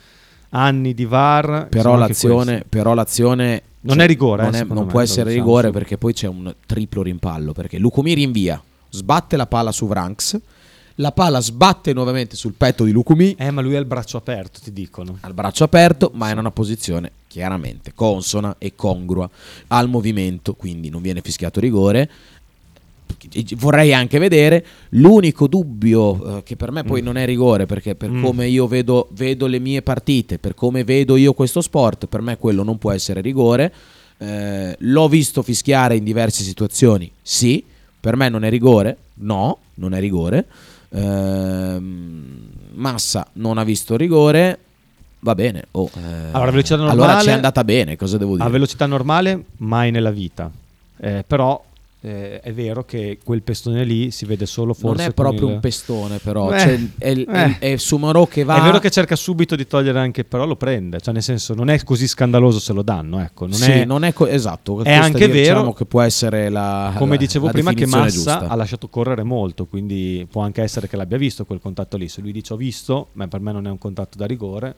anni 0.51 0.92
di 0.94 1.05
VAR... 1.05 1.68
Però 1.70 1.96
l'azione, 1.96 2.64
però 2.68 2.94
l'azione 2.94 3.62
Non 3.83 3.96
cioè, 3.96 4.05
è 4.05 4.09
rigore, 4.09 4.42
non, 4.42 4.53
eh, 4.53 4.57
è- 4.57 4.61
secondo 4.61 4.81
non 4.83 4.90
può 4.90 5.01
essere 5.01 5.31
diciamo 5.31 5.44
rigore 5.44 5.62
subito. 5.68 5.79
perché 5.79 5.98
poi 5.98 6.12
c'è 6.12 6.27
un 6.27 6.55
triplo 6.66 7.03
rimpallo. 7.03 7.53
Perché 7.53 7.79
Lucumi 7.79 8.12
rinvia, 8.14 8.61
sbatte 8.90 9.37
la 9.37 9.46
palla 9.46 9.70
su 9.72 9.87
Vranks, 9.87 10.38
la 10.96 11.12
palla 11.12 11.40
sbatte 11.40 11.92
nuovamente 11.92 12.35
sul 12.35 12.55
petto 12.55 12.83
di 12.83 12.90
Lucumi 12.90 13.33
Eh, 13.38 13.53
ma 13.53 13.61
lui 13.61 13.77
ha 13.77 13.79
il 13.79 13.85
braccio 13.85 14.16
aperto, 14.16 14.59
ti 14.61 14.72
dicono. 14.72 15.16
al 15.20 15.33
braccio 15.33 15.62
aperto, 15.62 16.11
ma 16.14 16.29
è 16.29 16.33
in 16.33 16.38
una 16.38 16.51
posizione 16.51 17.12
chiaramente 17.29 17.92
consona 17.94 18.57
e 18.59 18.74
congrua 18.74 19.29
al 19.68 19.88
movimento, 19.88 20.55
quindi 20.55 20.88
non 20.88 21.01
viene 21.03 21.20
fischiato 21.20 21.61
rigore. 21.61 22.11
Vorrei 23.57 23.92
anche 23.92 24.18
vedere 24.18 24.64
l'unico 24.90 25.46
dubbio 25.48 26.38
eh, 26.38 26.42
che 26.44 26.57
per 26.57 26.70
me 26.70 26.85
poi 26.85 27.00
Mm. 27.02 27.04
non 27.04 27.16
è 27.16 27.26
rigore, 27.26 27.66
perché 27.66 27.94
per 27.94 28.11
Mm. 28.11 28.22
come 28.22 28.46
io 28.48 28.66
vedo, 28.68 29.09
vedo 29.12 29.46
le 29.46 29.59
mie 29.59 29.83
partite, 29.83 30.38
per 30.38 30.54
come 30.54 30.85
vedo 30.85 31.16
io 31.16 31.33
questo 31.33 31.61
sport, 31.61 32.07
per 32.07 32.20
me 32.20 32.37
quello 32.37 32.62
non 32.62 32.78
può 32.78 32.92
essere 32.92 33.20
rigore. 33.20 33.72
Eh, 34.18 34.76
l'ho 34.78 35.09
visto 35.09 35.42
fischiare 35.42 35.96
in 35.96 36.04
diverse 36.04 36.42
situazioni, 36.42 37.11
sì, 37.22 37.64
per 38.01 38.16
me 38.16 38.28
non 38.28 38.45
è 38.45 38.51
rigore, 38.51 38.97
no, 39.14 39.59
non 39.74 39.95
è 39.95 40.01
rigore. 40.01 40.45
Ehm, 40.90 42.47
Massa 42.74 43.26
non 43.34 43.59
ha 43.59 43.64
visto 43.64 43.97
rigore, 43.97 44.59
va 45.20 45.34
bene. 45.34 45.64
oh, 45.72 45.90
eh, 45.97 46.30
Allora, 46.32 46.51
velocità 46.51 46.74
allora 46.74 46.95
normale- 46.95 47.22
ci 47.22 47.28
è 47.28 47.32
andata 47.32 47.64
bene, 47.64 47.97
cosa 47.97 48.18
devo 48.18 48.34
dire? 48.36 48.45
A 48.47 48.51
velocità 48.51 48.86
normale 48.86 49.45
mai 49.59 49.90
nella 49.90 50.11
vita. 50.12 50.51
Eh, 51.01 51.24
però 51.26 51.61
eh, 52.09 52.40
è 52.40 52.52
vero 52.52 52.84
che 52.84 53.18
quel 53.22 53.42
pestone 53.42 53.84
lì 53.84 54.11
si 54.11 54.24
vede 54.24 54.46
solo 54.46 54.72
forse 54.74 55.02
non 55.02 55.11
è 55.11 55.14
proprio 55.14 55.48
il- 55.48 55.54
un 55.54 55.61
pestone, 55.61 56.18
però. 56.18 56.50
Eh, 56.52 56.59
Cioè, 56.59 56.80
è, 56.98 57.09
il- 57.11 57.26
è 57.26 57.56
eh. 57.61 57.72
è 57.72 57.76
Sumarò 57.76 58.26
che 58.26 58.44
va. 58.44 58.59
È 58.59 58.62
vero 58.62 58.78
che 58.78 58.90
cerca 58.90 59.16
subito 59.16 59.54
di 59.56 59.66
togliere 59.66 59.98
anche, 59.98 60.24
però 60.24 60.46
lo 60.46 60.56
prende, 60.56 61.00
cioè 61.00 61.12
nel 61.14 61.22
senso 61.22 61.54
non 61.54 61.68
è 61.70 61.82
così 61.84 62.06
scandaloso 62.09 62.59
se 62.59 62.72
lo 62.72 62.82
danno, 62.82 63.20
ecco, 63.20 63.44
non 63.46 63.54
Sì, 63.54 63.70
è, 63.70 63.84
non 63.84 64.04
è 64.04 64.12
co- 64.12 64.26
esatto. 64.26 64.80
È 64.80 64.82
questo 64.84 65.02
anche 65.02 65.28
diciamo 65.30 65.61
vero, 65.61 65.72
che 65.72 65.84
può 65.84 66.00
essere 66.00 66.48
la. 66.48 66.92
come 66.96 67.12
la- 67.12 67.16
dicevo 67.16 67.46
la 67.46 67.52
prima, 67.52 67.72
che 67.72 67.86
Massa 67.86 68.09
giusta. 68.09 68.38
ha 68.48 68.54
lasciato 68.54 68.88
correre 68.88 69.22
molto, 69.22 69.66
quindi 69.66 70.26
può 70.30 70.42
anche 70.42 70.62
essere 70.62 70.88
che 70.88 70.96
l'abbia 70.96 71.18
visto 71.18 71.44
quel 71.44 71.61
contatto 71.61 71.96
lì. 71.96 72.09
Se 72.09 72.20
lui 72.20 72.32
dice 72.32 72.52
ho 72.52 72.56
visto, 72.56 73.09
ma 73.12 73.26
per 73.28 73.40
me 73.40 73.52
non 73.52 73.66
è 73.66 73.70
un 73.70 73.78
contatto 73.78 74.16
da 74.18 74.26
rigore, 74.26 74.74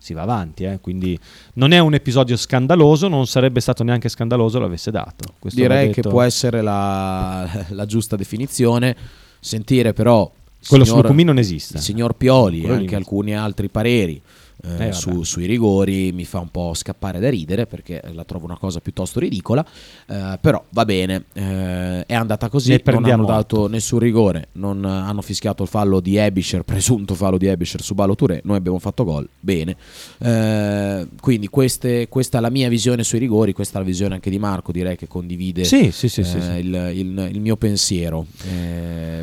si 0.00 0.14
va 0.14 0.22
avanti. 0.22 0.64
eh. 0.64 0.78
Quindi 0.80 1.16
non 1.54 1.72
è 1.72 1.78
un 1.78 1.92
episodio 1.94 2.36
scandaloso, 2.36 3.06
non 3.06 3.26
sarebbe 3.26 3.60
stato 3.60 3.84
neanche 3.84 4.08
scandaloso 4.08 4.58
l'avesse 4.58 4.90
dato. 4.90 5.34
Questo 5.38 5.60
Direi 5.60 5.92
che 5.92 6.00
può 6.00 6.22
essere 6.22 6.62
la, 6.62 7.48
la 7.70 7.86
giusta 7.86 8.16
definizione. 8.16 8.96
Sentire 9.38 9.92
però 9.92 10.30
Quello 10.66 10.84
signor- 10.84 11.00
sul 11.00 11.08
Cumì 11.10 11.24
non 11.24 11.38
esiste. 11.38 11.76
il 11.76 11.82
signor 11.82 12.14
Pioli 12.14 12.62
e 12.62 12.70
anche 12.72 12.94
alcuni 12.96 13.34
altri 13.36 13.68
pareri 13.68 14.20
eh, 14.62 14.88
Eh, 14.88 14.92
su- 14.92 15.22
sui 15.22 15.46
rigori 15.46 16.12
mi 16.12 16.24
fa 16.24 16.38
un 16.40 16.48
po' 16.50 16.72
scappare 16.74 17.18
da 17.20 17.28
ridere 17.30 17.66
perché 17.66 18.02
la 18.12 18.24
trovo 18.24 18.44
una 18.46 18.56
cosa 18.58 18.80
piuttosto 18.80 19.18
ridicola. 19.20 19.64
Eh, 20.06 20.38
però 20.40 20.62
va 20.70 20.84
bene, 20.84 21.24
eh, 21.32 22.04
è 22.06 22.14
andata 22.14 22.48
così. 22.48 22.70
Ne 22.70 22.82
Non 22.84 23.04
hanno 23.04 23.24
dato 23.24 23.68
nessun 23.68 23.98
rigore, 23.98 24.48
non 24.52 24.84
eh, 24.84 24.88
hanno 24.88 25.22
fischiato 25.22 25.62
il 25.62 25.68
fallo 25.68 26.00
di 26.00 26.16
Ebisher, 26.16 26.62
presunto 26.64 27.14
fallo 27.14 27.36
di 27.38 27.46
Ebisher 27.46 27.80
su 27.82 27.94
Ballo 27.94 28.14
Touré. 28.14 28.40
Noi 28.44 28.56
abbiamo 28.56 28.78
fatto 28.78 29.04
gol, 29.04 29.28
bene. 29.40 29.76
Eh, 30.18 31.06
quindi 31.20 31.48
queste- 31.48 32.08
questa 32.08 32.38
è 32.38 32.40
la 32.40 32.50
mia 32.50 32.68
visione 32.68 33.02
sui 33.02 33.18
rigori, 33.18 33.52
questa 33.52 33.78
è 33.78 33.80
la 33.80 33.86
visione 33.86 34.14
anche 34.14 34.30
di 34.30 34.38
Marco, 34.38 34.72
direi 34.72 34.96
che 34.96 35.06
condivide 35.08 35.64
Sì, 35.64 35.90
sì, 35.90 36.08
sì. 36.08 36.20
Il, 36.20 36.90
il- 36.94 37.28
il 37.32 37.40
mio 37.40 37.56
pensiero. 37.56 38.26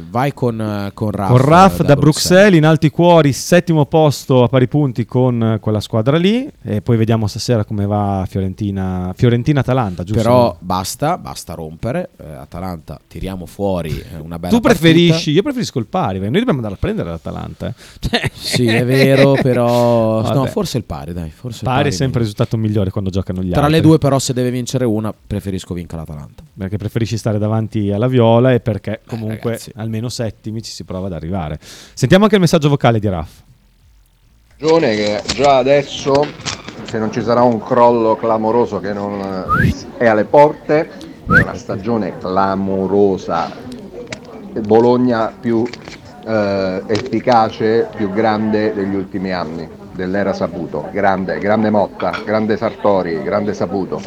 Vai 0.10 0.34
con, 0.34 0.92
con 0.94 1.12
Raf. 1.12 1.30
Con 1.30 1.38
Raf 1.38 1.82
da, 1.84 1.96
Bruxelles 1.96 2.58
in 2.58 2.66
alti 2.66 2.90
cuori, 2.90 3.34
settimo 3.34 3.86
posto 3.86 4.44
a 4.44 4.48
pari 4.48 4.68
punti 4.68 5.06
con 5.06 5.27
eh, 5.32 5.60
quella 5.60 5.80
squadra 5.80 6.18
lì. 6.18 6.48
E 6.64 6.82
poi 6.82 6.98
vediamo 6.98 7.28
stasera 7.28 7.64
come 7.64 7.86
va 7.86 8.26
Fiorentina. 8.28 9.14
Fiorentina-Atalanta, 9.16 10.04
giusto? 10.04 10.22
Però 10.22 10.56
basta, 10.60 11.18
basta 11.18 11.54
rompere. 11.54 12.10
Eh, 12.18 12.32
Atalanta, 12.34 13.00
tiriamo 13.08 13.46
fuori 13.46 13.92
eh, 14.00 14.18
una 14.20 14.40
bella 14.40 14.54
tu 14.54 14.60
preferisci, 14.62 15.10
partita. 15.12 15.32
io 15.32 15.42
preferisco 15.44 15.80
il 15.80 15.86
pari. 15.88 16.20
Noi 16.20 16.30
dobbiamo 16.32 16.54
andare 16.60 16.74
a 16.76 16.78
prendere 16.78 17.10
l'Atalanta. 17.10 17.68
eh. 17.68 18.32
Sì, 18.34 18.68
è 18.68 18.86
vero, 18.86 19.34
però. 19.42 20.22
No, 20.34 20.46
forse 20.46 20.78
il 20.78 20.84
pari, 20.84 21.14
dai. 21.14 21.30
Forse 21.30 21.60
il 21.60 21.64
Pari 21.66 21.80
è 21.80 21.84
pari 21.84 21.92
sempre 21.96 22.20
il 22.22 22.26
risultato 22.28 22.58
migliore 22.58 22.90
quando 22.90 23.10
giocano 23.10 23.42
gli 23.42 23.52
Tra 23.52 23.62
altri. 23.66 23.76
le 23.76 23.82
due, 23.82 23.98
però, 23.98 24.20
se 24.20 24.34
deve 24.34 24.52
vincere 24.52 24.86
una, 24.86 25.14
preferisco 25.14 25.74
vinca 25.74 25.96
l'Atalanta. 25.96 26.44
Perché 26.58 26.78
preferisci 26.78 27.18
stare 27.18 27.38
davanti 27.38 27.92
alla 27.92 28.08
Viola 28.08 28.54
e 28.54 28.60
perché 28.60 29.02
comunque 29.06 29.52
ragazzi. 29.52 29.72
almeno 29.76 30.10
settimi 30.10 30.62
ci 30.62 30.72
si 30.72 30.84
prova 30.84 31.08
ad 31.08 31.14
arrivare. 31.14 31.60
Sentiamo 31.94 32.24
anche 32.24 32.36
il 32.36 32.42
messaggio 32.42 32.70
vocale 32.70 33.00
di 33.00 33.08
Raf. 33.08 33.46
Ragione 34.60 34.96
che 34.96 35.22
già 35.36 35.58
adesso, 35.58 36.26
se 36.84 36.98
non 36.98 37.12
ci 37.12 37.22
sarà 37.22 37.44
un 37.44 37.62
crollo 37.62 38.16
clamoroso 38.16 38.80
che 38.80 38.92
non 38.92 39.22
eh, 39.62 39.76
è 39.98 40.08
alle 40.08 40.26
porte, 40.26 40.90
è 40.90 41.42
una 41.42 41.54
stagione 41.54 42.18
clamorosa. 42.18 43.52
Bologna 44.66 45.32
più 45.40 45.64
eh, 46.26 46.82
efficace, 46.88 47.88
più 47.96 48.12
grande 48.12 48.74
degli 48.74 48.96
ultimi 48.96 49.32
anni, 49.32 49.70
dell'era 49.94 50.34
Saputo. 50.34 50.90
Grande, 50.92 51.38
grande 51.38 51.70
Motta, 51.70 52.20
grande 52.26 52.58
Sartori, 52.58 53.22
grande 53.22 53.54
Saputo. 53.54 54.02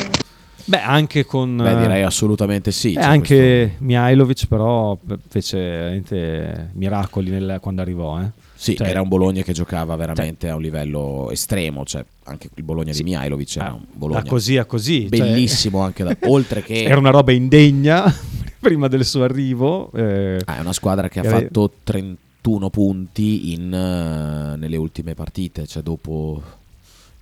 Beh, 0.65 0.83
anche 0.83 1.25
con... 1.25 1.59
Beh, 1.59 1.71
eh, 1.71 1.77
direi 1.77 2.03
assolutamente 2.03 2.73
sì. 2.73 2.91
E 2.91 2.95
cioè, 2.95 3.05
anche 3.05 3.77
Mihailovic 3.79 4.49
però 4.49 4.99
fece 5.29 5.59
veramente 5.59 6.71
miracoli 6.73 7.31
nel- 7.31 7.59
quando 7.61 7.83
arrivò. 7.83 8.19
Eh. 8.21 8.49
Sì, 8.61 8.77
Cioè, 8.77 8.89
era 8.89 9.01
un 9.01 9.09
Bologna 9.09 9.41
che 9.43 9.55
giocava 9.55 9.97
veramente 9.97 10.51
a 10.51 10.55
un 10.55 10.61
livello 10.61 11.31
estremo, 11.31 11.83
cioè 11.87 12.05
anche 12.25 12.51
il 12.55 12.63
Bologna 12.63 12.93
di 12.93 13.03
Mihailovic 13.03 13.57
era 13.57 13.73
un 13.73 13.87
Bologna 13.91 14.21
da 14.21 14.29
così 14.29 14.59
a 14.59 14.67
così. 14.67 15.09
cioè- 15.09 15.19
bellissimo 15.19 15.81
anche 15.81 16.05
da, 16.05 16.15
oltre 16.29 16.63
che 16.63 16.83
Era 16.83 16.99
una 16.99 17.09
roba 17.09 17.33
indegna 17.33 18.05
prima 18.61 18.87
del 18.89 19.07
suo 19.07 19.23
arrivo. 19.25 19.91
eh, 19.93 20.43
Ah, 20.45 20.59
è 20.59 20.61
una 20.61 20.75
squadra 20.75 21.09
che 21.09 21.21
ha 21.21 21.25
fatto 21.25 21.73
31 21.83 22.69
punti 22.69 23.53
in, 23.55 23.73
eh, 23.73 24.57
nelle 24.59 24.77
ultime 24.77 25.15
partite, 25.15 25.67
cioè 25.67 25.83
dopo 25.83 26.43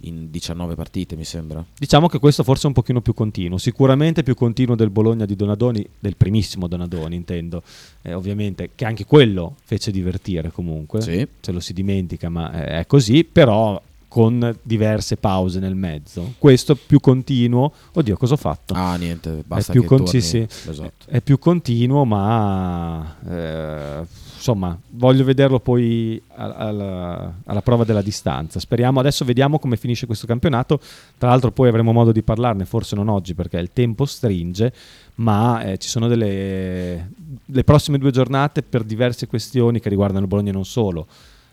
in 0.02 0.30
19 0.30 0.74
partite 0.74 1.16
mi 1.16 1.24
sembra. 1.24 1.64
Diciamo 1.76 2.06
che 2.08 2.18
questo 2.18 2.44
forse 2.44 2.64
è 2.64 2.66
un 2.66 2.72
pochino 2.72 3.00
più 3.00 3.14
continuo, 3.14 3.58
sicuramente 3.58 4.22
più 4.22 4.34
continuo 4.34 4.76
del 4.76 4.90
Bologna 4.90 5.24
di 5.24 5.34
Donadoni, 5.34 5.84
del 5.98 6.16
primissimo 6.16 6.66
Donadoni 6.68 7.16
intendo, 7.16 7.62
Eh, 8.02 8.14
ovviamente 8.14 8.70
che 8.74 8.84
anche 8.84 9.04
quello 9.04 9.56
fece 9.64 9.90
divertire 9.90 10.50
comunque, 10.52 11.00
Sì. 11.02 11.26
se 11.40 11.52
lo 11.52 11.58
si 11.60 11.72
dimentica 11.72 12.28
ma 12.28 12.52
è 12.52 12.86
così, 12.86 13.24
però 13.24 13.80
con 14.08 14.56
diverse 14.62 15.16
pause 15.18 15.60
nel 15.60 15.74
mezzo. 15.74 16.32
Questo 16.38 16.74
più 16.74 16.98
continuo, 16.98 17.72
oddio 17.92 18.16
cosa 18.16 18.34
ho 18.34 18.38
fatto? 18.38 18.72
Ah, 18.74 18.96
niente, 18.96 19.42
basta 19.46 19.72
è 19.72 19.74
più 19.74 19.84
con- 19.84 19.98
torni- 20.04 20.20
sì, 20.20 20.46
sì. 20.48 20.70
esatto. 20.70 21.04
È 21.06 21.20
più 21.20 21.38
continuo, 21.38 22.04
ma 22.06 23.16
eh, 23.28 24.06
insomma, 24.34 24.78
voglio 24.90 25.24
vederlo 25.24 25.60
poi 25.60 26.20
al- 26.36 26.54
alla, 26.56 27.34
alla 27.44 27.60
prova 27.62 27.84
della 27.84 28.00
distanza. 28.02 28.58
Speriamo, 28.60 28.98
adesso 28.98 29.24
vediamo 29.26 29.58
come 29.58 29.76
finisce 29.76 30.06
questo 30.06 30.26
campionato. 30.26 30.80
Tra 31.18 31.28
l'altro, 31.28 31.52
poi 31.52 31.68
avremo 31.68 31.92
modo 31.92 32.10
di 32.10 32.22
parlarne, 32.22 32.64
forse 32.64 32.96
non 32.96 33.08
oggi 33.08 33.34
perché 33.34 33.58
il 33.58 33.70
tempo 33.74 34.06
stringe. 34.06 34.72
Ma 35.16 35.62
eh, 35.64 35.78
ci 35.78 35.88
sono 35.88 36.06
delle 36.08 37.10
le 37.44 37.64
prossime 37.64 37.98
due 37.98 38.10
giornate 38.12 38.62
per 38.62 38.84
diverse 38.84 39.26
questioni 39.26 39.80
che 39.80 39.88
riguardano 39.88 40.22
il 40.22 40.28
Bologna 40.28 40.50
e 40.50 40.54
non 40.54 40.64
solo. 40.64 41.06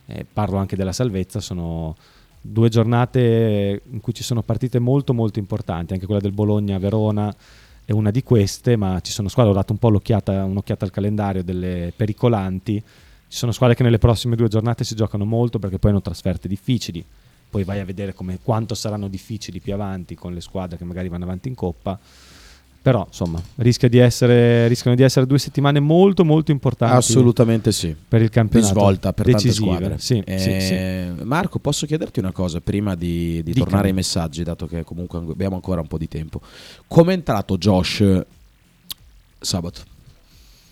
Eh, 0.05 0.25
parlo 0.31 0.57
anche 0.57 0.75
della 0.75 0.91
salvezza, 0.91 1.39
sono 1.39 1.95
due 2.47 2.69
giornate 2.69 3.81
in 3.89 3.99
cui 4.01 4.13
ci 4.13 4.23
sono 4.23 4.43
partite 4.43 4.79
molto 4.79 5.13
molto 5.13 5.39
importanti, 5.39 5.93
anche 5.93 6.05
quella 6.05 6.21
del 6.21 6.31
Bologna-Verona 6.31 7.33
è 7.83 7.91
una 7.91 8.11
di 8.11 8.23
queste, 8.23 8.75
ma 8.75 8.99
ci 9.01 9.11
sono 9.11 9.27
squadre, 9.27 9.51
ho 9.51 9.55
dato 9.55 9.71
un 9.71 9.79
po' 9.79 9.87
un'occhiata 9.87 10.85
al 10.85 10.91
calendario 10.91 11.43
delle 11.43 11.93
pericolanti, 11.95 12.81
ci 13.27 13.37
sono 13.37 13.51
squadre 13.51 13.75
che 13.75 13.83
nelle 13.83 13.97
prossime 13.97 14.35
due 14.35 14.47
giornate 14.47 14.83
si 14.83 14.95
giocano 14.95 15.25
molto 15.25 15.59
perché 15.59 15.77
poi 15.79 15.91
hanno 15.91 16.01
trasferte 16.01 16.47
difficili, 16.47 17.03
poi 17.49 17.63
vai 17.63 17.79
a 17.79 17.85
vedere 17.85 18.13
come, 18.13 18.39
quanto 18.41 18.75
saranno 18.75 19.07
difficili 19.07 19.59
più 19.59 19.73
avanti 19.73 20.15
con 20.15 20.33
le 20.33 20.41
squadre 20.41 20.77
che 20.77 20.83
magari 20.83 21.09
vanno 21.09 21.25
avanti 21.25 21.47
in 21.47 21.55
coppa. 21.55 21.99
Però 22.85 23.03
insomma, 23.07 23.41
rischia 23.55 23.89
di 23.89 23.97
essere, 23.97 24.67
rischiano 24.67 24.95
di 24.95 25.01
essere 25.01 25.25
due 25.25 25.39
settimane 25.39 25.79
molto 25.79 26.23
molto 26.23 26.51
importanti. 26.51 26.95
Assolutamente 26.95 27.71
sì. 27.71 27.95
Per 28.07 28.21
il 28.21 28.27
Di 28.27 28.33
campionato. 28.33 28.73
svolta 28.73 29.11
per 29.11 29.25
Decisive. 29.25 29.95
Sì, 29.97 30.21
sì, 30.23 30.37
sì. 30.37 30.73
Eh, 30.75 31.11
Marco, 31.23 31.57
posso 31.57 31.87
chiederti 31.87 32.19
una 32.19 32.31
cosa 32.31 32.61
prima 32.61 32.93
di, 32.93 33.41
di 33.41 33.53
tornare 33.53 33.87
ai 33.87 33.93
messaggi, 33.93 34.43
dato 34.43 34.67
che 34.67 34.83
comunque 34.83 35.17
abbiamo 35.17 35.55
ancora 35.55 35.81
un 35.81 35.87
po' 35.87 35.97
di 35.97 36.07
tempo. 36.07 36.41
Come 36.85 37.13
è 37.13 37.15
entrato 37.15 37.57
Josh 37.57 38.23
sabato? 39.39 39.81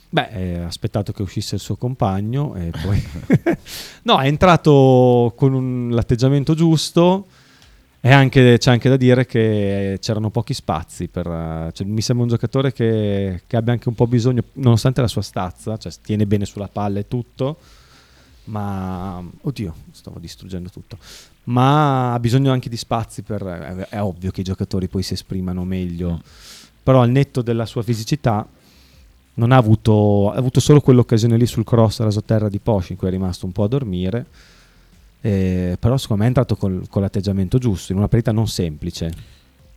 Beh, 0.10 0.28
eh, 0.34 0.58
aspettato 0.60 1.14
che 1.14 1.24
uscisse 1.24 1.56
il 1.56 1.62
suo 1.62 1.78
compagno 1.78 2.54
e 2.54 2.72
poi... 2.80 3.04
no, 4.04 4.20
è 4.20 4.28
entrato 4.28 5.34
con 5.36 5.54
un- 5.54 5.90
l'atteggiamento 5.90 6.54
giusto 6.54 7.26
e 8.06 8.12
anche- 8.12 8.58
c'è 8.58 8.70
anche 8.70 8.90
da 8.90 8.98
dire 8.98 9.26
che 9.26 9.98
c'erano 10.02 10.30
pochi 10.30 10.54
spazi. 10.54 11.08
Per, 11.08 11.26
eh, 11.26 11.72
cioè, 11.72 11.88
mi 11.88 12.02
sembra 12.02 12.26
un 12.26 12.32
giocatore 12.32 12.74
che, 12.74 13.44
che 13.48 13.56
abbia 13.56 13.72
anche 13.72 13.88
un 13.88 13.96
po' 13.96 14.08
bisogno, 14.08 14.44
nonostante 14.56 15.00
la 15.00 15.08
sua 15.08 15.22
stazza, 15.22 15.78
cioè 15.78 15.90
tiene 16.02 16.26
bene 16.26 16.44
sulla 16.44 16.68
palla 16.68 17.00
e 17.00 17.08
tutto, 17.08 17.56
ma... 18.46 19.24
Oddio, 19.44 19.74
stavo 19.92 20.20
distruggendo 20.20 20.70
tutto. 20.70 20.98
Ma 21.46 22.12
ha 22.12 22.20
bisogno 22.20 22.52
anche 22.52 22.68
di 22.68 22.76
spazi 22.76 23.22
per... 23.22 23.42
È, 23.42 23.96
è 23.96 24.02
ovvio 24.02 24.32
che 24.32 24.42
i 24.42 24.44
giocatori 24.44 24.90
poi 24.90 25.02
si 25.02 25.14
esprimano 25.14 25.64
meglio, 25.64 26.20
però 26.84 27.04
al 27.04 27.10
netto 27.10 27.42
della 27.42 27.66
sua 27.66 27.84
fisicità 27.84 28.46
non 29.36 29.54
ha 29.54 29.56
avuto, 29.56 30.30
ha 30.30 30.36
avuto 30.36 30.60
solo 30.60 30.82
quell'occasione 30.82 31.38
lì 31.38 31.46
sul 31.46 31.64
cross 31.64 32.02
rasoterra 32.02 32.50
di 32.50 32.60
Posh 32.60 32.90
in 32.90 32.98
cui 32.98 33.08
è 33.08 33.12
rimasto 33.12 33.46
un 33.46 33.54
po' 33.54 33.64
a 33.64 33.70
dormire. 33.70 34.26
Eh, 35.26 35.78
però 35.80 35.96
secondo 35.96 36.24
me 36.24 36.28
è 36.28 36.32
entrato 36.36 36.58
col- 36.58 36.86
con 36.90 37.02
l'atteggiamento 37.02 37.58
giusto 37.58 37.94
in 37.94 37.98
una 37.98 38.10
partita 38.10 38.34
non 38.34 38.46
semplice. 38.46 39.10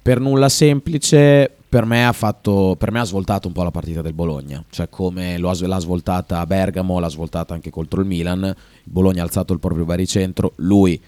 Per 0.03 0.19
nulla 0.19 0.49
semplice, 0.49 1.49
per 1.69 1.85
me 1.85 2.05
ha 2.05 2.13
fatto 2.13 2.75
per 2.77 2.91
me 2.91 2.99
ha 2.99 3.05
svoltato 3.05 3.47
un 3.47 3.55
po' 3.55 3.63
la 3.63 3.71
partita 3.71 4.03
del 4.03 4.13
Bologna, 4.13 4.65
cioè 4.71 4.89
come 4.89 5.39
lo 5.39 5.49
ha, 5.49 5.57
l'ha 5.61 5.79
svoltata 5.79 6.41
a 6.41 6.47
Bergamo, 6.47 6.99
l'ha 6.99 7.09
svoltata 7.09 7.55
anche 7.55 7.71
contro 7.71 8.01
il 8.01 8.09
Milan. 8.09 8.43
Il 8.43 8.55
Bologna 8.93 9.23
ha 9.23 9.25
alzato 9.25 9.53
il 9.53 9.61
proprio 9.61 9.85
baricentro, 9.85 10.53
lui 10.57 11.01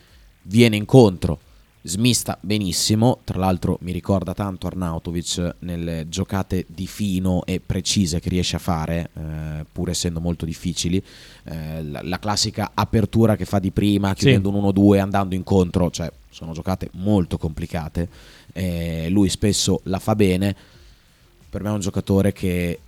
viene 0.42 0.76
incontro, 0.76 1.40
smista 1.82 2.36
benissimo, 2.40 3.20
tra 3.24 3.38
l'altro 3.38 3.78
mi 3.82 3.92
ricorda 3.92 4.34
tanto 4.34 4.66
Arnautovic 4.66 5.56
nelle 5.60 6.06
giocate 6.08 6.64
di 6.68 6.86
fino 6.86 7.44
e 7.44 7.60
precise 7.64 8.20
che 8.20 8.28
riesce 8.28 8.56
a 8.56 8.58
fare, 8.58 9.10
eh, 9.14 9.64
pur 9.70 9.88
essendo 9.90 10.20
molto 10.20 10.44
difficili, 10.44 11.02
Eh, 11.44 11.82
la, 11.84 12.00
la 12.02 12.18
classica 12.18 12.72
apertura 12.74 13.34
che 13.36 13.46
fa 13.46 13.58
di 13.58 13.70
prima, 13.70 14.08
Sì. 14.10 14.16
chiudendo 14.16 14.50
un 14.50 14.56
1-2, 14.74 14.98
andando 15.00 15.34
incontro, 15.34 15.90
cioè 15.90 16.10
sono 16.28 16.52
giocate 16.52 16.90
molto 16.94 17.38
complicate, 17.38 18.08
eh, 18.52 19.08
lui 19.08 19.30
spesso 19.30 19.80
la 19.84 19.98
fa 19.98 20.14
bene, 20.14 20.54
per 21.48 21.62
me 21.62 21.70
è 21.70 21.72
un 21.72 21.80
giocatore 21.80 22.32
che 22.32 22.80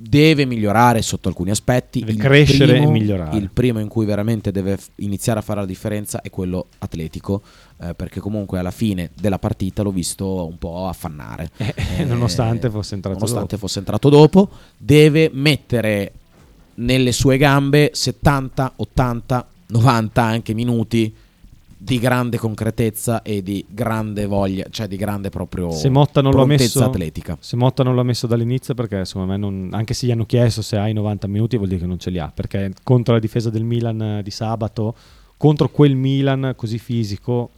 deve 0.00 0.44
migliorare 0.44 1.02
sotto 1.02 1.28
alcuni 1.28 1.50
aspetti. 1.50 2.04
Deve 2.04 2.14
crescere 2.16 2.78
e 2.78 2.86
migliorare. 2.86 3.36
Il 3.36 3.50
primo 3.50 3.80
in 3.80 3.88
cui 3.88 4.06
veramente 4.06 4.52
deve 4.52 4.78
iniziare 4.96 5.40
a 5.40 5.42
fare 5.42 5.58
la 5.60 5.66
differenza 5.66 6.20
è 6.20 6.30
quello 6.30 6.66
atletico, 6.78 7.42
eh, 7.80 7.94
perché 7.94 8.20
comunque 8.20 8.60
alla 8.60 8.70
fine 8.70 9.10
della 9.20 9.40
partita 9.40 9.82
l'ho 9.82 9.90
visto 9.90 10.46
un 10.46 10.56
po' 10.58 10.86
affannare. 10.86 11.50
Eh, 11.98 12.04
nonostante 12.04 12.70
fosse 12.70 12.94
entrato 12.94 13.18
nonostante 13.18 13.54
dopo. 13.54 13.66
fosse 13.66 13.78
entrato 13.80 14.08
dopo, 14.08 14.48
deve 14.76 15.30
mettere 15.32 16.12
nelle 16.74 17.10
sue 17.10 17.38
gambe 17.38 17.90
70, 17.92 18.74
80, 18.76 19.48
90 19.68 20.22
anche 20.22 20.54
minuti 20.54 21.12
di 21.80 21.98
grande 22.00 22.38
concretezza 22.38 23.22
e 23.22 23.40
di 23.40 23.64
grande 23.68 24.26
voglia, 24.26 24.66
cioè 24.68 24.88
di 24.88 24.96
grande 24.96 25.28
proprio 25.30 25.70
Se 25.70 25.88
Motta 25.88 26.20
non 26.20 26.32
lo 26.32 26.42
ha 26.42 26.44
prontezza 26.44 26.80
messo, 26.80 26.90
atletica. 26.90 27.36
se 27.40 27.54
Motta 27.56 27.84
non 27.84 27.94
l'ha 27.94 28.02
messo 28.02 28.26
dall'inizio, 28.26 28.74
perché 28.74 29.04
secondo 29.04 29.30
me, 29.30 29.36
non- 29.38 29.68
anche 29.72 29.94
se 29.94 30.06
gli 30.06 30.10
hanno 30.10 30.26
chiesto 30.26 30.60
se 30.60 30.76
hai 30.76 30.92
90 30.92 31.28
minuti, 31.28 31.56
vuol 31.56 31.68
dire 31.68 31.80
che 31.82 31.86
non 31.86 31.98
ce 31.98 32.10
li 32.10 32.18
ha. 32.18 32.30
Perché 32.34 32.72
contro 32.82 33.14
la 33.14 33.20
difesa 33.20 33.48
del 33.48 33.62
Milan 33.62 34.20
di 34.24 34.30
sabato, 34.30 34.94
contro 35.36 35.68
quel 35.68 35.94
Milan 35.94 36.54
così 36.56 36.78
fisico, 36.78 37.50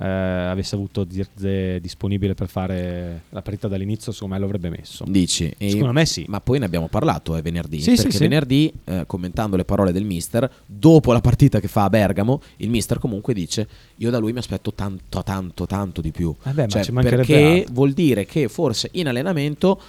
eh, 0.00 0.06
avesse 0.06 0.74
avuto 0.74 1.06
Zirze 1.08 1.80
disponibile 1.80 2.34
per 2.34 2.48
fare 2.48 3.22
la 3.30 3.42
partita 3.42 3.68
dall'inizio, 3.68 4.10
secondo 4.12 4.34
me 4.34 4.40
lo 4.40 4.46
avrebbe 4.46 4.68
messo. 4.68 5.04
Dici? 5.06 5.54
Secondo 5.58 5.92
me 5.92 6.04
sì. 6.04 6.24
Ma 6.28 6.40
poi 6.40 6.58
ne 6.58 6.64
abbiamo 6.64 6.88
parlato, 6.88 7.36
è 7.36 7.42
venerdì. 7.42 7.80
Sì, 7.80 7.90
sì, 7.90 8.02
perché 8.02 8.16
sì. 8.16 8.22
venerdì, 8.22 8.72
eh, 8.84 9.04
commentando 9.06 9.56
le 9.56 9.64
parole 9.64 9.92
del 9.92 10.04
mister, 10.04 10.50
dopo 10.66 11.12
la 11.12 11.20
partita 11.20 11.60
che 11.60 11.68
fa 11.68 11.84
a 11.84 11.90
Bergamo, 11.90 12.42
il 12.56 12.70
mister 12.70 12.98
comunque 12.98 13.34
dice: 13.34 13.68
Io 13.96 14.10
da 14.10 14.18
lui 14.18 14.32
mi 14.32 14.38
aspetto 14.38 14.72
tanto, 14.72 15.22
tanto, 15.22 15.66
tanto 15.66 16.00
di 16.00 16.10
più. 16.10 16.34
Eh 16.42 16.50
beh, 16.50 16.62
ma 16.62 16.82
Cioè, 16.82 16.92
perché 17.02 17.58
altro. 17.58 17.72
vuol 17.72 17.92
dire 17.92 18.26
che 18.26 18.48
forse 18.48 18.88
in 18.92 19.08
allenamento 19.08 19.80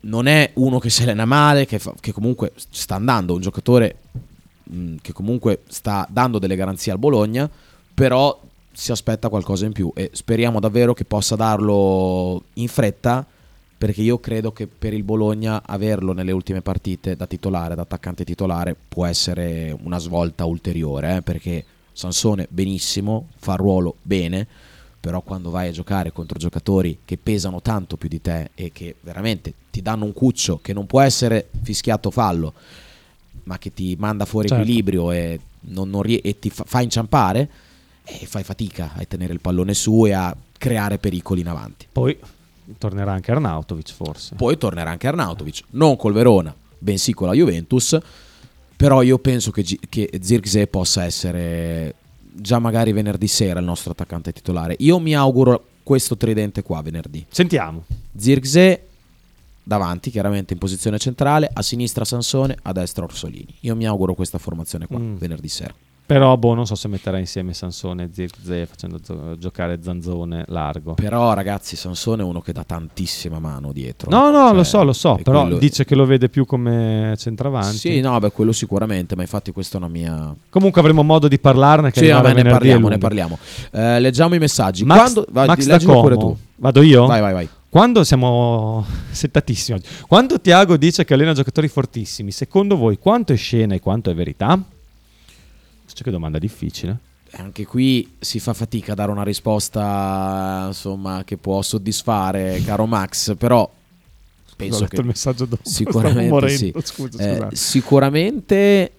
non 0.00 0.26
è 0.26 0.50
uno 0.54 0.78
che 0.80 0.90
si 0.90 1.02
allena 1.02 1.24
male, 1.24 1.64
che, 1.64 1.78
fa- 1.78 1.94
che 2.00 2.12
comunque 2.12 2.52
sta 2.56 2.96
andando, 2.96 3.34
un 3.34 3.40
giocatore 3.40 3.96
mh, 4.64 4.96
che 5.00 5.12
comunque 5.12 5.60
sta 5.68 6.06
dando 6.10 6.40
delle 6.40 6.56
garanzie 6.56 6.90
al 6.90 6.98
Bologna, 6.98 7.48
però 7.94 8.40
si 8.72 8.90
aspetta 8.90 9.28
qualcosa 9.28 9.66
in 9.66 9.72
più 9.72 9.92
e 9.94 10.10
speriamo 10.12 10.58
davvero 10.60 10.94
che 10.94 11.04
possa 11.04 11.36
darlo 11.36 12.42
in 12.54 12.68
fretta 12.68 13.24
perché 13.76 14.00
io 14.00 14.18
credo 14.20 14.52
che 14.52 14.66
per 14.68 14.92
il 14.94 15.02
Bologna 15.02 15.62
averlo 15.66 16.12
nelle 16.12 16.30
ultime 16.32 16.62
partite 16.62 17.16
da 17.16 17.26
titolare, 17.26 17.74
da 17.74 17.82
attaccante 17.82 18.24
titolare, 18.24 18.76
può 18.88 19.06
essere 19.06 19.76
una 19.82 19.98
svolta 19.98 20.44
ulteriore, 20.44 21.16
eh, 21.16 21.22
perché 21.22 21.64
Sansone 21.92 22.46
benissimo, 22.48 23.26
fa 23.38 23.52
il 23.54 23.58
ruolo 23.58 23.96
bene, 24.00 24.46
però 25.00 25.20
quando 25.22 25.50
vai 25.50 25.66
a 25.68 25.72
giocare 25.72 26.12
contro 26.12 26.38
giocatori 26.38 26.98
che 27.04 27.18
pesano 27.20 27.60
tanto 27.60 27.96
più 27.96 28.08
di 28.08 28.20
te 28.20 28.50
e 28.54 28.70
che 28.70 28.94
veramente 29.00 29.52
ti 29.72 29.82
danno 29.82 30.04
un 30.04 30.12
cuccio 30.12 30.60
che 30.62 30.72
non 30.72 30.86
può 30.86 31.00
essere 31.00 31.48
fischiato 31.62 32.12
fallo, 32.12 32.52
ma 33.44 33.58
che 33.58 33.74
ti 33.74 33.96
manda 33.98 34.24
fuori 34.26 34.46
Certo. 34.46 34.62
equilibrio 34.62 35.10
e, 35.10 35.40
non- 35.62 35.90
non 35.90 36.02
rie- 36.02 36.20
e 36.20 36.38
ti 36.38 36.50
fa, 36.50 36.62
fa 36.64 36.80
inciampare, 36.82 37.50
e 38.04 38.26
fai 38.26 38.42
fatica 38.42 38.92
a 38.96 39.04
tenere 39.04 39.32
il 39.32 39.40
pallone 39.40 39.74
su 39.74 40.04
e 40.06 40.12
a 40.12 40.34
creare 40.58 40.98
pericoli 40.98 41.40
in 41.40 41.48
avanti. 41.48 41.86
Poi 41.90 42.18
tornerà 42.78 43.12
anche 43.12 43.30
Arnautovic, 43.32 43.92
forse. 43.92 44.34
Poi 44.34 44.56
tornerà 44.58 44.90
anche 44.90 45.06
Arnautovic, 45.08 45.62
non 45.70 45.96
col 45.96 46.12
Verona, 46.12 46.54
bensì 46.78 47.12
con 47.12 47.28
la 47.28 47.34
Juventus, 47.34 47.98
però 48.76 49.02
io 49.02 49.18
penso 49.18 49.50
che, 49.50 49.62
Gi- 49.62 49.78
che 49.88 50.10
Zirkzee 50.20 50.66
possa 50.66 51.04
essere 51.04 51.94
già 52.34 52.58
magari 52.58 52.92
venerdì 52.92 53.26
sera 53.28 53.60
il 53.60 53.66
nostro 53.66 53.92
attaccante 53.92 54.32
titolare. 54.32 54.74
Io 54.78 54.98
mi 54.98 55.14
auguro 55.14 55.66
questo 55.82 56.16
tridente 56.16 56.62
qua 56.62 56.80
venerdì. 56.82 57.24
Sentiamo. 57.28 57.84
Zirkzee 58.16 58.86
davanti, 59.62 60.10
chiaramente 60.10 60.52
in 60.54 60.58
posizione 60.58 60.98
centrale, 60.98 61.48
a 61.52 61.62
sinistra 61.62 62.04
Sansone, 62.04 62.56
a 62.62 62.72
destra 62.72 63.04
Orsolini. 63.04 63.54
Io 63.60 63.76
mi 63.76 63.86
auguro 63.86 64.14
questa 64.14 64.38
formazione 64.38 64.86
qua 64.86 64.98
Mm. 64.98 65.16
venerdì 65.16 65.48
sera. 65.48 65.74
Però, 66.12 66.36
boh, 66.36 66.54
non 66.54 66.66
so 66.66 66.74
se 66.74 66.88
metterà 66.88 67.18
insieme 67.18 67.54
Sansone 67.54 68.04
e 68.04 68.08
Zirkzee 68.12 68.66
facendo 68.66 68.98
gio- 68.98 69.36
giocare 69.38 69.78
Zanzone 69.82 70.44
largo. 70.48 70.94
Però 70.94 71.32
ragazzi, 71.32 71.76
Sansone 71.76 72.22
è 72.22 72.24
uno 72.24 72.40
che 72.40 72.52
dà 72.52 72.64
tantissima 72.64 73.38
mano 73.38 73.72
dietro. 73.72 74.10
No, 74.10 74.30
no, 74.30 74.46
Cioè, 74.48 74.54
lo 74.54 74.64
so, 74.64 74.82
lo 74.84 74.92
so, 74.92 75.18
però 75.22 75.42
quello- 75.42 75.58
dice 75.58 75.84
che 75.84 75.94
lo 75.94 76.04
vede 76.04 76.28
più 76.28 76.44
come 76.44 77.14
centravanti. 77.16 77.76
Sì, 77.76 78.00
no, 78.00 78.18
beh, 78.18 78.30
quello 78.32 78.52
sicuramente, 78.52 79.16
ma 79.16 79.22
infatti 79.22 79.52
questa 79.52 79.76
è 79.78 79.80
una 79.80 79.88
mia 79.90 80.34
Comunque 80.50 80.80
avremo 80.80 81.02
modo 81.02 81.28
di 81.28 81.38
parlarne. 81.38 81.90
Che 81.90 82.00
Sì, 82.00 82.08
vabbè, 82.08 82.34
ne 82.34 82.42
parliamo, 82.42 82.88
ne 82.88 82.98
parliamo. 82.98 83.38
Eh, 83.70 84.00
leggiamo 84.00 84.34
i 84.34 84.38
messaggi. 84.38 84.84
Max, 84.84 84.98
Quando... 84.98 85.26
vai, 85.30 85.46
Max 85.46 85.66
da 85.66 85.78
pure 85.78 86.16
tu. 86.16 86.36
Vado 86.56 86.82
io? 86.82 87.06
Vai, 87.06 87.20
vai, 87.20 87.32
vai. 87.32 87.48
Quando 87.68 88.04
siamo 88.04 88.84
settatissimi 89.10 89.78
oggi. 89.78 89.88
Quando 90.06 90.40
Tiago 90.40 90.76
dice 90.76 91.04
che 91.04 91.14
allena 91.14 91.32
giocatori 91.32 91.68
fortissimi, 91.68 92.30
secondo 92.30 92.76
voi 92.76 92.98
quanto 92.98 93.32
è 93.32 93.36
scena 93.36 93.74
e 93.74 93.80
quanto 93.80 94.10
è 94.10 94.14
verità? 94.14 94.62
C'è 95.94 96.02
che 96.02 96.10
domanda 96.10 96.38
difficile. 96.38 96.96
Anche 97.32 97.64
qui 97.64 98.16
si 98.18 98.40
fa 98.40 98.52
fatica 98.52 98.92
a 98.92 98.94
dare 98.94 99.10
una 99.10 99.22
risposta 99.22 100.64
insomma, 100.66 101.22
che 101.24 101.38
può 101.38 101.62
soddisfare, 101.62 102.60
caro 102.62 102.84
Max, 102.86 103.34
però 103.36 103.70
penso 104.54 104.76
Ho 104.76 104.80
letto 104.80 104.94
che 104.94 105.00
il 105.00 105.06
messaggio 105.06 105.46
dopo, 105.46 105.62
sicuramente, 105.66 106.28
morendo, 106.28 106.56
sì. 106.56 106.72
scusa, 106.82 107.48
Eh, 107.48 107.56
sicuramente 107.56 108.92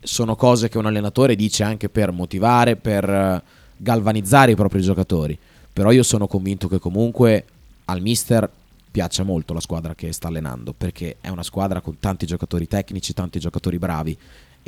sono 0.00 0.36
cose 0.36 0.68
che 0.68 0.78
un 0.78 0.86
allenatore 0.86 1.36
dice 1.36 1.62
anche 1.62 1.88
per 1.88 2.12
motivare, 2.12 2.76
per 2.76 3.08
eh, 3.08 3.42
galvanizzare 3.76 4.52
i 4.52 4.54
propri 4.54 4.82
giocatori. 4.82 5.38
Però 5.72 5.90
io 5.90 6.02
sono 6.02 6.26
convinto 6.26 6.68
che 6.68 6.78
comunque 6.78 7.44
al 7.86 8.02
mister 8.02 8.50
piaccia 8.90 9.22
molto 9.22 9.54
la 9.54 9.60
squadra 9.60 9.94
che 9.94 10.12
sta 10.12 10.28
allenando, 10.28 10.74
perché 10.76 11.16
è 11.20 11.28
una 11.28 11.42
squadra 11.42 11.80
con 11.80 11.98
tanti 11.98 12.26
giocatori 12.26 12.66
tecnici, 12.66 13.14
tanti 13.14 13.38
giocatori 13.38 13.78
bravi. 13.78 14.18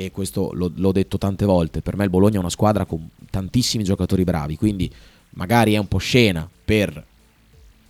E 0.00 0.10
questo 0.10 0.50
l'ho, 0.54 0.72
l'ho 0.74 0.92
detto 0.92 1.18
tante 1.18 1.44
volte. 1.44 1.82
Per 1.82 1.94
me 1.94 2.04
il 2.04 2.10
Bologna 2.10 2.36
è 2.36 2.38
una 2.38 2.48
squadra 2.48 2.86
con 2.86 3.06
tantissimi 3.30 3.84
giocatori 3.84 4.24
bravi. 4.24 4.56
Quindi 4.56 4.90
magari 5.30 5.74
è 5.74 5.78
un 5.78 5.88
po' 5.88 5.98
scena 5.98 6.48
per 6.64 7.04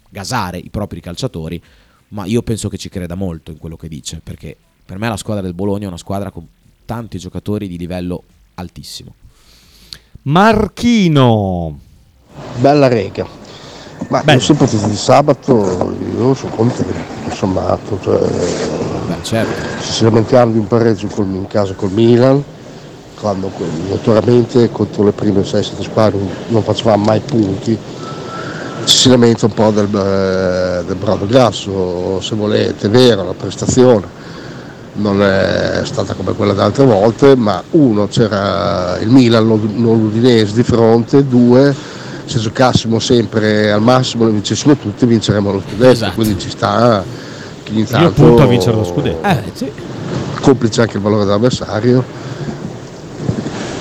gasare 0.08 0.58
i 0.58 0.70
propri 0.70 1.00
calciatori, 1.00 1.62
ma 2.08 2.24
io 2.24 2.42
penso 2.42 2.68
che 2.68 2.78
ci 2.78 2.88
creda 2.88 3.14
molto 3.14 3.52
in 3.52 3.58
quello 3.58 3.76
che 3.76 3.86
dice, 3.86 4.20
perché 4.24 4.56
per 4.84 4.98
me 4.98 5.08
la 5.08 5.16
squadra 5.16 5.44
del 5.44 5.54
Bologna 5.54 5.84
è 5.84 5.86
una 5.88 5.96
squadra 5.96 6.32
con 6.32 6.44
tanti 6.84 7.16
giocatori 7.16 7.68
di 7.68 7.78
livello 7.78 8.24
altissimo. 8.54 9.14
Marchino. 10.22 11.78
Bella 12.58 12.88
rega. 12.88 13.24
Ma 14.08 14.32
io 14.32 14.40
sempre 14.40 14.66
di 14.66 14.96
sabato 14.96 15.96
io 16.16 16.34
sono 16.34 16.56
contento, 16.56 16.92
tutto 17.22 17.34
sommato. 17.36 18.79
Cioè, 19.22 19.44
certo. 19.44 19.82
Ci 19.84 19.92
si 19.92 20.04
lamentiamo 20.04 20.52
di 20.52 20.58
un 20.58 20.66
pareggio 20.66 21.06
col- 21.08 21.26
in 21.26 21.46
casa 21.46 21.74
col 21.74 21.90
Milan, 21.90 22.42
quando 23.20 23.50
notoriamente 23.88 24.70
contro 24.70 25.04
le 25.04 25.12
prime 25.12 25.44
6-7 25.44 25.82
squadre 25.82 26.18
non- 26.18 26.30
non 26.48 26.62
facevamo 26.62 27.04
mai 27.04 27.20
punti. 27.20 27.76
Ci 28.84 28.96
si 28.96 29.08
lamenta 29.10 29.46
un 29.46 29.52
po' 29.52 29.70
del, 29.70 29.86
eh, 29.94 30.84
del 30.86 30.96
bravo 30.96 31.26
grasso, 31.26 32.20
se 32.20 32.34
volete, 32.34 32.86
è 32.86 32.90
vero, 32.90 33.24
la 33.24 33.34
prestazione 33.34 34.18
non 34.94 35.22
è 35.22 35.80
stata 35.84 36.14
come 36.14 36.32
quella 36.32 36.52
di 36.52 36.60
altre 36.60 36.84
volte, 36.84 37.36
ma 37.36 37.62
uno 37.70 38.08
c'era 38.08 38.98
il 39.00 39.08
Milan, 39.08 39.46
non 39.46 39.98
l'Udinese 39.98 40.54
di 40.54 40.62
fronte, 40.62 41.26
due 41.26 41.74
se 42.24 42.38
giocassimo 42.38 42.98
sempre 43.00 43.72
al 43.72 43.82
massimo 43.82 44.26
e 44.28 44.30
vincessimo 44.30 44.76
tutti 44.76 45.04
vinceremo 45.04 45.52
lo 45.52 45.62
scudetto, 45.68 45.98
quindi 46.14 46.38
ci 46.38 46.48
sta 46.48 47.02
che 47.70 47.72
ogni 47.72 47.80
Io 47.80 47.86
tanto 47.86 48.10
punto 48.22 48.42
a 48.42 48.46
vincere 48.46 48.76
lo 48.76 48.84
scudetto. 48.84 49.26
Eh, 49.26 49.72
complice 50.40 50.80
anche 50.80 50.96
il 50.96 51.02
valore 51.02 51.24
dell'avversario. 51.24 52.04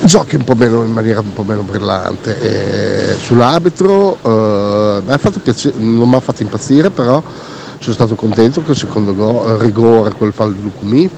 Giochi 0.01 0.35
un 0.35 0.43
po' 0.43 0.55
meno 0.55 0.83
in 0.83 0.91
maniera 0.91 1.19
un 1.19 1.33
po' 1.33 1.43
meno 1.43 1.63
brillante. 1.63 2.39
E 2.39 3.15
sull'arbitro 3.17 4.17
eh, 4.21 5.39
piacere, 5.43 5.75
non 5.77 6.09
mi 6.09 6.15
ha 6.15 6.19
fatto 6.19 6.41
impazzire 6.41 6.89
però 6.89 7.21
sono 7.79 7.93
stato 7.93 8.15
contento 8.15 8.61
che 8.63 8.71
il 8.71 8.77
secondo 8.77 9.15
go- 9.15 9.57
rigore 9.57 10.11
quel 10.13 10.33
fallo 10.33 10.51
di 10.51 10.61
Lucumi 10.61 11.09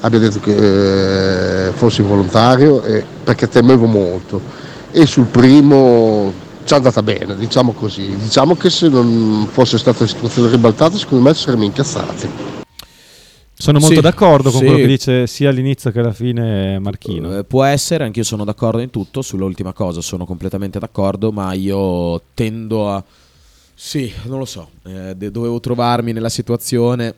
abbia 0.00 0.20
detto 0.20 0.38
che 0.38 1.66
eh, 1.66 1.72
fosse 1.72 2.02
involontario 2.02 2.82
e- 2.82 3.04
perché 3.24 3.48
temevo 3.48 3.86
molto. 3.86 4.40
E 4.90 5.06
sul 5.06 5.26
primo 5.26 6.32
ci 6.68 6.74
è 6.74 6.76
andata 6.76 7.02
bene 7.02 7.34
diciamo 7.34 7.72
così 7.72 8.14
diciamo 8.14 8.54
che 8.54 8.68
se 8.68 8.88
non 8.90 9.48
fosse 9.50 9.78
stata 9.78 10.00
la 10.00 10.06
situazione 10.06 10.50
ribaltata 10.50 10.98
secondo 10.98 11.24
me 11.24 11.34
ci 11.34 11.40
saremmo 11.44 11.64
incazzati 11.64 12.28
Sono 13.54 13.78
molto 13.78 13.94
Sì, 13.96 14.00
d'accordo 14.02 14.50
con 14.50 14.60
sì. 14.60 14.66
quello 14.66 14.80
che 14.82 14.86
dice 14.86 15.26
sia 15.26 15.48
all'inizio 15.48 15.90
che 15.90 15.98
alla 15.98 16.12
fine 16.12 16.78
Marchino. 16.78 17.38
Eh, 17.38 17.44
può 17.44 17.64
essere, 17.64 18.04
anch'io 18.04 18.22
sono 18.22 18.44
d'accordo 18.44 18.80
in 18.82 18.90
tutto, 18.90 19.20
sull'ultima 19.22 19.72
cosa 19.72 20.00
sono 20.00 20.26
completamente 20.26 20.78
d'accordo, 20.78 21.32
ma 21.32 21.54
io 21.54 22.20
tendo 22.34 22.88
a... 22.90 23.02
Sì, 23.74 24.12
non 24.26 24.38
lo 24.38 24.44
so, 24.44 24.68
eh, 24.84 25.16
dovevo 25.16 25.58
trovarmi 25.58 26.12
nella 26.12 26.28
situazione, 26.28 27.14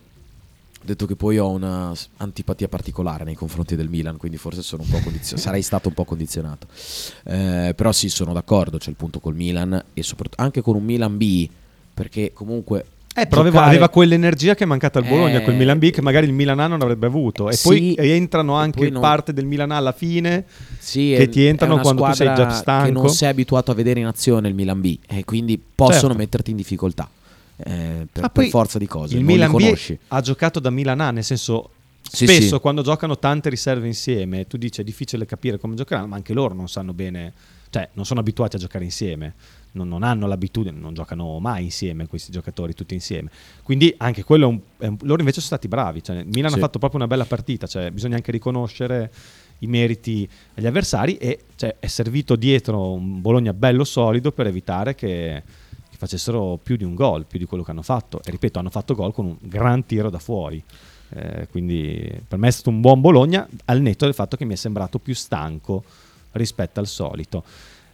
detto 0.90 1.06
che 1.06 1.16
poi 1.16 1.38
ho 1.38 1.48
una 1.50 1.92
antipatia 2.18 2.68
particolare 2.68 3.24
nei 3.24 3.34
confronti 3.34 3.76
del 3.76 3.88
Milan, 3.88 4.16
quindi 4.16 4.36
forse 4.36 4.62
sono 4.62 4.82
un 4.82 4.88
po' 4.88 4.98
condizionato, 4.98 5.36
sarei 5.48 5.62
stato 5.62 5.88
un 5.88 5.94
po' 5.94 6.04
condizionato. 6.04 6.66
Eh, 7.24 7.72
però 7.76 7.92
sì, 7.92 8.08
sono 8.08 8.32
d'accordo, 8.32 8.78
c'è 8.78 8.90
il 8.90 8.96
punto 8.96 9.20
col 9.20 9.34
Milan 9.34 9.82
e 9.94 10.02
soprattutto 10.02 10.42
anche 10.42 10.60
con 10.60 10.76
un 10.76 10.84
Milan 10.84 11.16
B, 11.16 11.48
perché 11.94 12.32
comunque... 12.32 12.84
Eh, 13.12 13.26
però 13.26 13.40
aveva, 13.40 13.56
giocare- 13.56 13.70
aveva 13.76 13.88
quell'energia 13.88 14.54
che 14.54 14.62
è 14.62 14.66
mancata 14.66 15.00
al 15.00 15.04
Bologna, 15.04 15.38
Eh, 15.38 15.42
quel 15.42 15.56
Milan 15.56 15.78
B 15.80 15.90
che 15.90 16.00
magari 16.00 16.26
il 16.26 16.32
Milan 16.32 16.60
A 16.60 16.68
non 16.68 16.80
avrebbe 16.80 17.06
avuto. 17.06 17.50
E 17.50 17.54
Sì, 17.54 17.66
poi 17.66 17.94
entrano 17.98 18.54
anche 18.54 18.78
poi 18.78 18.90
non- 18.90 19.00
parte 19.00 19.32
del 19.32 19.46
Milan 19.46 19.72
A 19.72 19.76
alla 19.78 19.90
fine 19.92 20.44
Sì, 20.78 21.12
che 21.16 21.24
è- 21.24 21.28
ti 21.28 21.44
entrano 21.44 21.80
quando 21.80 22.04
tu 22.04 22.12
sei 22.12 22.28
già 22.28 22.50
stanco. 22.50 22.86
Che 22.86 22.92
non 22.92 23.08
sei 23.10 23.28
abituato 23.28 23.72
a 23.72 23.74
vedere 23.74 23.98
in 23.98 24.06
azione 24.06 24.46
il 24.48 24.54
Milan 24.54 24.80
B 24.80 24.96
e 25.08 25.24
quindi 25.24 25.58
possono 25.58 26.00
Certo. 26.00 26.16
metterti 26.16 26.50
in 26.52 26.56
difficoltà 26.56 27.08
eh, 27.64 28.06
per, 28.10 28.24
Ah, 28.24 28.28
per 28.30 28.46
forza 28.48 28.78
di 28.78 28.86
cose. 28.86 29.14
Il 29.16 29.22
non 29.24 29.32
Milan 29.32 29.50
li 29.50 29.56
B 29.56 29.60
conosci. 29.60 29.98
ha 30.08 30.20
giocato 30.20 30.60
da 30.60 30.70
Milan 30.70 31.00
A, 31.00 31.10
nel 31.10 31.24
senso 31.24 31.70
Sì, 32.02 32.26
spesso 32.26 32.56
sì. 32.56 32.60
quando 32.60 32.82
giocano 32.82 33.18
tante 33.18 33.48
riserve 33.48 33.86
insieme, 33.86 34.46
tu 34.46 34.56
dici 34.56 34.80
è 34.80 34.84
difficile 34.84 35.26
capire 35.26 35.58
come 35.58 35.74
giocheranno, 35.74 36.06
ma 36.08 36.16
anche 36.16 36.32
loro 36.32 36.54
non 36.54 36.68
sanno 36.68 36.92
bene, 36.92 37.32
cioè 37.70 37.88
non 37.92 38.04
sono 38.04 38.20
abituati 38.20 38.56
a 38.56 38.58
giocare 38.58 38.84
insieme, 38.84 39.34
non, 39.72 39.86
non 39.88 40.02
hanno 40.02 40.26
l'abitudine, 40.26 40.76
non 40.78 40.92
giocano 40.94 41.38
mai 41.38 41.64
insieme 41.64 42.06
questi 42.08 42.32
giocatori 42.32 42.74
tutti 42.74 42.94
insieme. 42.94 43.30
Quindi 43.62 43.94
anche 43.98 44.24
quello 44.24 44.46
è 44.46 44.48
un, 44.48 44.60
è 44.78 44.86
un- 44.86 44.96
loro 45.02 45.20
invece 45.20 45.40
sono 45.40 45.46
stati 45.46 45.68
bravi, 45.68 46.02
cioè, 46.02 46.16
il 46.16 46.26
Milan 46.32 46.50
Sì. 46.50 46.56
ha 46.56 46.60
fatto 46.60 46.78
proprio 46.78 46.98
una 47.00 47.08
bella 47.08 47.24
partita, 47.24 47.66
cioè, 47.68 47.90
bisogna 47.92 48.16
anche 48.16 48.32
riconoscere 48.32 49.12
i 49.62 49.66
meriti 49.66 50.28
agli 50.54 50.66
avversari 50.66 51.16
e 51.18 51.40
cioè, 51.54 51.76
è 51.78 51.86
servito 51.86 52.34
dietro 52.34 52.92
un 52.92 53.20
Bologna 53.20 53.52
bello 53.52 53.84
solido 53.84 54.32
per 54.32 54.46
evitare 54.46 54.94
che 54.94 55.42
facessero 56.00 56.58
più 56.62 56.76
di 56.76 56.84
un 56.84 56.94
gol, 56.94 57.26
più 57.26 57.38
di 57.38 57.44
quello 57.44 57.62
che 57.62 57.72
hanno 57.72 57.82
fatto. 57.82 58.22
E 58.24 58.30
ripeto, 58.30 58.58
hanno 58.58 58.70
fatto 58.70 58.94
gol 58.94 59.12
con 59.12 59.26
un 59.26 59.36
gran 59.38 59.84
tiro 59.84 60.08
da 60.08 60.18
fuori. 60.18 60.64
Eh, 61.10 61.46
quindi 61.50 62.10
per 62.26 62.38
me 62.38 62.48
è 62.48 62.50
stato 62.50 62.70
un 62.70 62.80
buon 62.80 63.02
Bologna, 63.02 63.46
al 63.66 63.82
netto 63.82 64.06
del 64.06 64.14
fatto 64.14 64.38
che 64.38 64.46
mi 64.46 64.54
è 64.54 64.56
sembrato 64.56 64.98
più 64.98 65.14
stanco 65.14 65.84
rispetto 66.32 66.80
al 66.80 66.86
solito. 66.86 67.44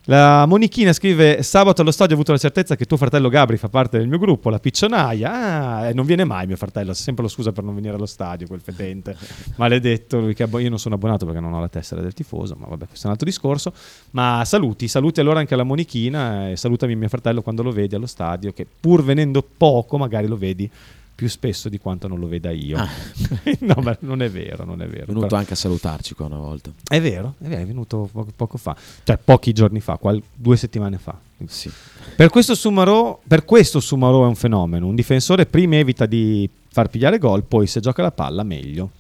La 0.09 0.47
Monichina 0.47 0.93
scrive: 0.93 1.43
Sabato 1.43 1.83
allo 1.83 1.91
stadio 1.91 2.13
ho 2.13 2.15
avuto 2.15 2.31
la 2.31 2.39
certezza 2.39 2.77
che 2.77 2.85
tuo 2.85 2.97
fratello 2.97 3.29
Gabri 3.29 3.57
fa 3.57 3.69
parte 3.69 3.99
del 3.99 4.07
mio 4.07 4.19
gruppo, 4.19 4.51
la 4.51 4.61
piccionaia. 4.61 5.33
Ah, 5.33 5.89
e 5.89 5.95
non 5.95 6.07
viene 6.07 6.23
mai 6.23 6.47
mio 6.47 6.55
fratello, 6.55 6.93
ha 6.93 6.95
sempre 6.95 7.25
lo 7.25 7.29
scusa 7.29 7.51
per 7.51 7.65
non 7.65 7.75
venire 7.75 7.97
allo 7.97 8.07
stadio, 8.07 8.47
quel 8.47 8.61
fedente. 8.61 9.17
Maledetto, 9.57 10.21
lui 10.21 10.33
che 10.33 10.45
abbo- 10.45 10.61
io 10.61 10.69
non 10.69 10.79
sono 10.79 10.95
abbonato 10.95 11.27
perché 11.27 11.41
non 11.41 11.53
ho 11.55 11.59
la 11.59 11.69
tessera 11.69 12.01
del 12.03 12.15
tifoso, 12.15 12.55
ma 12.57 12.69
vabbè, 12.69 12.87
questo 12.87 13.03
è 13.03 13.07
un 13.07 13.13
altro 13.15 13.29
discorso. 13.29 13.73
Ma 14.13 14.45
saluti, 14.45 14.87
saluti 14.87 15.19
allora 15.19 15.41
anche 15.41 15.55
alla 15.55 15.65
Monichina 15.65 16.51
e 16.51 16.57
salutami 16.57 16.95
mio 16.95 17.09
fratello 17.09 17.43
quando 17.43 17.65
lo 17.65 17.73
vedi 17.73 17.97
allo 17.97 18.07
stadio, 18.07 18.53
che 18.53 18.65
pur 18.79 19.03
venendo 19.03 19.43
poco, 19.43 19.99
magari 19.99 20.29
lo 20.29 20.37
vedi 20.37 20.71
più 21.17 21.29
spesso 21.31 21.71
di 21.71 21.79
quanto 21.79 22.09
non 22.09 22.21
lo 22.21 22.29
veda 22.29 22.51
io. 22.51 22.77
Ah. 22.77 22.89
no, 23.61 23.75
ma 23.83 23.97
non 24.01 24.21
è 24.21 24.31
vero, 24.31 24.65
non 24.65 24.83
è 24.83 24.87
vero. 24.87 25.05
È 25.05 25.07
venuto 25.07 25.27
Però- 25.27 25.39
anche 25.39 25.55
a 25.55 25.57
salutarci 25.57 26.15
qua 26.15 26.27
una 26.27 26.37
volta. 26.37 26.71
è 26.87 27.01
vero, 27.01 27.35
è 27.41 27.47
vero, 27.47 27.63
è 27.63 27.67
venuto 27.67 28.09
poco, 28.13 28.31
poco 28.37 28.59
fa, 28.59 28.77
cioè 29.03 29.17
pochi 29.17 29.53
giorni 29.55 29.81
fa, 29.81 29.97
qual- 29.97 30.23
due 30.35 30.57
settimane 30.59 30.99
fa. 30.99 31.19
Sì. 31.47 31.71
Per 32.15 32.29
questo 32.29 32.55
Sumarò, 32.55 33.19
per 33.27 33.45
questo 33.47 33.81
Sumarò 33.81 34.25
è 34.25 34.29
un 34.29 34.37
fenomeno. 34.37 34.87
Un 34.87 34.95
difensore 34.95 35.47
prima 35.47 35.77
evita 35.77 36.05
di 36.05 36.49
far 36.69 36.89
pigliare 36.91 37.17
gol, 37.19 37.43
poi 37.45 37.67
se 37.67 37.81
gioca 37.81 38.03
la 38.03 38.13
palla 38.13 38.43
meglio. 38.43 38.91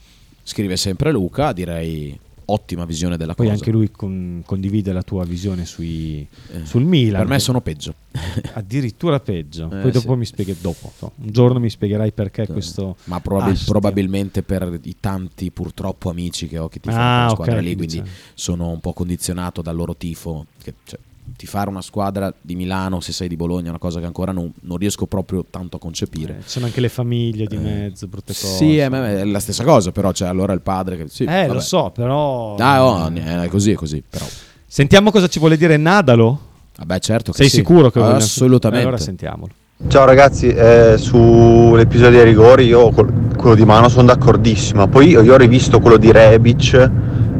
Scrive 0.42 0.76
sempre 0.76 1.12
Luca, 1.12 1.52
direi 1.52 2.18
ottima 2.48 2.84
visione 2.84 3.16
della 3.16 3.34
Poi 3.34 3.46
cosa. 3.46 3.58
anche 3.58 3.70
lui 3.72 3.90
con- 3.90 4.42
condivide 4.46 4.92
la 4.92 5.02
tua 5.02 5.24
visione 5.24 5.64
sui- 5.64 6.26
Eh, 6.52 6.64
sul 6.64 6.84
Milan. 6.84 7.20
Per 7.22 7.28
me 7.30 7.38
sono 7.38 7.60
peggio. 7.60 7.94
addirittura 8.54 9.20
peggio. 9.20 9.66
Eh, 9.66 9.80
poi 9.82 9.90
dopo 9.90 10.12
sì. 10.12 10.18
mi 10.18 10.24
spieghi 10.24 10.56
dopo, 10.60 10.92
so, 10.96 11.12
un 11.16 11.30
giorno 11.30 11.58
mi 11.58 11.68
spiegherai 11.70 12.12
perché 12.12 12.46
questo 12.46 12.96
Ma 13.04 13.20
probabil- 13.20 13.64
probabilmente 13.64 14.42
per 14.42 14.78
i 14.84 14.96
tanti 15.00 15.50
purtroppo 15.50 16.08
amici 16.10 16.46
che 16.48 16.58
ho 16.58 16.68
che 16.68 16.80
tifano 16.80 17.00
Ah, 17.02 17.04
quella 17.06 17.26
ok, 17.26 17.34
squadra 17.34 17.60
lì, 17.60 17.76
quindi 17.76 18.00
c'è. 18.00 18.08
sono 18.34 18.68
un 18.70 18.80
po' 18.80 18.92
condizionato 18.92 19.60
dal 19.62 19.74
loro 19.76 19.96
tifo. 19.96 20.46
Che, 20.62 20.74
cioè, 20.84 20.98
tifare 21.36 21.68
una 21.68 21.82
squadra 21.82 22.32
di 22.40 22.54
Milano 22.56 23.00
se 23.00 23.12
sei 23.12 23.28
di 23.28 23.36
Bologna 23.36 23.66
è 23.66 23.68
una 23.70 23.78
cosa 23.78 24.00
che 24.00 24.06
ancora 24.06 24.32
non, 24.32 24.50
non 24.62 24.76
riesco 24.78 25.06
proprio 25.06 25.44
tanto 25.48 25.76
a 25.76 25.78
concepire. 25.78 26.38
Eh, 26.38 26.42
ci 26.42 26.48
sono 26.50 26.66
anche 26.66 26.80
le 26.80 26.88
famiglie 26.88 27.46
di 27.46 27.56
mezzo, 27.56 28.06
brutte 28.06 28.32
cose. 28.32 28.56
Sì, 28.56 28.78
è, 28.78 28.88
è 28.88 29.24
la 29.24 29.38
stessa 29.40 29.64
cosa, 29.64 29.92
però 29.92 30.10
c'è 30.12 30.26
allora 30.26 30.52
il 30.52 30.60
padre 30.62 30.96
che... 30.96 31.08
Sì, 31.08 31.24
Eh, 31.24 31.42
lo 31.46 31.54
vabbè. 31.54 31.60
so, 31.64 31.90
però 31.94 32.54
Ah, 32.56 32.84
oh, 32.86 33.10
è 33.12 33.48
così, 33.48 33.72
è 33.72 33.74
così, 33.74 34.02
però... 34.08 34.24
Sentiamo 34.66 35.10
cosa 35.10 35.28
ci 35.28 35.38
vuole 35.38 35.56
dire 35.56 35.76
Nadalo. 35.76 36.40
Vabbè, 36.78 36.98
certo 36.98 37.30
che 37.32 37.38
Sei 37.38 37.48
sì. 37.48 37.56
sicuro 37.56 37.90
che 37.90 38.00
voglio- 38.00 38.16
Assolutamente. 38.16 38.86
Allora 38.86 39.00
sentiamolo. 39.00 39.52
Ciao 39.88 40.04
ragazzi, 40.06 40.48
eh, 40.48 40.96
sull'episodio 40.98 42.16
dei 42.18 42.24
rigori 42.24 42.64
io 42.64 42.90
quello 42.90 43.54
di 43.54 43.64
mano 43.66 43.88
sono 43.90 44.06
d'accordissimo, 44.06 44.88
poi 44.88 45.08
io, 45.08 45.22
io 45.22 45.34
ho 45.34 45.36
rivisto 45.36 45.80
quello 45.80 45.98
di 45.98 46.10
Rebic, 46.10 46.90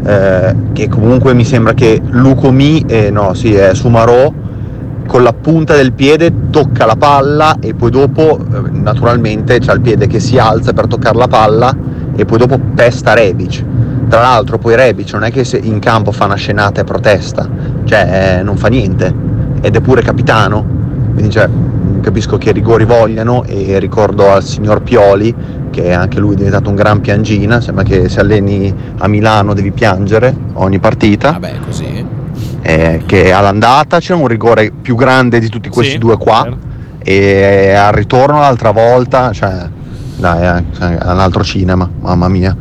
eh, 0.07 0.55
che 0.73 0.89
comunque 0.89 1.35
mi 1.35 1.45
sembra 1.45 1.75
che 1.75 2.01
Lucomi, 2.01 2.85
eh, 2.87 3.11
no 3.11 3.35
sì, 3.35 3.55
è 3.55 3.75
Sumarò, 3.75 4.33
con 5.07 5.23
la 5.23 5.33
punta 5.33 5.75
del 5.75 5.93
piede 5.93 6.33
tocca 6.51 6.87
la 6.87 6.97
palla 6.97 7.57
e 7.61 7.75
poi 7.75 7.91
dopo 7.91 8.39
eh, 8.39 8.71
naturalmente 8.71 9.59
c'ha 9.59 9.73
il 9.73 9.81
piede 9.81 10.07
che 10.07 10.21
si 10.21 10.39
alza 10.39 10.73
per 10.73 10.87
toccare 10.87 11.17
la 11.17 11.29
palla 11.29 11.75
e 12.15 12.25
poi 12.25 12.39
dopo 12.39 12.59
pesta 12.75 13.15
Rebic. 13.15 13.65
Tra 14.09 14.21
l'altro 14.21 14.59
poi 14.59 14.77
Rebic 14.77 15.13
non 15.13 15.25
è 15.25 15.33
che 15.33 15.45
in 15.63 15.81
campo 15.81 16.13
fa 16.13 16.27
una 16.27 16.37
scenata 16.37 16.81
e 16.81 16.85
protesta, 16.85 17.49
cioè 17.85 18.39
eh, 18.39 18.43
non 18.43 18.57
fa 18.57 18.69
niente 18.69 19.13
ed 19.61 19.75
è 19.75 19.81
pure 19.81 20.03
capitano, 20.03 20.65
quindi 21.15 21.31
cioè, 21.31 21.49
capisco 22.07 22.39
che 22.39 22.53
rigori 22.53 22.85
vogliano 22.85 23.43
e 23.43 23.81
ricordo 23.81 24.31
al 24.31 24.45
signor 24.45 24.81
Pioli 24.81 25.35
che 25.73 25.93
anche 25.93 26.21
lui 26.21 26.35
è 26.35 26.37
diventato 26.37 26.69
un 26.71 26.77
gran 26.77 27.01
piangina, 27.01 27.61
sembra 27.61 27.83
che 27.83 28.09
se 28.09 28.21
alleni 28.21 28.73
a 28.99 29.09
Milano 29.09 29.55
devi 29.55 29.73
piangere 29.73 30.33
ogni 30.53 30.79
partita. 30.79 31.33
Vabbè, 31.33 31.55
così. 31.67 32.07
Eh, 32.63 33.03
che 33.07 33.33
all'andata 33.33 33.99
c'è 33.99 34.15
un 34.15 34.29
rigore 34.29 34.71
più 34.71 34.95
grande 34.95 35.41
di 35.41 35.49
tutti 35.49 35.69
questi 35.69 35.95
Sì, 35.95 35.99
due 35.99 36.17
qua 36.17 36.45
vero. 36.45 36.59
e 37.03 37.73
al 37.75 37.93
ritorno 37.93 38.39
l'altra 38.39 38.71
volta, 38.71 39.33
cioè, 39.33 39.69
dai, 40.17 40.59
eh, 40.59 40.65
cioè, 40.75 40.97
è 40.99 41.11
un 41.13 41.21
altro 41.21 41.45
cinema, 41.45 41.91
mamma 42.01 42.29
mia, 42.29 42.57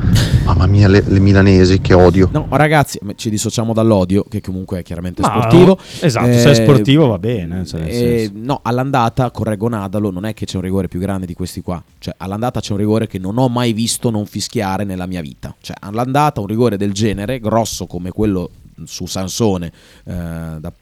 mamma 0.45 0.65
mia, 0.67 0.87
le, 0.87 1.03
le 1.05 1.19
milanesi 1.19 1.79
che 1.79 1.93
odio. 1.93 2.29
No, 2.31 2.47
ragazzi, 2.49 2.99
ci 3.15 3.29
dissociamo 3.29 3.73
dall'odio, 3.73 4.25
che 4.29 4.41
comunque 4.41 4.79
è 4.79 4.83
chiaramente 4.83 5.21
Ma- 5.21 5.29
sportivo. 5.29 5.79
esatto, 6.01 6.31
se 6.33 6.51
è 6.51 6.53
sportivo 6.53 7.07
va 7.07 7.17
bene, 7.19 7.65
cioè, 7.65 7.81
eh, 7.81 7.93
senso. 7.93 8.31
no, 8.35 8.59
all'andata, 8.61 9.31
correggo 9.31 9.69
Nadalo, 9.69 10.11
non 10.11 10.25
è 10.25 10.33
che 10.33 10.45
c'è 10.45 10.57
un 10.57 10.63
rigore 10.63 10.87
più 10.87 10.99
grande 10.99 11.25
di 11.25 11.33
questi 11.33 11.61
qua. 11.61 11.81
Cioè, 11.97 12.13
all'andata 12.17 12.59
c'è 12.59 12.73
un 12.73 12.77
rigore 12.79 13.07
che 13.07 13.19
non 13.19 13.37
ho 13.37 13.47
mai 13.47 13.73
visto 13.73 14.09
non 14.09 14.25
fischiare 14.25 14.83
nella 14.83 15.05
mia 15.05 15.21
vita. 15.21 15.55
Cioè, 15.61 15.75
all'andata 15.79 16.41
un 16.41 16.47
rigore 16.47 16.77
del 16.77 16.91
genere, 16.93 17.39
grosso 17.39 17.85
come 17.87 18.11
quello 18.11 18.49
su 18.83 19.05
Sansone, 19.05 19.71
eh, 20.03 20.13
da- 20.59 20.73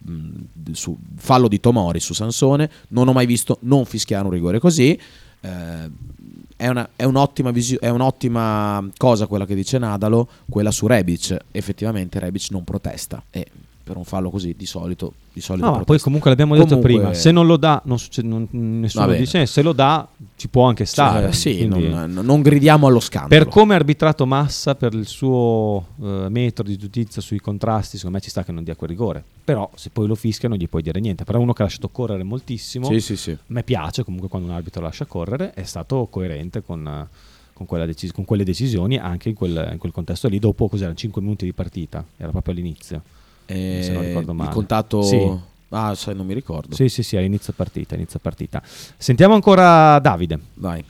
su 0.71 0.97
fallo 1.17 1.47
di 1.47 1.59
Tomori 1.59 1.99
su 1.99 2.13
Sansone, 2.13 2.69
non 2.89 3.07
ho 3.07 3.13
mai 3.13 3.28
visto 3.28 3.57
non 3.61 3.86
fischiare 3.86 4.26
un 4.26 4.32
rigore 4.32 4.59
così. 4.59 4.99
Eh, 5.41 5.91
è, 6.56 6.68
una- 6.68 6.89
è 6.95 7.04
un'ottima 7.04 7.51
visio- 7.51 7.80
è 7.80 7.89
un'ottima 7.89 8.88
cosa 8.97 9.28
quella 9.28 9.45
che 9.45 9.56
dice 9.56 9.78
Nadalo, 9.78 10.28
quella 10.49 10.72
su 10.72 10.88
Rebic. 10.88 11.38
Effettivamente 11.51 12.20
Rebic 12.20 12.47
non 12.51 12.64
protesta 12.64 13.24
e 13.30 13.47
per 13.84 13.97
un 13.97 14.05
fallo 14.05 14.29
così 14.29 14.55
di 14.57 14.65
solito, 14.65 15.13
di 15.34 15.41
solito 15.41 15.69
No, 15.69 15.84
poi 15.84 15.99
comunque 15.99 16.29
l'abbiamo 16.29 16.53
detto 16.55 16.67
Comunque- 16.77 16.93
prima, 16.93 17.13
se 17.13 17.31
non 17.31 17.45
lo 17.45 17.57
dà, 17.57 17.81
non 17.86 17.99
succede- 17.99 18.27
non- 18.27 18.47
nessuno 18.51 19.03
Va 19.05 19.11
bene. 19.11 19.23
dice, 19.23 19.45
se 19.45 19.61
lo 19.61 19.73
dà 19.73 20.07
ci 20.38 20.47
può 20.47 20.63
anche 20.65 20.86
stare. 20.86 21.25
Cioè, 21.25 21.31
sì, 21.34 21.67
quindi- 21.67 21.89
non, 21.89 22.11
non 22.23 22.41
gridiamo 22.41 22.88
allo 22.88 23.01
scandalo. 23.01 23.43
Per 23.43 23.51
come 23.51 23.73
ha 23.73 23.77
arbitrato 23.77 24.25
Massa, 24.25 24.75
per 24.75 24.93
il 24.93 25.05
suo 25.07 25.86
eh, 26.01 26.27
metodo 26.29 26.69
di 26.69 26.77
giudizio 26.77 27.21
sui 27.21 27.39
contrasti, 27.39 27.97
secondo 27.97 28.15
me 28.17 28.23
ci 28.23 28.29
sta 28.29 28.43
che 28.45 28.51
non 28.53 28.63
dia 28.63 28.75
quel 28.75 28.89
rigore. 28.89 29.21
Però 29.43 29.69
se 29.75 29.89
poi 29.89 30.07
lo 30.07 30.15
fischia 30.15 30.47
non 30.47 30.57
gli 30.57 30.69
puoi 30.69 30.81
dire 30.81 31.01
niente. 31.01 31.25
Però 31.25 31.38
è 31.38 31.41
uno 31.41 31.51
che 31.51 31.61
ha 31.61 31.65
lasciato 31.65 31.89
correre 31.89 32.23
moltissimo. 32.23 32.88
Sì, 32.88 33.01
sì, 33.01 33.17
sì. 33.17 33.31
A 33.31 33.38
me 33.47 33.63
piace 33.63 34.03
comunque 34.05 34.29
quando 34.29 34.47
un 34.47 34.53
arbitro 34.53 34.81
lascia 34.81 35.03
correre, 35.05 35.51
è 35.53 35.63
stato 35.63 36.07
coerente 36.09 36.63
con, 36.63 36.88
eh, 36.88 37.07
con, 37.53 37.67
decis- 37.86 38.13
con 38.13 38.23
quelle 38.23 38.45
decisioni 38.45 38.97
anche 38.97 39.27
in 39.29 39.36
quel, 39.36 39.69
in 39.73 39.77
quel 39.77 39.91
contesto 39.91 40.29
lì. 40.29 40.39
Dopo 40.39 40.69
cos'erano 40.69 40.95
5 40.95 41.21
minuti 41.21 41.43
di 41.43 41.51
partita, 41.53 42.03
era 42.15 42.31
proprio 42.31 42.53
all'inizio. 42.53 43.01
Eh, 43.45 43.81
se 43.83 43.91
non 43.91 44.01
ricordo 44.03 44.31
il 44.31 44.37
male. 44.37 44.51
contatto- 44.51 45.01
Sì. 45.03 45.51
Ah, 45.69 45.95
sai, 45.95 46.15
non 46.15 46.25
mi 46.27 46.33
ricordo. 46.35 46.75
Sì, 46.75 46.87
sì, 46.87 47.01
sì, 47.01 47.17
all'inizio 47.17 47.51
partita, 47.55 47.95
inizio 47.95 48.19
partita. 48.21 48.61
Sentiamo 48.97 49.33
ancora 49.33 49.97
Davide. 49.99 50.39
Vai. 50.55 50.83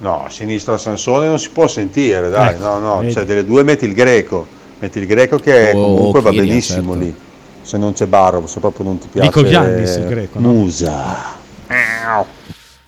No, 0.00 0.24
a 0.24 0.30
sinistra 0.30 0.76
Sansone 0.78 1.26
non 1.26 1.38
si 1.38 1.50
può 1.50 1.66
sentire, 1.66 2.28
dai, 2.30 2.54
Ecco, 2.54 2.62
no, 2.62 2.78
no, 2.78 2.98
vedi. 3.00 3.12
cioè 3.12 3.24
delle 3.24 3.44
due 3.44 3.62
metti 3.62 3.84
il 3.86 3.92
greco, 3.94 4.46
metti 4.78 4.98
il 4.98 5.06
greco 5.06 5.38
che 5.38 5.72
Oh, 5.74 5.94
comunque 5.94 6.20
va 6.22 6.30
benissimo 6.30 6.92
certo. 6.92 6.98
lì, 7.06 7.14
se 7.62 7.76
non 7.78 7.92
c'è 7.92 8.06
Barro, 8.06 8.46
se 8.46 8.60
proprio 8.60 8.84
non 8.86 8.98
ti 8.98 9.08
piace 9.08 9.26
Nico 9.28 9.42
Giannis, 9.44 9.96
il 9.96 10.06
greco, 10.06 10.38
no? 10.38 10.52
Musa. 10.52 11.38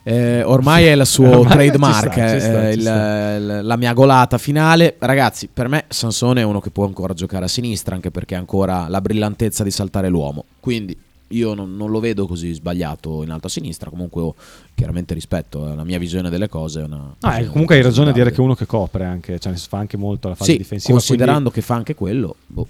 Eh, 0.05 0.43
ormai 0.43 0.85
è 0.87 0.93
il 0.93 1.07
suo 1.07 1.29
Ormai 1.41 1.69
trademark, 1.69 2.13
ci 2.13 2.19
sta, 2.19 2.29
ci 2.29 2.47
eh, 2.67 2.73
ci 2.73 2.77
il- 2.79 2.81
sta. 2.83 3.35
il- 3.35 3.61
la 3.63 3.77
mia 3.77 3.93
golata 3.93 4.37
finale. 4.39 4.97
Ragazzi, 4.99 5.49
per 5.53 5.69
me 5.69 5.85
Sansone 5.89 6.41
è 6.41 6.45
uno 6.45 6.61
che 6.61 6.71
può 6.71 6.85
ancora 6.87 7.15
giocare 7.15 7.45
a 7.45 7.49
sinistra, 7.49 7.95
anche 7.95 8.11
perché 8.11 8.35
ha 8.35 8.39
ancora 8.39 8.89
la 8.89 9.01
brillantezza 9.01 9.63
di 9.63 9.71
saltare 9.71 10.09
l'uomo. 10.09 10.45
Quindi 10.61 10.97
io 11.29 11.55
non, 11.55 11.77
non 11.77 11.91
lo 11.91 11.99
vedo 12.01 12.27
così 12.27 12.53
sbagliato 12.53 13.23
in 13.23 13.31
alto 13.31 13.47
a 13.47 13.51
sinistra. 13.51 13.89
Comunque, 13.91 14.21
ho 14.23 14.35
chiaramente 14.75 15.15
rispetto, 15.15 15.71
è 15.71 15.75
la 15.75 15.85
mia 15.85 15.99
visione 15.99 16.29
delle 16.31 16.49
cose. 16.49 16.81
È 16.81 16.85
una 16.85 17.15
Ah, 17.21 17.29
visione 17.31 17.49
comunque 17.51 17.77
hai 17.77 17.83
ragione 17.83 18.11
a 18.11 18.13
dire 18.13 18.31
che 18.31 18.37
è 18.37 18.41
uno 18.41 18.55
che 18.55 18.67
copre 18.67 19.05
anche, 19.05 19.39
cioè 19.39 19.55
fa 19.55 19.79
anche 19.79 19.97
molto 19.97 20.29
la 20.29 20.35
fase 20.35 20.51
Sì, 20.53 20.59
difensiva. 20.59 20.93
considerando 20.95 21.51
quindi 21.51 21.61
che 21.61 21.65
fa 21.65 21.75
anche 21.75 21.95
quello, 21.95 22.37
boh, 22.49 22.67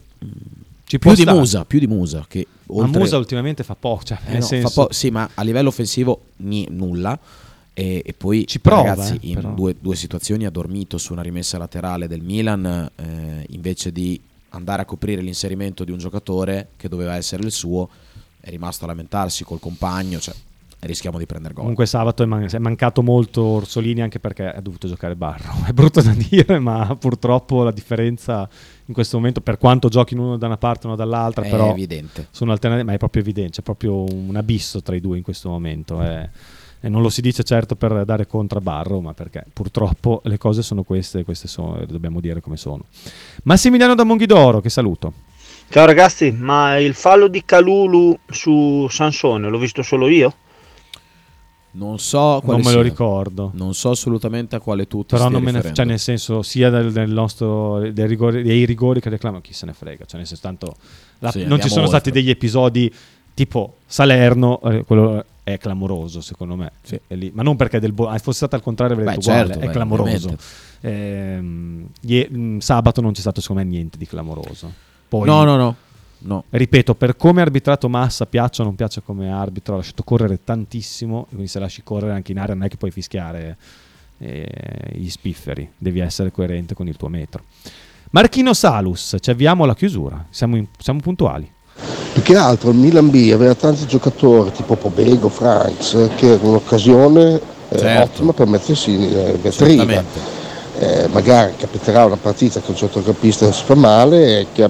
ci 0.93 0.99
più 0.99 1.15
di 1.15 1.23
stare. 1.23 1.39
Musa, 1.39 1.65
più 1.65 1.79
di 1.79 1.87
Musa. 1.87 2.25
Che 2.29 2.47
Ma 2.67 2.83
oltre- 2.83 3.01
Musa 3.01 3.17
ultimamente 3.17 3.65
fa 3.65 3.75
poco, 3.75 4.05
cioè, 4.05 4.19
Eh 4.27 4.35
no, 4.35 4.41
fa 4.41 4.47
senso, 4.47 4.87
po- 4.87 4.93
sì, 4.93 5.11
ma 5.11 5.31
a 5.33 5.43
livello 5.43 5.69
offensivo 5.69 6.21
ni- 6.39 6.67
nulla. 6.71 7.19
E, 7.75 8.03
e 8.05 8.13
poi 8.13 8.47
Ci 8.47 8.61
prova, 8.61 8.89
ragazzi, 8.91 9.15
eh, 9.15 9.19
in 9.31 9.53
due, 9.55 9.75
due 9.81 9.97
situazioni 9.97 10.45
ha 10.45 10.51
dormito 10.51 10.99
su 10.99 11.13
una 11.15 11.23
rimessa 11.23 11.57
laterale 11.57 12.07
del 12.07 12.21
Milan 12.21 12.91
eh, 12.95 13.47
invece 13.49 13.91
di 13.93 14.21
andare 14.51 14.83
a 14.83 14.85
coprire 14.85 15.23
l'inserimento 15.23 15.83
di 15.83 15.91
un 15.91 15.97
giocatore 15.97 16.69
che 16.77 16.91
doveva 16.91 17.17
essere 17.17 17.43
il 17.43 17.51
suo, 17.51 17.89
è 18.41 18.51
rimasto 18.51 18.85
a 18.85 18.89
lamentarsi 18.89 19.45
col 19.45 19.59
compagno. 19.61 20.21
Cioè, 20.21 20.35
rischiamo 20.87 21.19
di 21.19 21.27
prendere 21.27 21.53
gol. 21.55 21.63
Comunque 21.63 21.87
sabato 21.87 22.23
è, 22.23 22.27
man- 22.27 22.49
è 22.51 22.59
mancato 22.59 23.03
molto 23.03 23.43
Orsolini 23.43 24.03
anche 24.03 24.19
perché 24.19 24.47
ha 24.47 24.61
dovuto 24.61 24.89
giocare 24.89 25.15
Barro. 25.17 25.53
È 25.67 25.73
brutto 25.73 26.01
da 26.03 26.13
dire, 26.15 26.59
ma 26.59 26.97
purtroppo 26.99 27.63
la 27.63 27.71
differenza 27.71 28.49
in 28.87 28.95
questo 28.95 29.17
momento, 29.17 29.41
per 29.41 29.59
quanto 29.59 29.89
giochino 29.89 30.23
uno 30.23 30.37
da 30.37 30.47
una 30.47 30.57
parte 30.57 30.85
e 30.85 30.87
uno 30.89 30.97
dall'altra, 30.97 31.45
È 31.45 31.51
però 31.51 31.71
evidente. 31.71 32.29
sono 32.31 32.53
alternativi, 32.53 32.89
ma 32.89 32.95
è 32.95 32.99
proprio 32.99 33.23
evidente, 33.23 33.53
c'è 33.53 33.63
proprio 33.63 34.05
un 34.05 34.35
abisso 34.37 34.83
tra 34.83 34.95
i 34.97 35.01
due 35.01 35.17
in 35.17 35.23
questo 35.23 35.49
momento. 35.49 36.03
eh. 36.03 36.29
E 36.85 36.89
non 36.89 37.01
lo 37.01 37.11
si 37.11 37.21
dice 37.21 37.45
certo 37.45 37.77
per 37.77 38.05
dare 38.05 38.27
contro 38.27 38.59
a 38.59 38.61
Barro, 38.61 39.01
ma 39.01 39.15
perché 39.15 39.45
purtroppo 39.53 40.21
le 40.25 40.37
cose 40.37 40.63
sono 40.63 40.83
queste 40.83 41.21
e 41.21 41.25
queste 41.25 41.47
sono, 41.47 41.81
dobbiamo 41.87 42.19
dire 42.19 42.41
come 42.41 42.57
sono. 42.57 42.87
Massimiliano 43.45 43.95
da 43.95 44.03
Monghidoro, 44.03 44.61
che 44.61 44.69
saluto. 44.69 45.13
Ciao 45.69 45.87
ragazzi, 45.87 46.33
ma 46.33 46.77
il 46.79 46.95
fallo 46.95 47.29
di 47.29 47.45
Calulu 47.45 48.19
su 48.29 48.89
Sansone 48.91 49.49
l'ho 49.49 49.59
visto 49.59 49.83
solo 49.83 50.09
io? 50.09 50.35
Non 51.75 51.99
so 51.99 52.41
quale 52.45 52.61
Non 52.63 52.71
me 52.71 52.77
lo 52.77 52.83
sia. 52.83 52.83
ricordo. 52.83 53.51
Non 53.55 53.75
so 53.75 53.91
assolutamente 53.91 54.57
a 54.57 54.61
quale 54.61 54.87
tu 54.87 55.01
ti 55.01 55.15
Però 55.17 55.29
non 55.29 55.43
me 55.43 55.51
ne 55.53 55.73
cioè 55.73 55.85
nel 55.87 55.99
senso 55.99 56.43
sia 56.43 56.69
del, 56.71 56.93
del 56.93 57.11
nostro 57.11 57.79
dei 57.91 58.07
rigori, 58.07 58.43
dei 58.43 58.65
rigori 58.67 59.01
che 59.01 59.09
reclama 59.09 59.41
chi 59.41 59.53
se 59.55 59.65
ne 59.67 59.73
frega, 59.73 60.05
cioè 60.05 60.19
nel 60.19 60.27
senso 60.27 60.43
tanto 60.43 60.75
la- 61.21 61.31
Sì, 61.31 61.45
non 61.45 61.61
ci 61.61 61.69
sono 61.69 61.85
oltre. 61.85 61.99
stati 61.99 62.11
degli 62.11 62.29
episodi 62.31 62.93
tipo 63.35 63.77
Salerno, 63.87 64.61
eh, 64.63 64.85
quello 64.85 65.25
è 65.45 65.57
clamoroso 65.59 66.21
secondo 66.21 66.57
me. 66.57 66.73
È 67.07 67.15
lì. 67.15 67.31
Ma 67.35 67.43
non 67.43 67.57
perché 67.57 67.81
del 67.81 67.93
bo- 67.93 68.07
ah, 68.09 68.19
fosse 68.19 68.37
stato 68.39 68.55
al 68.57 68.63
contrario 68.63 68.95
avrei 68.95 69.15
detto 69.15 69.21
uguale, 69.31 69.47
certo, 69.49 69.63
è 69.63 69.67
beh, 69.67 69.73
clamoroso. 69.73 70.37
Ehm, 70.83 71.87
ie- 72.03 72.29
mh, 72.31 72.59
sabato 72.59 73.01
non 73.01 73.13
c'è 73.13 73.21
stato 73.21 73.41
secondo 73.41 73.63
me 73.63 73.69
niente 73.69 73.97
di 73.99 74.07
clamoroso. 74.07 74.71
Poi, 75.09 75.27
No, 75.27 75.45
no, 75.45 75.57
no. 75.57 75.77
No. 76.25 76.45
Ripeto, 76.51 76.95
per 76.95 77.17
come 77.17 77.41
ha 77.41 77.45
arbitrato 77.45 77.89
Massa, 77.89 78.27
piaccia 78.27 78.63
o 78.63 78.65
non 78.65 78.75
piaccia 78.75 79.01
come 79.01 79.31
arbitro, 79.31 79.75
ha 79.75 79.77
lasciato 79.79 80.03
correre 80.03 80.41
tantissimo, 80.45 81.27
quindi 81.29 81.49
se 81.49 81.59
lasci 81.59 81.83
correre 81.83 82.13
anche 82.13 82.33
in 82.33 82.39
area 82.39 82.55
non 82.55 82.65
è 82.65 82.69
che 82.69 82.77
puoi 82.77 82.91
fischiare 82.91 83.57
eh, 84.19 84.47
gli 84.93 85.09
spifferi, 85.11 85.69
devi 85.77 86.01
essere 86.01 86.31
coerente 86.31 86.75
con 86.75 86.89
il 86.89 86.97
tuo 86.97 87.09
metro. 87.09 87.43
Marchino 88.11 88.53
Salus, 88.53 89.17
ci 89.21 89.31
avviamo 89.31 89.65
alla 89.65 89.75
chiusura, 89.75 90.27
siamo, 90.31 90.57
in- 90.57 90.67
siamo 90.79 91.01
puntuali. 91.01 91.51
Più 92.13 92.21
che 92.23 92.37
altro 92.37 92.71
il 92.71 92.77
Milan 92.77 93.09
B 93.09 93.31
aveva 93.33 93.55
tanti 93.55 93.87
giocatori 93.87 94.53
tipo 94.53 94.77
Pobego, 94.77 95.29
Franks, 95.31 96.11
che 96.17 96.33
era 96.35 96.47
un'occasione 96.47 97.41
eh, 97.71 97.79
Certo. 97.79 98.03
ottima 98.03 98.33
per 98.35 98.47
mettersi 98.49 98.93
in 98.93 99.03
eh, 99.03 99.39
vetrina. 99.41 100.05
Eh, 100.83 101.07
magari 101.13 101.55
capiterà 101.57 102.05
una 102.07 102.17
partita 102.17 102.61
che 102.61 102.73
un 102.73 102.77
centrocampista 102.77 103.53
fa 103.53 103.77
male 103.77 104.41
e 104.41 104.47
che 104.53 104.65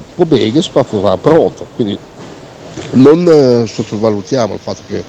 si 0.60 0.68
fa 0.70 0.84
trovare 0.84 1.16
pronto. 1.16 1.66
Quindi 1.74 1.98
non 2.90 3.26
eh, 3.26 3.66
sottovalutiamo 3.66 4.52
il 4.52 4.60
fatto 4.60 4.82
che 4.86 5.02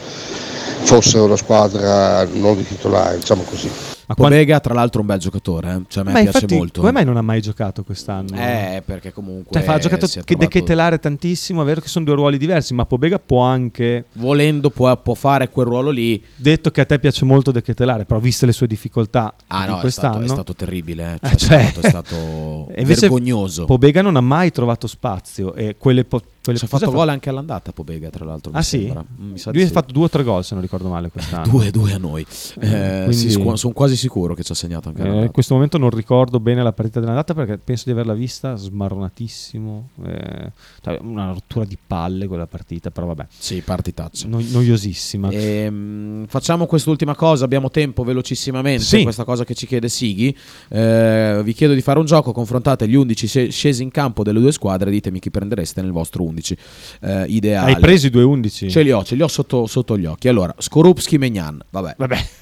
fosse 0.84 1.18
una 1.18 1.36
squadra 1.36 2.26
non 2.32 2.56
di 2.56 2.66
titolare, 2.66 3.18
diciamo 3.18 3.44
così. 3.44 3.93
Ma 4.08 4.16
Pobega, 4.16 4.60
tra 4.60 4.74
l'altro, 4.74 5.00
è 5.00 5.02
un 5.02 5.08
bel 5.08 5.20
giocatore. 5.20 5.72
eh. 5.74 5.82
Cioè, 5.88 6.04
a 6.04 6.06
me 6.06 6.12
Ma 6.14 6.20
piace 6.22 6.38
infatti, 6.38 6.56
molto. 6.56 6.80
come 6.82 6.92
mai 6.92 7.06
non 7.06 7.18
ha 7.18 7.22
mai 7.22 7.42
giocato 7.42 7.84
quest'anno? 7.84 8.36
Eh, 8.36 8.82
perché 8.86 9.12
comunque. 9.14 9.52
Cioè, 9.54 9.62
fa- 9.64 9.74
ha 9.76 9.80
giocato 9.80 10.06
è 10.06 10.10
che 10.10 10.22
trovato- 10.24 10.38
De 10.40 10.48
Ketelare 10.48 11.00
tantissimo, 11.00 11.62
è 11.62 11.66
vero 11.66 11.82
che 11.82 11.88
sono 11.88 12.06
due 12.06 12.16
ruoli 12.16 12.38
diversi, 12.38 12.74
ma 12.74 12.86
Pobega 12.86 13.20
può 13.20 13.42
anche... 13.42 14.06
Volendo 14.14 14.70
può, 14.70 14.96
può 14.98 15.14
fare 15.14 15.50
quel 15.50 15.66
ruolo 15.68 15.90
lì. 15.90 16.22
Detto 16.36 16.72
che 16.72 16.82
a 16.82 16.86
te 16.86 17.00
piace 17.00 17.26
molto 17.26 17.52
De 17.52 17.62
Ketelare, 17.62 18.06
però 18.06 18.20
viste 18.20 18.46
le 18.46 18.52
sue 18.52 18.68
difficoltà 18.68 19.34
Ah, 19.48 19.66
di 19.66 19.72
no, 19.72 19.78
è 19.78 19.80
quest'anno... 19.82 20.14
stato, 20.14 20.26
è 20.26 20.34
stato 20.34 20.54
terribile. 20.56 21.18
eh. 21.22 21.28
Cioè, 21.30 21.38
cioè- 21.38 21.60
è 21.60 21.70
stato, 21.90 22.68
è 22.72 22.84
stato 22.86 22.98
vergognoso. 23.00 23.66
Pobega 23.66 24.02
non 24.02 24.16
ha 24.16 24.22
mai 24.22 24.52
trovato 24.52 24.88
spazio 24.88 25.54
e 25.54 25.76
quelle... 25.78 26.04
po- 26.06 26.22
quelle 26.44 26.58
è 26.60 26.62
cos'è 26.62 26.68
fatto 26.78 26.92
fa- 26.92 26.98
gol 26.98 27.10
anche 27.10 27.30
all'andata 27.30 27.72
Pobega, 27.72 28.10
tra 28.10 28.26
l'altro. 28.26 28.52
Ah 28.54 28.62
sì? 28.62 28.92
Mm, 28.92 29.36
Lui 29.52 29.62
ha 29.62 29.66
sì. 29.68 29.72
fatto 29.72 29.92
due 29.94 30.06
o 30.06 30.10
tre 30.10 30.24
gol 30.24 30.44
se 30.44 30.54
non 30.54 30.62
ricordo 30.64 30.90
male 30.90 31.10
quest'anno. 31.10 31.48
Due, 31.48 31.72
due 31.72 31.94
a 31.94 31.98
noi. 31.98 32.26
Eh, 32.60 33.02
quindi- 33.06 33.14
sì, 33.16 33.30
scu- 33.32 33.54
sono 33.56 33.74
quasi 33.74 33.96
sicuro 33.96 34.34
che 34.34 34.44
ci 34.44 34.52
ha 34.52 34.56
segnato 34.56 34.90
anche 34.90 35.00
Eh, 35.00 35.04
all'andata. 35.04 35.26
in 35.28 35.32
questo 35.34 35.54
momento 35.54 35.78
non 35.78 35.90
ricordo 35.90 36.40
bene 36.40 36.62
la 36.64 36.74
partita 36.74 37.00
dell'andata 37.00 37.34
perché 37.34 37.58
penso 37.58 37.84
di 37.86 37.92
averla 37.92 38.14
vista 38.14 38.56
smarronatissimo. 38.56 39.90
eh, 40.06 40.52
cioè, 40.82 40.98
una 41.02 41.32
rottura 41.32 41.66
di 41.66 41.78
palle 41.86 42.28
quella 42.28 42.48
partita, 42.48 42.92
però 42.92 43.08
vabbè. 43.08 43.26
Sì, 43.38 43.62
partitaccia. 43.62 44.28
No- 44.28 44.42
noiosissima. 44.46 45.30
Ehm, 45.32 46.26
facciamo 46.28 46.66
quest'ultima 46.66 47.16
cosa, 47.16 47.46
abbiamo 47.46 47.70
tempo 47.70 48.04
velocissimamente, 48.04 48.84
Sì. 48.84 49.04
questa 49.04 49.24
cosa 49.24 49.44
che 49.46 49.54
ci 49.54 49.66
chiede 49.66 49.88
Sighi. 49.90 50.36
Eh, 50.70 51.42
vi 51.44 51.54
chiedo 51.54 51.74
di 51.74 51.82
fare 51.82 52.00
un 52.00 52.06
gioco, 52.06 52.32
confrontate 52.32 52.88
gli 52.88 52.96
11 52.96 53.28
sce- 53.28 53.50
scesi 53.50 53.84
in 53.84 53.92
campo 53.92 54.24
delle 54.24 54.40
due 54.40 54.52
squadre, 54.52 54.92
ditemi 54.92 55.20
chi 55.20 55.30
prendereste 55.32 55.82
nel 55.82 55.92
vostro 55.92 56.24
11 56.24 56.32
eh, 56.42 57.26
ideale. 57.28 57.74
Hai 57.74 57.80
preso 57.80 58.08
i 58.08 58.10
due 58.10 58.24
11? 58.24 58.70
Ce 58.70 58.82
li 58.82 58.92
ho, 58.92 59.04
ce 59.04 59.16
li 59.16 59.22
ho 59.22 59.28
sotto, 59.28 59.68
sotto 59.68 59.98
gli 59.98 60.06
occhi. 60.06 60.28
Allora, 60.28 60.54
Skorupski 60.58 61.18
Megnan, 61.18 61.62
vabbè, 61.70 61.96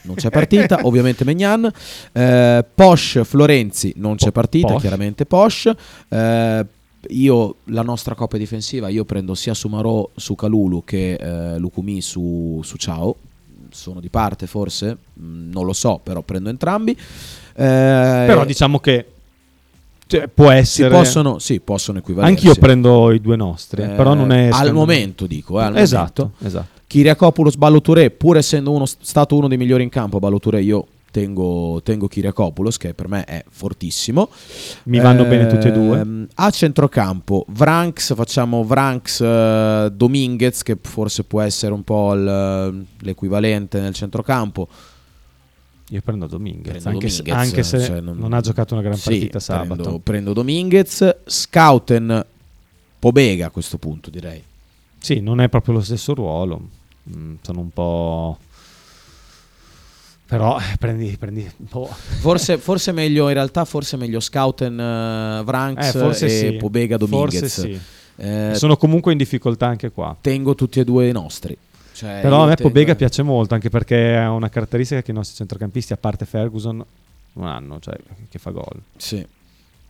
non 0.04 0.16
c'è 0.16 0.30
partita, 0.30 0.80
ovviamente 0.88 1.24
Megnan. 1.24 1.72
Eh, 2.12 2.66
Posh 2.74 3.22
Florenzi, 3.24 3.94
non 3.98 4.16
c'è 4.16 4.32
partita, 4.32 4.74
Posh. 4.74 4.82
chiaramente 4.82 5.26
Posh. 5.26 5.72
Eh, 6.10 6.66
io 7.10 7.56
la 7.66 7.82
nostra 7.82 8.14
coppia 8.14 8.38
difensiva, 8.38 8.88
io 8.88 9.06
prendo 9.06 9.34
sia 9.34 9.54
Sumarò 9.54 10.08
su 10.16 10.36
Calulu 10.36 10.84
che 10.86 11.14
eh, 11.14 11.58
Lukumi 11.58 12.02
su, 12.02 12.62
su 12.64 12.78
Ciao. 12.78 13.16
Sono 13.72 14.02
di 14.02 14.10
parte 14.10 14.48
forse? 14.48 14.98
Mm, 15.20 15.52
non 15.52 15.66
lo 15.66 15.74
so, 15.74 16.00
però 16.04 16.22
prendo 16.22 16.50
entrambi. 16.50 16.92
Eh, 16.92 16.96
Però 17.56 18.46
diciamo 18.46 18.80
che 18.80 19.06
cioè, 20.18 20.28
può 20.28 20.50
si 20.50 20.58
essere... 20.58 20.90
possono, 20.90 21.40
sì, 21.40 21.60
possono 21.60 22.00
equivalere. 22.00 22.34
Anch'io 22.34 22.54
prendo 22.56 23.12
i 23.12 23.22
due 23.22 23.36
nostri, 23.36 23.84
eh, 23.84 23.88
però 23.88 24.14
non 24.14 24.32
è... 24.32 24.50
al 24.52 24.74
momento 24.74 25.26
dico, 25.26 25.60
eh, 25.60 25.64
al 25.64 25.78
esatto, 25.78 26.24
momento. 26.24 26.46
esatto. 26.46 26.80
Kiriakopoulos 26.88 27.56
Ballotouré, 27.56 28.10
pur 28.12 28.36
essendo 28.36 28.72
uno, 28.72 28.86
stato 28.86 29.38
uno 29.38 29.48
dei 29.48 29.58
migliori 29.58 29.84
in 29.84 29.90
campo, 29.90 30.20
Ballotouré 30.20 30.62
io 30.62 30.86
tengo, 31.10 31.80
tengo 31.84 32.08
Kiriakopoulos 32.08 32.76
che 32.76 32.94
per 32.94 33.08
me 33.08 33.24
è 33.24 33.44
fortissimo. 33.50 34.30
Mi 34.84 35.00
vanno 35.00 35.24
bene 35.24 35.48
tutti 35.48 35.68
e 35.68 35.72
due. 35.72 36.00
Ehm, 36.00 36.28
A 36.36 36.50
centrocampo, 36.50 37.46
Vranks, 37.50 38.14
facciamo 38.14 38.64
Vranks 38.66 39.22
eh, 39.22 39.90
Dominguez 39.94 40.64
che 40.64 40.78
forse 40.82 41.24
può 41.24 41.40
essere 41.42 41.74
un 41.74 41.84
po' 41.84 42.14
l'equivalente 42.14 43.80
nel 43.80 43.94
centrocampo. 43.94 44.68
Io 45.92 46.02
prendo 46.02 46.26
Dominguez, 46.26 46.82
Prendo 46.82 46.90
anche, 46.90 47.10
se, 47.10 47.22
Dominguez, 47.22 47.48
anche 47.48 47.64
se 47.64 47.80
cioè, 47.82 48.00
non, 48.00 48.32
ha 48.32 48.40
giocato 48.40 48.74
una 48.76 48.84
gran 48.84 48.96
Sì, 48.96 49.10
partita 49.10 49.40
sabato. 49.42 49.76
Prendo, 49.76 50.00
prendo 50.00 50.34
Dominguez, 50.34 51.18
Scouten, 51.26 52.26
Pobega 52.98 53.48
a 53.48 53.50
questo 53.50 53.78
punto 53.78 54.10
direi. 54.10 54.42
Sì, 55.00 55.20
non 55.20 55.42
è 55.42 55.50
proprio 55.50 55.74
lo 55.76 55.82
stesso 55.82 56.14
ruolo. 56.14 56.62
Mm, 57.14 57.36
sono 57.42 57.60
un 57.60 57.70
po'... 57.72 58.38
Però 60.28 60.58
eh, 60.60 60.78
prendi... 60.78 61.18
prendi 61.20 61.52
boh. 61.58 61.88
Forse, 61.88 62.58
forse 62.58 62.94
meglio, 62.94 63.28
in 63.28 63.34
realtà, 63.34 63.66
forse 63.66 63.98
meglio 63.98 64.22
Scouten, 64.22 64.80
eh, 64.80 65.44
Vranks 65.44 65.88
Eh, 65.88 66.00
forse 66.00 66.26
e 66.26 66.30
sì. 66.30 66.52
Pobega 66.54 66.96
Dominguez. 66.96 67.40
Forse 67.40 67.62
sì. 67.62 67.80
Eh, 68.16 68.52
Sono 68.54 68.78
comunque 68.78 69.12
in 69.12 69.18
difficoltà 69.18 69.68
anche 69.68 69.92
qua. 69.92 70.16
tengo 70.22 70.56
tutti 70.56 70.80
e 70.80 70.86
due 70.86 71.10
i 71.10 71.12
nostri. 71.12 71.58
Cioè, 72.02 72.20
Però 72.22 72.44
a 72.44 72.48
me 72.48 72.56
Pobega 72.56 72.96
piace 72.96 73.22
molto, 73.22 73.54
anche 73.54 73.70
perché 73.70 74.16
ha 74.18 74.32
una 74.32 74.50
caratteristica 74.50 75.04
che 75.04 75.12
i 75.12 75.14
nostri 75.14 75.36
centrocampisti, 75.36 75.94
a 75.94 75.98
parte 75.98 76.26
Ferguson, 76.26 76.84
non 77.34 77.48
hanno, 77.48 77.80
cioè 77.80 77.96
che 78.28 78.40
fa 78.40 78.50
gol. 78.50 78.82
Sì, 78.98 79.24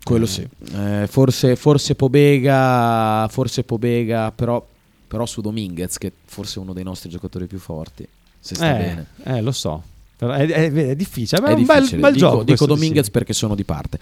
quello 0.04 0.26
Eh. 0.26 0.28
sì. 0.28 0.46
Eh, 0.76 1.08
forse, 1.08 1.56
forse 1.56 1.96
Pobega, 1.96 3.30
forse 3.30 3.64
Pobega, 3.64 4.30
però, 4.34 4.62
però 5.08 5.26
su 5.26 5.40
Dominguez, 5.40 5.98
che 5.98 6.12
forse 6.26 6.60
è 6.60 6.62
uno 6.62 6.74
dei 6.74 6.84
nostri 6.84 7.08
giocatori 7.10 7.46
più 7.46 7.60
forti. 7.60 8.06
Se 8.38 8.56
sta 8.56 8.76
eh, 8.78 8.78
bene. 8.84 9.06
eh, 9.24 9.42
lo 9.42 9.54
so. 9.54 9.82
È, 10.18 10.26
è- 10.26 10.72
è 10.72 10.96
difficile, 10.96 11.42
è, 11.42 11.46
È 11.46 11.54
un 11.54 11.64
bel, 11.66 11.76
difficile. 11.78 12.02
bel 12.02 12.14
dico, 12.14 12.30
gioco. 12.30 12.44
dico 12.44 12.66
Dominguez 12.66 13.06
sì. 13.06 13.12
perché 13.12 13.32
sono 13.32 13.56
di 13.56 13.64
parte. 13.64 14.00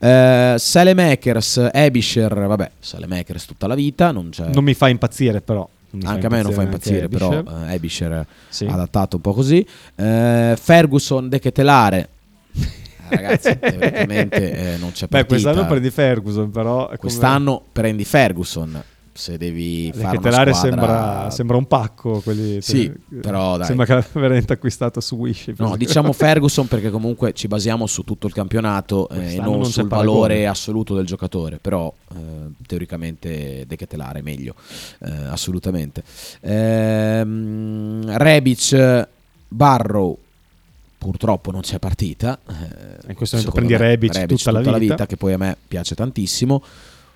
Eh, 0.00 0.56
Salemakers, 0.58 1.68
Ebisher, 1.72 2.34
vabbè, 2.34 2.70
Salemakers 2.80 3.46
tutta 3.46 3.68
la 3.68 3.76
vita, 3.76 4.10
non 4.10 4.30
c'è... 4.30 4.48
Non 4.52 4.64
mi 4.64 4.74
fa 4.74 4.88
impazzire, 4.88 5.40
però. 5.40 5.66
Anche 6.04 6.26
a 6.26 6.30
me 6.30 6.42
non 6.42 6.52
fa 6.52 6.62
impazzire, 6.62 7.08
però 7.08 7.32
eh, 7.32 7.74
Ebisher 7.74 8.26
Sì. 8.48 8.64
adattato 8.66 9.16
un 9.16 9.22
po' 9.22 9.32
così. 9.34 9.66
Eh, 9.94 10.56
Ferguson, 10.58 11.28
De 11.28 11.38
Ketelare. 11.38 12.08
Eh, 12.54 12.80
Ragazzi, 13.16 13.58
teoricamente 13.58 14.74
eh, 14.74 14.76
non 14.78 14.92
c'è 14.92 15.06
Beh, 15.06 15.24
partita. 15.24 15.26
quest'anno 15.26 15.66
prendi 15.66 15.90
Ferguson, 15.90 16.50
però. 16.50 16.84
come- 16.86 16.96
Quest'anno 16.96 17.62
prendi 17.72 18.04
Ferguson. 18.06 18.82
Se 19.14 19.36
devi 19.36 19.92
Le 19.94 20.00
fare 20.02 20.16
squadra... 20.18 20.52
sembra, 20.54 21.30
sembra 21.30 21.56
un 21.58 21.66
pacco. 21.66 22.20
Quelli, 22.20 22.62
Sì, 22.62 22.90
però 23.20 23.58
dai. 23.58 23.66
Sembra 23.66 23.84
che 23.84 23.92
l'abbia 23.92 24.20
veramente 24.20 24.54
acquistato 24.54 25.00
su 25.00 25.16
Wish. 25.16 25.52
No, 25.58 25.76
diciamo 25.76 26.12
Ferguson 26.14 26.66
perché 26.66 26.88
comunque 26.90 27.34
ci 27.34 27.46
basiamo 27.46 27.86
su 27.86 28.04
tutto 28.04 28.26
il 28.26 28.32
campionato 28.32 29.08
eh, 29.10 29.34
e 29.34 29.36
non 29.36 29.56
non 29.60 29.64
sul 29.66 29.86
paragone. 29.86 30.16
valore 30.18 30.46
assoluto 30.46 30.94
del 30.94 31.04
giocatore, 31.04 31.58
però 31.60 31.92
eh, 32.14 32.16
teoricamente 32.66 33.64
De 33.66 33.76
Ketelare 33.76 34.20
è 34.20 34.22
meglio, 34.22 34.54
eh, 35.00 35.10
assolutamente. 35.28 36.02
Ehm, 36.40 38.16
Rebic, 38.16 39.08
Barrow, 39.48 40.16
purtroppo 40.98 41.50
non 41.50 41.60
c'è 41.60 41.78
partita. 41.78 42.38
eh, 42.48 43.08
In 43.08 43.14
questo 43.14 43.36
momento 43.36 43.54
prendi 43.54 43.72
me 43.74 43.78
Rebic 43.78 44.26
tutta 44.26 44.50
la 44.52 44.78
vita. 44.78 45.06
che 45.06 45.16
poi 45.16 45.32
a 45.34 45.38
me 45.38 45.56
piace 45.68 45.94
tantissimo. 45.94 46.62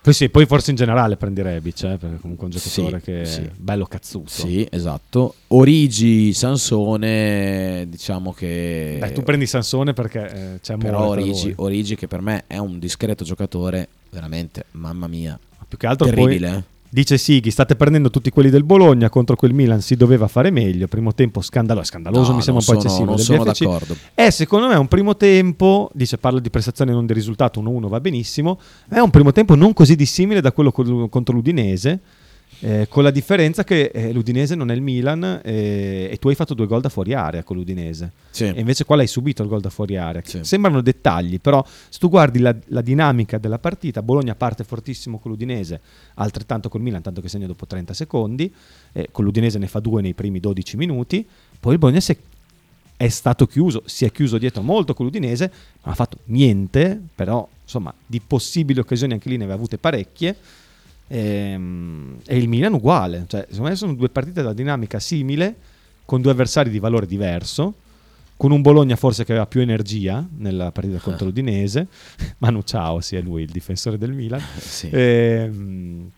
Poi 0.07 0.15
sì, 0.15 0.29
poi 0.29 0.47
forse 0.47 0.71
in 0.71 0.77
generale 0.77 1.17
prendi 1.17 1.43
Rebic, 1.43 1.83
eh, 1.83 1.97
perché 1.97 2.19
comunque 2.21 2.47
è 2.47 2.51
un 2.53 2.57
giocatore 2.57 3.01
Sì, 3.01 3.05
che 3.05 3.25
sì. 3.25 3.41
è 3.41 3.51
bello 3.57 3.87
cazzuto. 3.87 4.31
Sì, 4.31 4.65
esatto. 4.71 5.35
Origi, 5.49 6.33
Sansone, 6.33 7.87
diciamo 7.89 8.33
che... 8.33 8.99
Dai, 9.01 9.13
tu 9.13 9.25
prendi 9.25 9.47
Sansone 9.47 9.95
perché 9.95 10.55
eh, 10.55 10.61
c'è 10.61 10.77
Però 10.77 11.09
Origi, 11.09 11.53
voi. 11.55 11.67
Origi 11.67 11.97
che 11.97 12.07
per 12.07 12.21
me 12.21 12.45
è 12.47 12.57
un 12.59 12.79
discreto 12.79 13.25
giocatore, 13.25 13.89
veramente, 14.11 14.67
mamma 14.73 15.09
mia. 15.09 15.37
Più 15.67 15.77
che 15.77 15.89
altro 15.89 16.07
terribile. 16.07 16.49
poi 16.51 16.59
eh. 16.59 16.76
Dice 16.89 17.19
Sighi, 17.19 17.51
state 17.51 17.77
prendendo 17.77 18.11
tutti 18.11 18.31
quelli 18.31 18.51
del 18.51 18.65
Bologna 18.65 19.09
contro 19.09 19.37
quel 19.37 19.53
Milan, 19.53 19.81
si 19.81 19.97
doveva 19.97 20.29
fare 20.29 20.51
meglio, 20.51 20.87
primo 20.87 21.13
tempo 21.15 21.41
scandaloso, 21.41 21.87
scandaloso 21.87 22.31
No, 22.31 22.37
mi 22.37 22.43
sembra 22.43 22.65
un 22.67 22.73
po' 22.73 22.81
eccessivo 22.81 23.05
non 23.05 23.19
sono 23.19 23.43
BFC. 23.45 23.65
d'accordo. 23.65 23.97
È 24.15 24.31
secondo 24.31 24.69
me 24.69 24.75
un 24.75 24.89
primo 24.89 25.17
tempo, 25.17 25.91
dice 25.93 26.19
parla 26.19 26.41
di 26.41 26.51
prestazione 26.51 26.93
non 26.93 27.07
di 27.07 27.13
risultato, 27.13 27.61
1-1 27.63 27.89
va 27.89 28.01
benissimo, 28.01 28.59
è 28.89 28.99
un 28.99 29.11
primo 29.11 29.33
tempo 29.33 29.55
non 29.55 29.73
così 29.73 29.97
dissimile 29.97 30.41
da 30.41 30.53
quello 30.53 30.71
contro 30.73 31.35
l'Udinese, 31.35 32.01
eh, 32.61 32.87
con 32.89 33.03
la 33.03 33.11
differenza 33.11 33.65
che 33.65 33.91
eh, 33.93 34.13
l'Udinese 34.13 34.55
non 34.55 34.71
è 34.71 34.75
il 34.75 34.81
Milan 34.81 35.41
eh, 35.45 36.09
e 36.11 36.17
tu 36.19 36.29
hai 36.29 36.35
fatto 36.35 36.55
due 36.55 36.67
gol 36.67 36.81
da 36.81 36.89
fuori 36.89 37.13
area 37.13 37.43
con 37.43 37.57
l'Udinese. 37.57 38.13
Sì. 38.31 38.45
E 38.45 38.59
invece 38.59 38.85
qua 38.85 38.97
l'hai 38.97 39.07
subito 39.07 39.43
il 39.43 39.49
gol 39.49 39.61
da 39.61 39.71
fuori 39.71 39.97
area. 39.97 40.23
Sembrano 40.45 40.81
dettagli, 40.81 41.41
però 41.41 41.65
se 41.67 41.99
tu 41.99 42.09
guardi 42.09 42.39
la, 42.39 42.55
la 42.67 42.81
dinamica 42.81 43.39
della 43.39 43.59
partita, 43.59 44.03
Bologna 44.03 44.35
parte 44.35 44.65
fortissimo 44.65 45.19
con 45.19 45.31
l'Udinese, 45.31 45.81
altrettanto 46.15 46.69
col 46.69 46.81
Milan, 46.81 47.03
tanto 47.03 47.21
che 47.21 47.29
segna 47.29 47.47
dopo 47.47 47.67
30 47.67 47.93
secondi, 47.93 48.53
eh, 48.93 49.09
con 49.13 49.25
l'Udinese 49.25 49.59
ne 49.59 49.67
fa 49.67 49.81
due 49.81 50.01
nei 50.01 50.15
primi 50.15 50.41
12 50.41 50.77
minuti, 50.77 51.27
poi 51.61 51.75
il 51.75 51.79
Bologna 51.79 52.01
si 52.01 52.13
è, 52.13 52.17
è 52.97 53.09
stato 53.09 53.47
chiuso, 53.47 53.83
si 53.85 54.05
è 54.05 54.11
chiuso 54.11 54.39
dietro 54.39 54.63
molto 54.63 54.95
con 54.95 55.05
l'Udinese, 55.05 55.53
non 55.83 55.93
ha 55.93 55.97
fatto 55.97 56.19
niente, 56.25 57.01
però 57.15 57.47
insomma 57.63 57.93
di 58.07 58.21
possibili 58.25 58.79
occasioni 58.81 59.13
anche 59.13 59.29
lì 59.29 59.37
ne 59.37 59.45
aveva 59.45 59.59
avute 59.59 59.77
parecchie. 59.77 60.37
Ehm, 61.09 62.19
E, 62.25 62.37
il 62.37 62.49
Milan 62.49 62.73
uguale, 62.75 63.25
cioè, 63.29 63.47
secondo 63.49 63.71
me 63.71 63.77
sono 63.77 63.95
due 63.95 64.09
partite 64.09 64.43
da 64.43 64.53
dinamica 64.53 64.99
simile, 64.99 65.55
con 66.05 66.21
due 66.21 66.33
avversari 66.33 66.71
di 66.71 66.79
valore 66.79 67.07
diverso, 67.07 67.75
con 68.37 68.51
un 68.51 68.61
Bologna 68.63 68.97
forse 68.97 69.25
che 69.25 69.33
aveva 69.33 69.47
più 69.47 69.61
energia 69.61 70.27
nella 70.39 70.71
partita 70.71 70.99
contro 70.99 71.27
l'Udinese, 71.27 71.87
Manu 72.39 72.63
Ciao, 72.63 73.01
sì, 73.01 73.17
è 73.17 73.21
lui 73.21 73.43
il 73.43 73.51
difensore 73.51 73.99
del 73.99 74.13
Milan. 74.13 74.43
Sì. 74.59 74.89
Ehm, 74.93 76.11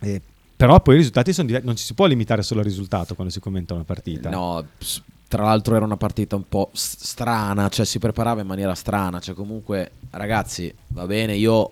eh, 0.00 0.20
però 0.56 0.80
poi 0.80 0.94
i 0.94 0.98
risultati 0.98 1.32
sono 1.32 1.46
diversi, 1.46 1.66
non 1.66 1.76
ci 1.76 1.84
si 1.84 1.94
può 1.94 2.06
limitare 2.06 2.42
solo 2.42 2.60
al 2.60 2.66
risultato 2.66 3.14
quando 3.14 3.32
si 3.32 3.40
commenta 3.40 3.74
una 3.74 3.84
partita. 3.84 4.30
No, 4.30 4.64
tra 5.28 5.44
l'altro 5.44 5.74
era 5.74 5.84
una 5.84 5.96
partita 5.96 6.36
un 6.36 6.46
po' 6.48 6.70
strana, 6.72 7.68
cioè 7.68 7.84
si 7.84 7.98
preparava 7.98 8.42
in 8.42 8.46
maniera 8.46 8.74
strana, 8.74 9.18
cioè 9.18 9.34
comunque 9.34 9.92
ragazzi, 10.10 10.72
va 10.88 11.06
bene, 11.06 11.34
io 11.34 11.70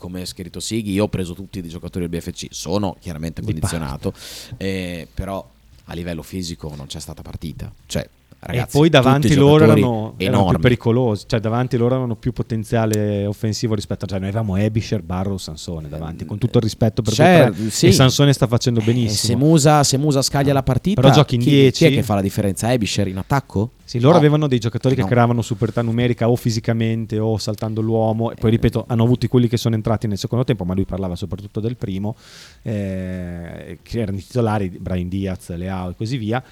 come 0.00 0.22
ha 0.22 0.26
scritto 0.26 0.58
Sighi, 0.58 0.92
io 0.92 1.04
ho 1.04 1.08
preso 1.08 1.34
tutti 1.34 1.58
i 1.58 1.68
giocatori 1.68 2.08
del 2.08 2.18
BFC, 2.18 2.46
sono 2.50 2.96
chiaramente 2.98 3.42
Di 3.42 3.46
condizionato, 3.46 4.12
eh, 4.56 5.06
però 5.12 5.48
a 5.84 5.94
livello 5.94 6.22
fisico 6.22 6.74
non 6.74 6.86
c'è 6.86 6.98
stata 6.98 7.20
partita, 7.20 7.70
cioè 7.84 8.08
ragazzi, 8.40 8.76
e 8.76 8.78
poi 8.78 8.88
davanti 8.88 9.34
loro 9.34 9.64
erano, 9.64 10.14
erano 10.16 10.46
più 10.46 10.58
pericolosi, 10.58 11.24
cioè 11.28 11.40
davanti 11.40 11.76
loro 11.76 11.90
avevano 11.92 12.16
più 12.16 12.32
potenziale 12.32 13.26
offensivo 13.26 13.74
rispetto 13.74 14.04
a 14.06 14.08
cioè 14.08 14.18
noi 14.18 14.28
avevamo 14.28 14.56
Ebisher, 14.56 15.02
Barrow, 15.02 15.36
Sansone 15.36 15.88
davanti, 15.88 16.24
con 16.24 16.38
tutto 16.38 16.58
il 16.58 16.64
rispetto 16.64 17.02
per 17.02 17.12
Certo, 17.12 17.52
e 17.52 17.56
tre, 17.56 17.70
sì. 17.70 17.86
e 17.86 17.92
Sansone 17.92 18.32
sta 18.32 18.46
facendo 18.46 18.80
E 18.80 18.84
benissimo. 18.84 19.14
se 19.14 19.36
Musa, 19.36 19.84
se 19.84 19.96
Musa 19.98 20.22
scaglia 20.22 20.52
la 20.52 20.62
partita, 20.62 21.00
Però 21.00 21.12
giochi 21.12 21.34
in 21.36 21.40
chi, 21.42 21.50
10. 21.50 21.70
chi 21.86 21.92
è 21.92 21.94
che 21.96 22.02
fa 22.02 22.14
la 22.14 22.22
differenza? 22.22 22.72
Ebisher 22.72 23.06
in 23.08 23.18
attacco? 23.18 23.72
Sì, 23.84 23.98
loro 23.98 24.12
No. 24.12 24.18
avevano 24.18 24.46
dei 24.46 24.58
giocatori 24.60 24.94
che 24.94 25.00
No. 25.00 25.08
creavano 25.08 25.42
superiorità 25.42 25.82
numerica 25.82 26.28
o 26.30 26.36
fisicamente 26.36 27.18
o 27.18 27.36
saltando 27.38 27.80
l'uomo. 27.80 28.30
E 28.30 28.36
poi, 28.36 28.50
ripeto, 28.52 28.84
hanno 28.86 29.02
avuto 29.02 29.26
quelli 29.26 29.48
che 29.48 29.56
sono 29.56 29.74
entrati 29.74 30.06
nel 30.06 30.16
secondo 30.16 30.44
tempo, 30.44 30.64
ma 30.64 30.74
lui 30.74 30.84
parlava 30.84 31.16
soprattutto 31.16 31.58
del 31.58 31.76
primo, 31.76 32.14
eh, 32.62 33.78
che 33.82 34.00
erano 34.00 34.18
i 34.18 34.24
titolari, 34.24 34.68
Brian 34.68 35.08
Diaz, 35.08 35.54
Leao 35.56 35.90
e 35.90 35.94
così 35.96 36.16
via. 36.16 36.42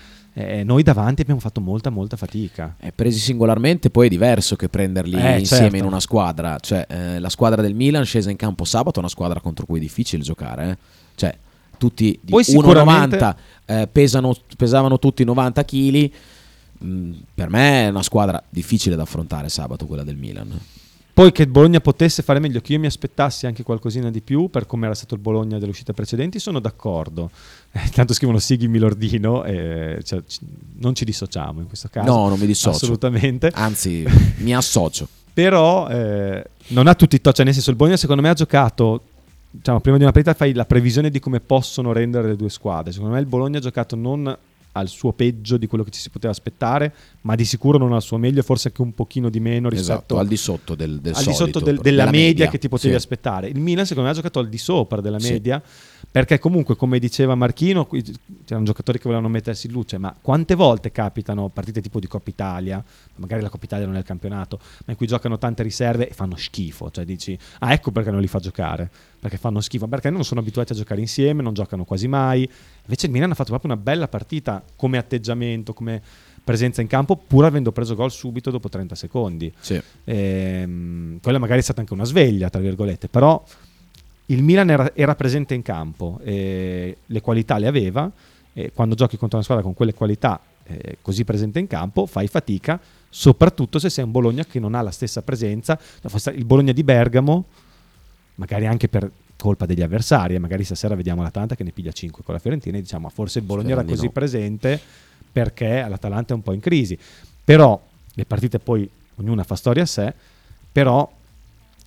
Eh, 0.40 0.62
noi 0.62 0.84
davanti 0.84 1.22
abbiamo 1.22 1.40
fatto 1.40 1.60
molta, 1.60 1.90
molta 1.90 2.16
fatica. 2.16 2.76
Eh, 2.78 2.92
presi 2.92 3.18
singolarmente 3.18 3.90
poi 3.90 4.06
è 4.06 4.08
diverso 4.08 4.54
che 4.54 4.68
prenderli 4.68 5.16
Eh, 5.16 5.38
insieme 5.40 5.62
certo. 5.62 5.76
in 5.78 5.84
una 5.84 5.98
squadra. 6.00 6.58
Cioè, 6.60 6.86
eh, 6.88 7.18
la 7.18 7.28
squadra 7.28 7.60
del 7.60 7.74
Milan 7.74 8.04
scesa 8.04 8.30
in 8.30 8.36
campo 8.36 8.64
sabato 8.64 8.96
è 8.96 8.98
una 9.00 9.08
squadra 9.08 9.40
contro 9.40 9.66
cui 9.66 9.78
è 9.78 9.82
difficile 9.82 10.22
giocare. 10.22 10.70
eh. 10.70 10.76
Cioè, 11.16 11.36
tutti 11.76 12.18
di 12.22 12.30
Poi 12.30 12.44
1,90 12.46 12.46
sicuramente- 12.46 13.36
eh, 13.66 13.88
pesano, 13.90 14.36
pesavano 14.56 14.98
tutti 14.98 15.24
90 15.24 15.64
kg. 15.64 16.10
per 17.34 17.48
me 17.50 17.86
è 17.86 17.88
una 17.88 18.04
squadra 18.04 18.40
difficile 18.48 18.94
da 18.94 19.02
affrontare 19.02 19.48
sabato, 19.48 19.86
quella 19.86 20.04
del 20.04 20.16
Milan. 20.16 20.56
Poi 21.18 21.32
che 21.32 21.42
il 21.42 21.48
Bologna 21.48 21.80
potesse 21.80 22.22
fare 22.22 22.38
meglio, 22.38 22.60
che 22.60 22.74
io 22.74 22.78
mi 22.78 22.86
aspettassi 22.86 23.46
anche 23.46 23.64
qualcosina 23.64 24.08
di 24.08 24.20
più 24.20 24.50
per 24.50 24.66
come 24.66 24.86
era 24.86 24.94
stato 24.94 25.16
il 25.16 25.20
Bologna 25.20 25.58
delle 25.58 25.72
uscite 25.72 25.92
precedenti, 25.92 26.38
sono 26.38 26.60
d'accordo. 26.60 27.28
Eh, 27.72 27.88
tanto 27.90 28.14
scrivono 28.14 28.38
Sighi 28.38 28.68
Milordino, 28.68 29.42
eh, 29.42 29.98
cioè, 30.04 30.22
ci- 30.28 30.38
non 30.76 30.94
ci 30.94 31.04
dissociamo 31.04 31.58
in 31.58 31.66
questo 31.66 31.88
caso. 31.90 32.08
No, 32.08 32.28
non 32.28 32.38
mi 32.38 32.46
dissocio. 32.46 32.84
Assolutamente. 32.84 33.50
Anzi, 33.52 34.06
mi 34.38 34.54
associo. 34.54 35.08
Però 35.34 35.88
eh, 35.88 36.44
non 36.68 36.86
ha 36.86 36.94
tutti 36.94 37.16
i 37.16 37.20
to- 37.20 37.32
cioè 37.32 37.44
nel 37.44 37.54
senso 37.54 37.70
il 37.70 37.76
Bologna 37.76 37.96
secondo 37.96 38.22
me 38.22 38.28
ha 38.28 38.34
giocato, 38.34 39.02
diciamo, 39.50 39.80
prima 39.80 39.96
di 39.96 40.04
una 40.04 40.12
partita 40.12 40.34
fai 40.34 40.52
la 40.52 40.66
previsione 40.66 41.10
di 41.10 41.18
come 41.18 41.40
possono 41.40 41.90
rendere 41.92 42.28
le 42.28 42.36
due 42.36 42.48
squadre. 42.48 42.92
Secondo 42.92 43.14
me 43.14 43.18
il 43.18 43.26
Bologna 43.26 43.58
ha 43.58 43.60
giocato 43.60 43.96
non 43.96 44.38
al 44.72 44.88
suo 44.88 45.12
peggio 45.12 45.56
di 45.56 45.66
quello 45.66 45.82
che 45.84 45.90
ci 45.90 46.00
si 46.00 46.10
poteva 46.10 46.32
aspettare, 46.32 46.94
ma 47.22 47.34
di 47.34 47.44
sicuro 47.44 47.78
non 47.78 47.92
al 47.92 48.02
suo 48.02 48.16
meglio, 48.16 48.42
forse 48.42 48.68
anche 48.68 48.82
un 48.82 48.94
pochino 48.94 49.28
di 49.28 49.40
meno 49.40 49.68
rispetto 49.68 49.92
Esatto, 49.92 50.18
al 50.18 50.26
di 50.28 50.36
sotto 50.36 50.74
del, 50.74 51.00
del 51.00 51.14
al 51.14 51.24
di 51.24 51.32
solito, 51.32 51.58
sotto 51.58 51.64
del- 51.64 51.80
della, 51.80 51.82
della 52.02 52.04
media, 52.10 52.26
media, 52.28 52.48
che 52.48 52.58
ti 52.58 52.68
potevi 52.68 52.90
sì. 52.92 52.96
aspettare. 52.98 53.48
Il 53.48 53.58
Milan 53.60 53.84
secondo 53.86 54.08
me 54.08 54.14
ha 54.14 54.16
giocato 54.16 54.38
al 54.38 54.48
di 54.48 54.58
sopra 54.58 55.00
della 55.00 55.18
Sì. 55.18 55.28
Perché 56.10 56.38
comunque 56.38 56.76
come 56.76 56.98
diceva 56.98 57.34
Marchino 57.34 57.86
c'erano 58.44 58.64
giocatori 58.64 58.98
che 58.98 59.04
volevano 59.04 59.28
mettersi 59.28 59.66
in 59.66 59.72
luce, 59.72 59.98
ma 59.98 60.14
quante 60.20 60.54
volte 60.54 60.90
capitano 60.90 61.48
partite 61.48 61.80
tipo 61.80 62.00
di 62.00 62.06
Coppa 62.06 62.30
Italia, 62.30 62.82
magari 63.16 63.42
la 63.42 63.48
Coppa 63.48 63.64
Italia 63.64 63.86
non 63.86 63.96
è 63.96 63.98
il 63.98 64.04
campionato, 64.04 64.58
ma 64.60 64.92
in 64.92 64.96
cui 64.96 65.06
giocano 65.06 65.38
tante 65.38 65.62
riserve 65.62 66.08
e 66.08 66.12
fanno 66.14 66.36
schifo, 66.36 66.90
cioè 66.90 67.04
dici 67.04 67.38
"Ah, 67.60 67.72
ecco 67.72 67.90
perché 67.90 68.10
non 68.10 68.20
li 68.20 68.26
fa 68.26 68.38
giocare". 68.38 68.90
Perché 69.20 69.36
fanno 69.36 69.60
schifo, 69.60 69.88
perché 69.88 70.10
non 70.10 70.24
sono 70.24 70.40
abituati 70.40 70.72
a 70.72 70.76
giocare 70.76 71.00
insieme, 71.00 71.42
non 71.42 71.52
giocano 71.52 71.84
quasi 71.84 72.06
mai. 72.06 72.48
Invece 72.82 73.06
il 73.06 73.12
Milan 73.12 73.32
ha 73.32 73.34
fatto 73.34 73.50
proprio 73.50 73.72
una 73.72 73.80
bella 73.80 74.06
partita 74.06 74.62
come 74.76 74.96
atteggiamento, 74.96 75.74
come 75.74 76.00
presenza 76.44 76.80
in 76.80 76.86
campo, 76.86 77.16
pur 77.16 77.44
avendo 77.44 77.72
preso 77.72 77.94
gol 77.94 78.10
subito 78.10 78.50
dopo 78.50 78.68
30 78.70 78.94
secondi. 78.94 79.52
Sì. 79.58 79.78
Ehm, 80.04 81.18
quella 81.20 81.38
magari 81.38 81.60
è 81.60 81.62
stata 81.62 81.80
anche 81.80 81.92
una 81.92 82.04
sveglia, 82.04 82.48
tra 82.48 82.60
virgolette, 82.60 83.08
però 83.08 83.42
il 84.30 84.42
Milan 84.42 84.70
era, 84.70 84.90
era 84.94 85.14
presente 85.14 85.54
in 85.54 85.62
campo, 85.62 86.20
e 86.22 86.98
le 87.04 87.20
qualità 87.20 87.58
le 87.58 87.66
aveva, 87.66 88.10
e 88.52 88.72
quando 88.74 88.94
giochi 88.94 89.16
contro 89.16 89.36
una 89.36 89.44
squadra 89.44 89.64
con 89.64 89.74
quelle 89.74 89.94
qualità 89.94 90.40
eh, 90.64 90.98
così 91.00 91.24
presente 91.24 91.58
in 91.58 91.66
campo 91.66 92.06
fai 92.06 92.26
fatica, 92.26 92.78
soprattutto 93.08 93.78
se 93.78 93.88
sei 93.88 94.04
un 94.04 94.10
Bologna 94.10 94.44
che 94.44 94.58
non 94.60 94.74
ha 94.74 94.82
la 94.82 94.90
stessa 94.90 95.22
presenza. 95.22 95.78
Il 96.34 96.44
Bologna 96.44 96.72
di 96.72 96.82
Bergamo, 96.82 97.44
magari 98.34 98.66
anche 98.66 98.88
per 98.88 99.10
colpa 99.36 99.64
degli 99.64 99.82
avversari, 99.82 100.34
e 100.34 100.38
magari 100.38 100.64
stasera 100.64 100.94
vediamo 100.94 101.22
l'Atalanta 101.22 101.54
che 101.54 101.64
ne 101.64 101.70
piglia 101.70 101.92
5 101.92 102.22
con 102.22 102.34
la 102.34 102.40
Fiorentina 102.40 102.76
e 102.76 102.80
diciamo 102.82 103.06
"Ah, 103.06 103.10
forse 103.10 103.38
il 103.38 103.44
Bologna 103.44 103.70
era 103.72 103.80
Speriamo 103.80 104.02
di 104.02 104.12
così 104.12 104.36
no. 104.36 104.40
presente 104.40 104.80
perché 105.32 105.86
l'Atalanta 105.88 106.32
è 106.32 106.36
un 106.36 106.42
po' 106.42 106.52
in 106.52 106.60
crisi. 106.60 106.98
Però 107.44 107.80
le 108.12 108.24
partite 108.26 108.58
poi 108.58 108.88
ognuna 109.16 109.44
fa 109.44 109.54
storia 109.54 109.84
a 109.84 109.86
sé, 109.86 110.12
però 110.70 111.10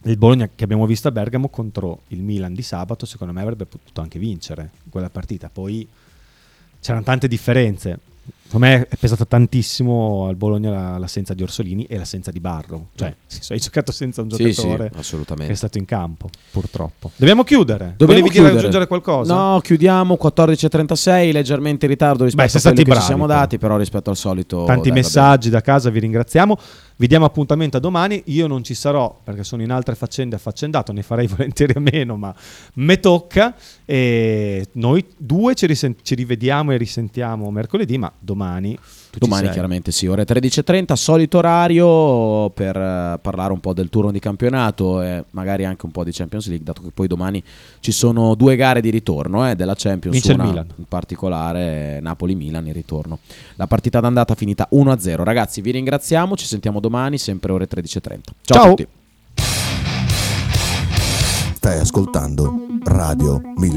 il 0.03 0.17
Bologna 0.17 0.49
che 0.53 0.63
abbiamo 0.63 0.85
visto 0.85 1.07
a 1.07 1.11
Bergamo 1.11 1.49
contro 1.49 2.01
il 2.07 2.21
Milan 2.21 2.53
di 2.53 2.63
sabato, 2.63 3.05
secondo 3.05 3.33
me 3.33 3.41
avrebbe 3.41 3.65
potuto 3.65 4.01
anche 4.01 4.17
vincere 4.17 4.71
quella 4.89 5.09
partita. 5.09 5.49
Poi 5.49 5.87
c'erano 6.79 7.03
tante 7.03 7.27
differenze. 7.27 7.99
Secondo 8.51 8.67
me 8.67 8.85
è 8.89 8.97
pesata 8.97 9.23
tantissimo 9.23 10.25
al 10.27 10.35
Bologna 10.35 10.69
la- 10.71 10.97
l'assenza 10.97 11.33
di 11.33 11.41
Orsolini 11.41 11.85
e 11.85 11.97
l'assenza 11.97 12.31
di 12.31 12.41
Barro. 12.41 12.89
Cioè, 12.95 13.15
senso, 13.25 13.53
hai 13.53 13.59
giocato 13.59 13.93
senza 13.93 14.21
un 14.21 14.29
Sì, 14.29 14.43
sì, 14.51 14.51
giocatore 14.61 14.91
assolutamente. 14.95 15.47
che 15.47 15.53
è 15.53 15.55
stato 15.55 15.77
in 15.77 15.85
campo, 15.85 16.27
purtroppo. 16.51 17.11
Dobbiamo 17.15 17.45
chiudere. 17.45 17.93
Dobbiamo 17.95 18.11
Volevi 18.11 18.21
dire 18.23 18.33
chiudere. 18.33 18.57
aggiungere 18.57 18.87
qualcosa? 18.87 19.33
No, 19.33 19.59
chiudiamo 19.61 20.17
14.36, 20.21 21.31
leggermente 21.31 21.85
in 21.85 21.91
ritardo 21.91 22.25
rispetto 22.25 22.51
Beh, 22.51 22.57
a 22.57 22.61
quello 22.61 22.75
che 22.75 22.83
ci 22.83 22.89
bravi, 22.89 23.05
siamo 23.05 23.25
però. 23.25 23.39
dati, 23.39 23.57
però 23.57 23.77
rispetto 23.77 24.09
al 24.09 24.17
solito... 24.17 24.65
Tanti 24.65 24.89
dai, 24.89 24.97
messaggi 24.97 25.49
da 25.49 25.61
casa, 25.61 25.89
vi 25.89 25.99
ringraziamo. 25.99 26.57
Vi 26.97 27.07
diamo 27.07 27.25
appuntamento 27.25 27.77
a 27.77 27.79
domani. 27.79 28.21
Io 28.25 28.45
non 28.47 28.63
ci 28.65 28.73
sarò 28.75 29.17
perché 29.23 29.43
sono 29.45 29.63
in 29.63 29.71
altre 29.71 29.95
faccende 29.95 30.35
affaccendato, 30.35 30.91
ne 30.91 31.01
farei 31.03 31.25
volentieri 31.33 31.73
a 31.77 31.79
meno, 31.79 32.17
ma 32.17 32.35
me 32.75 32.99
tocca. 32.99 33.55
E 33.85 34.67
noi 34.73 35.03
due 35.17 35.55
ci, 35.55 35.65
risen- 35.67 35.95
ci 36.03 36.15
rivediamo 36.15 36.71
e 36.73 36.77
risentiamo 36.77 37.49
mercoledì, 37.49 37.97
ma 37.97 38.11
domani. 38.19 38.39
Domani 39.19 39.43
sei. 39.43 39.51
chiaramente 39.51 39.91
sì, 39.91 40.07
ore 40.07 40.23
13.30, 40.23 40.93
solito 40.93 41.37
orario 41.39 42.49
per 42.51 42.77
eh, 42.77 43.19
parlare 43.21 43.51
un 43.51 43.59
po' 43.59 43.73
del 43.73 43.89
turno 43.89 44.11
di 44.11 44.19
campionato 44.19 45.01
e 45.01 45.25
magari 45.31 45.65
anche 45.65 45.85
un 45.85 45.91
po' 45.91 46.03
di 46.03 46.11
Champions 46.11 46.47
League, 46.47 46.65
dato 46.65 46.81
che 46.81 46.91
poi 46.93 47.07
domani 47.07 47.43
ci 47.81 47.91
sono 47.91 48.35
due 48.35 48.55
gare 48.55 48.79
di 48.79 48.89
ritorno 48.89 49.49
eh, 49.49 49.55
della 49.55 49.75
Champions, 49.75 50.15
Vince 50.15 50.31
il 50.31 50.39
una 50.39 50.47
Milan. 50.49 50.67
in 50.77 50.85
particolare 50.85 51.99
Napoli-Milan 52.01 52.67
in 52.67 52.73
ritorno. 52.73 53.19
La 53.55 53.67
partita 53.67 53.99
d'andata 53.99 54.33
finita 54.35 54.67
1-0. 54.71 55.23
Ragazzi 55.23 55.61
vi 55.61 55.71
ringraziamo, 55.71 56.35
ci 56.37 56.45
sentiamo 56.45 56.79
domani 56.79 57.17
sempre 57.17 57.51
ore 57.51 57.67
13.30. 57.67 57.83
Ciao, 57.89 58.19
Ciao. 58.41 58.63
a 58.63 58.69
tutti. 58.69 58.87
Stai 61.55 61.79
ascoltando 61.79 62.65
Radio 62.85 63.39
1909. 63.55 63.71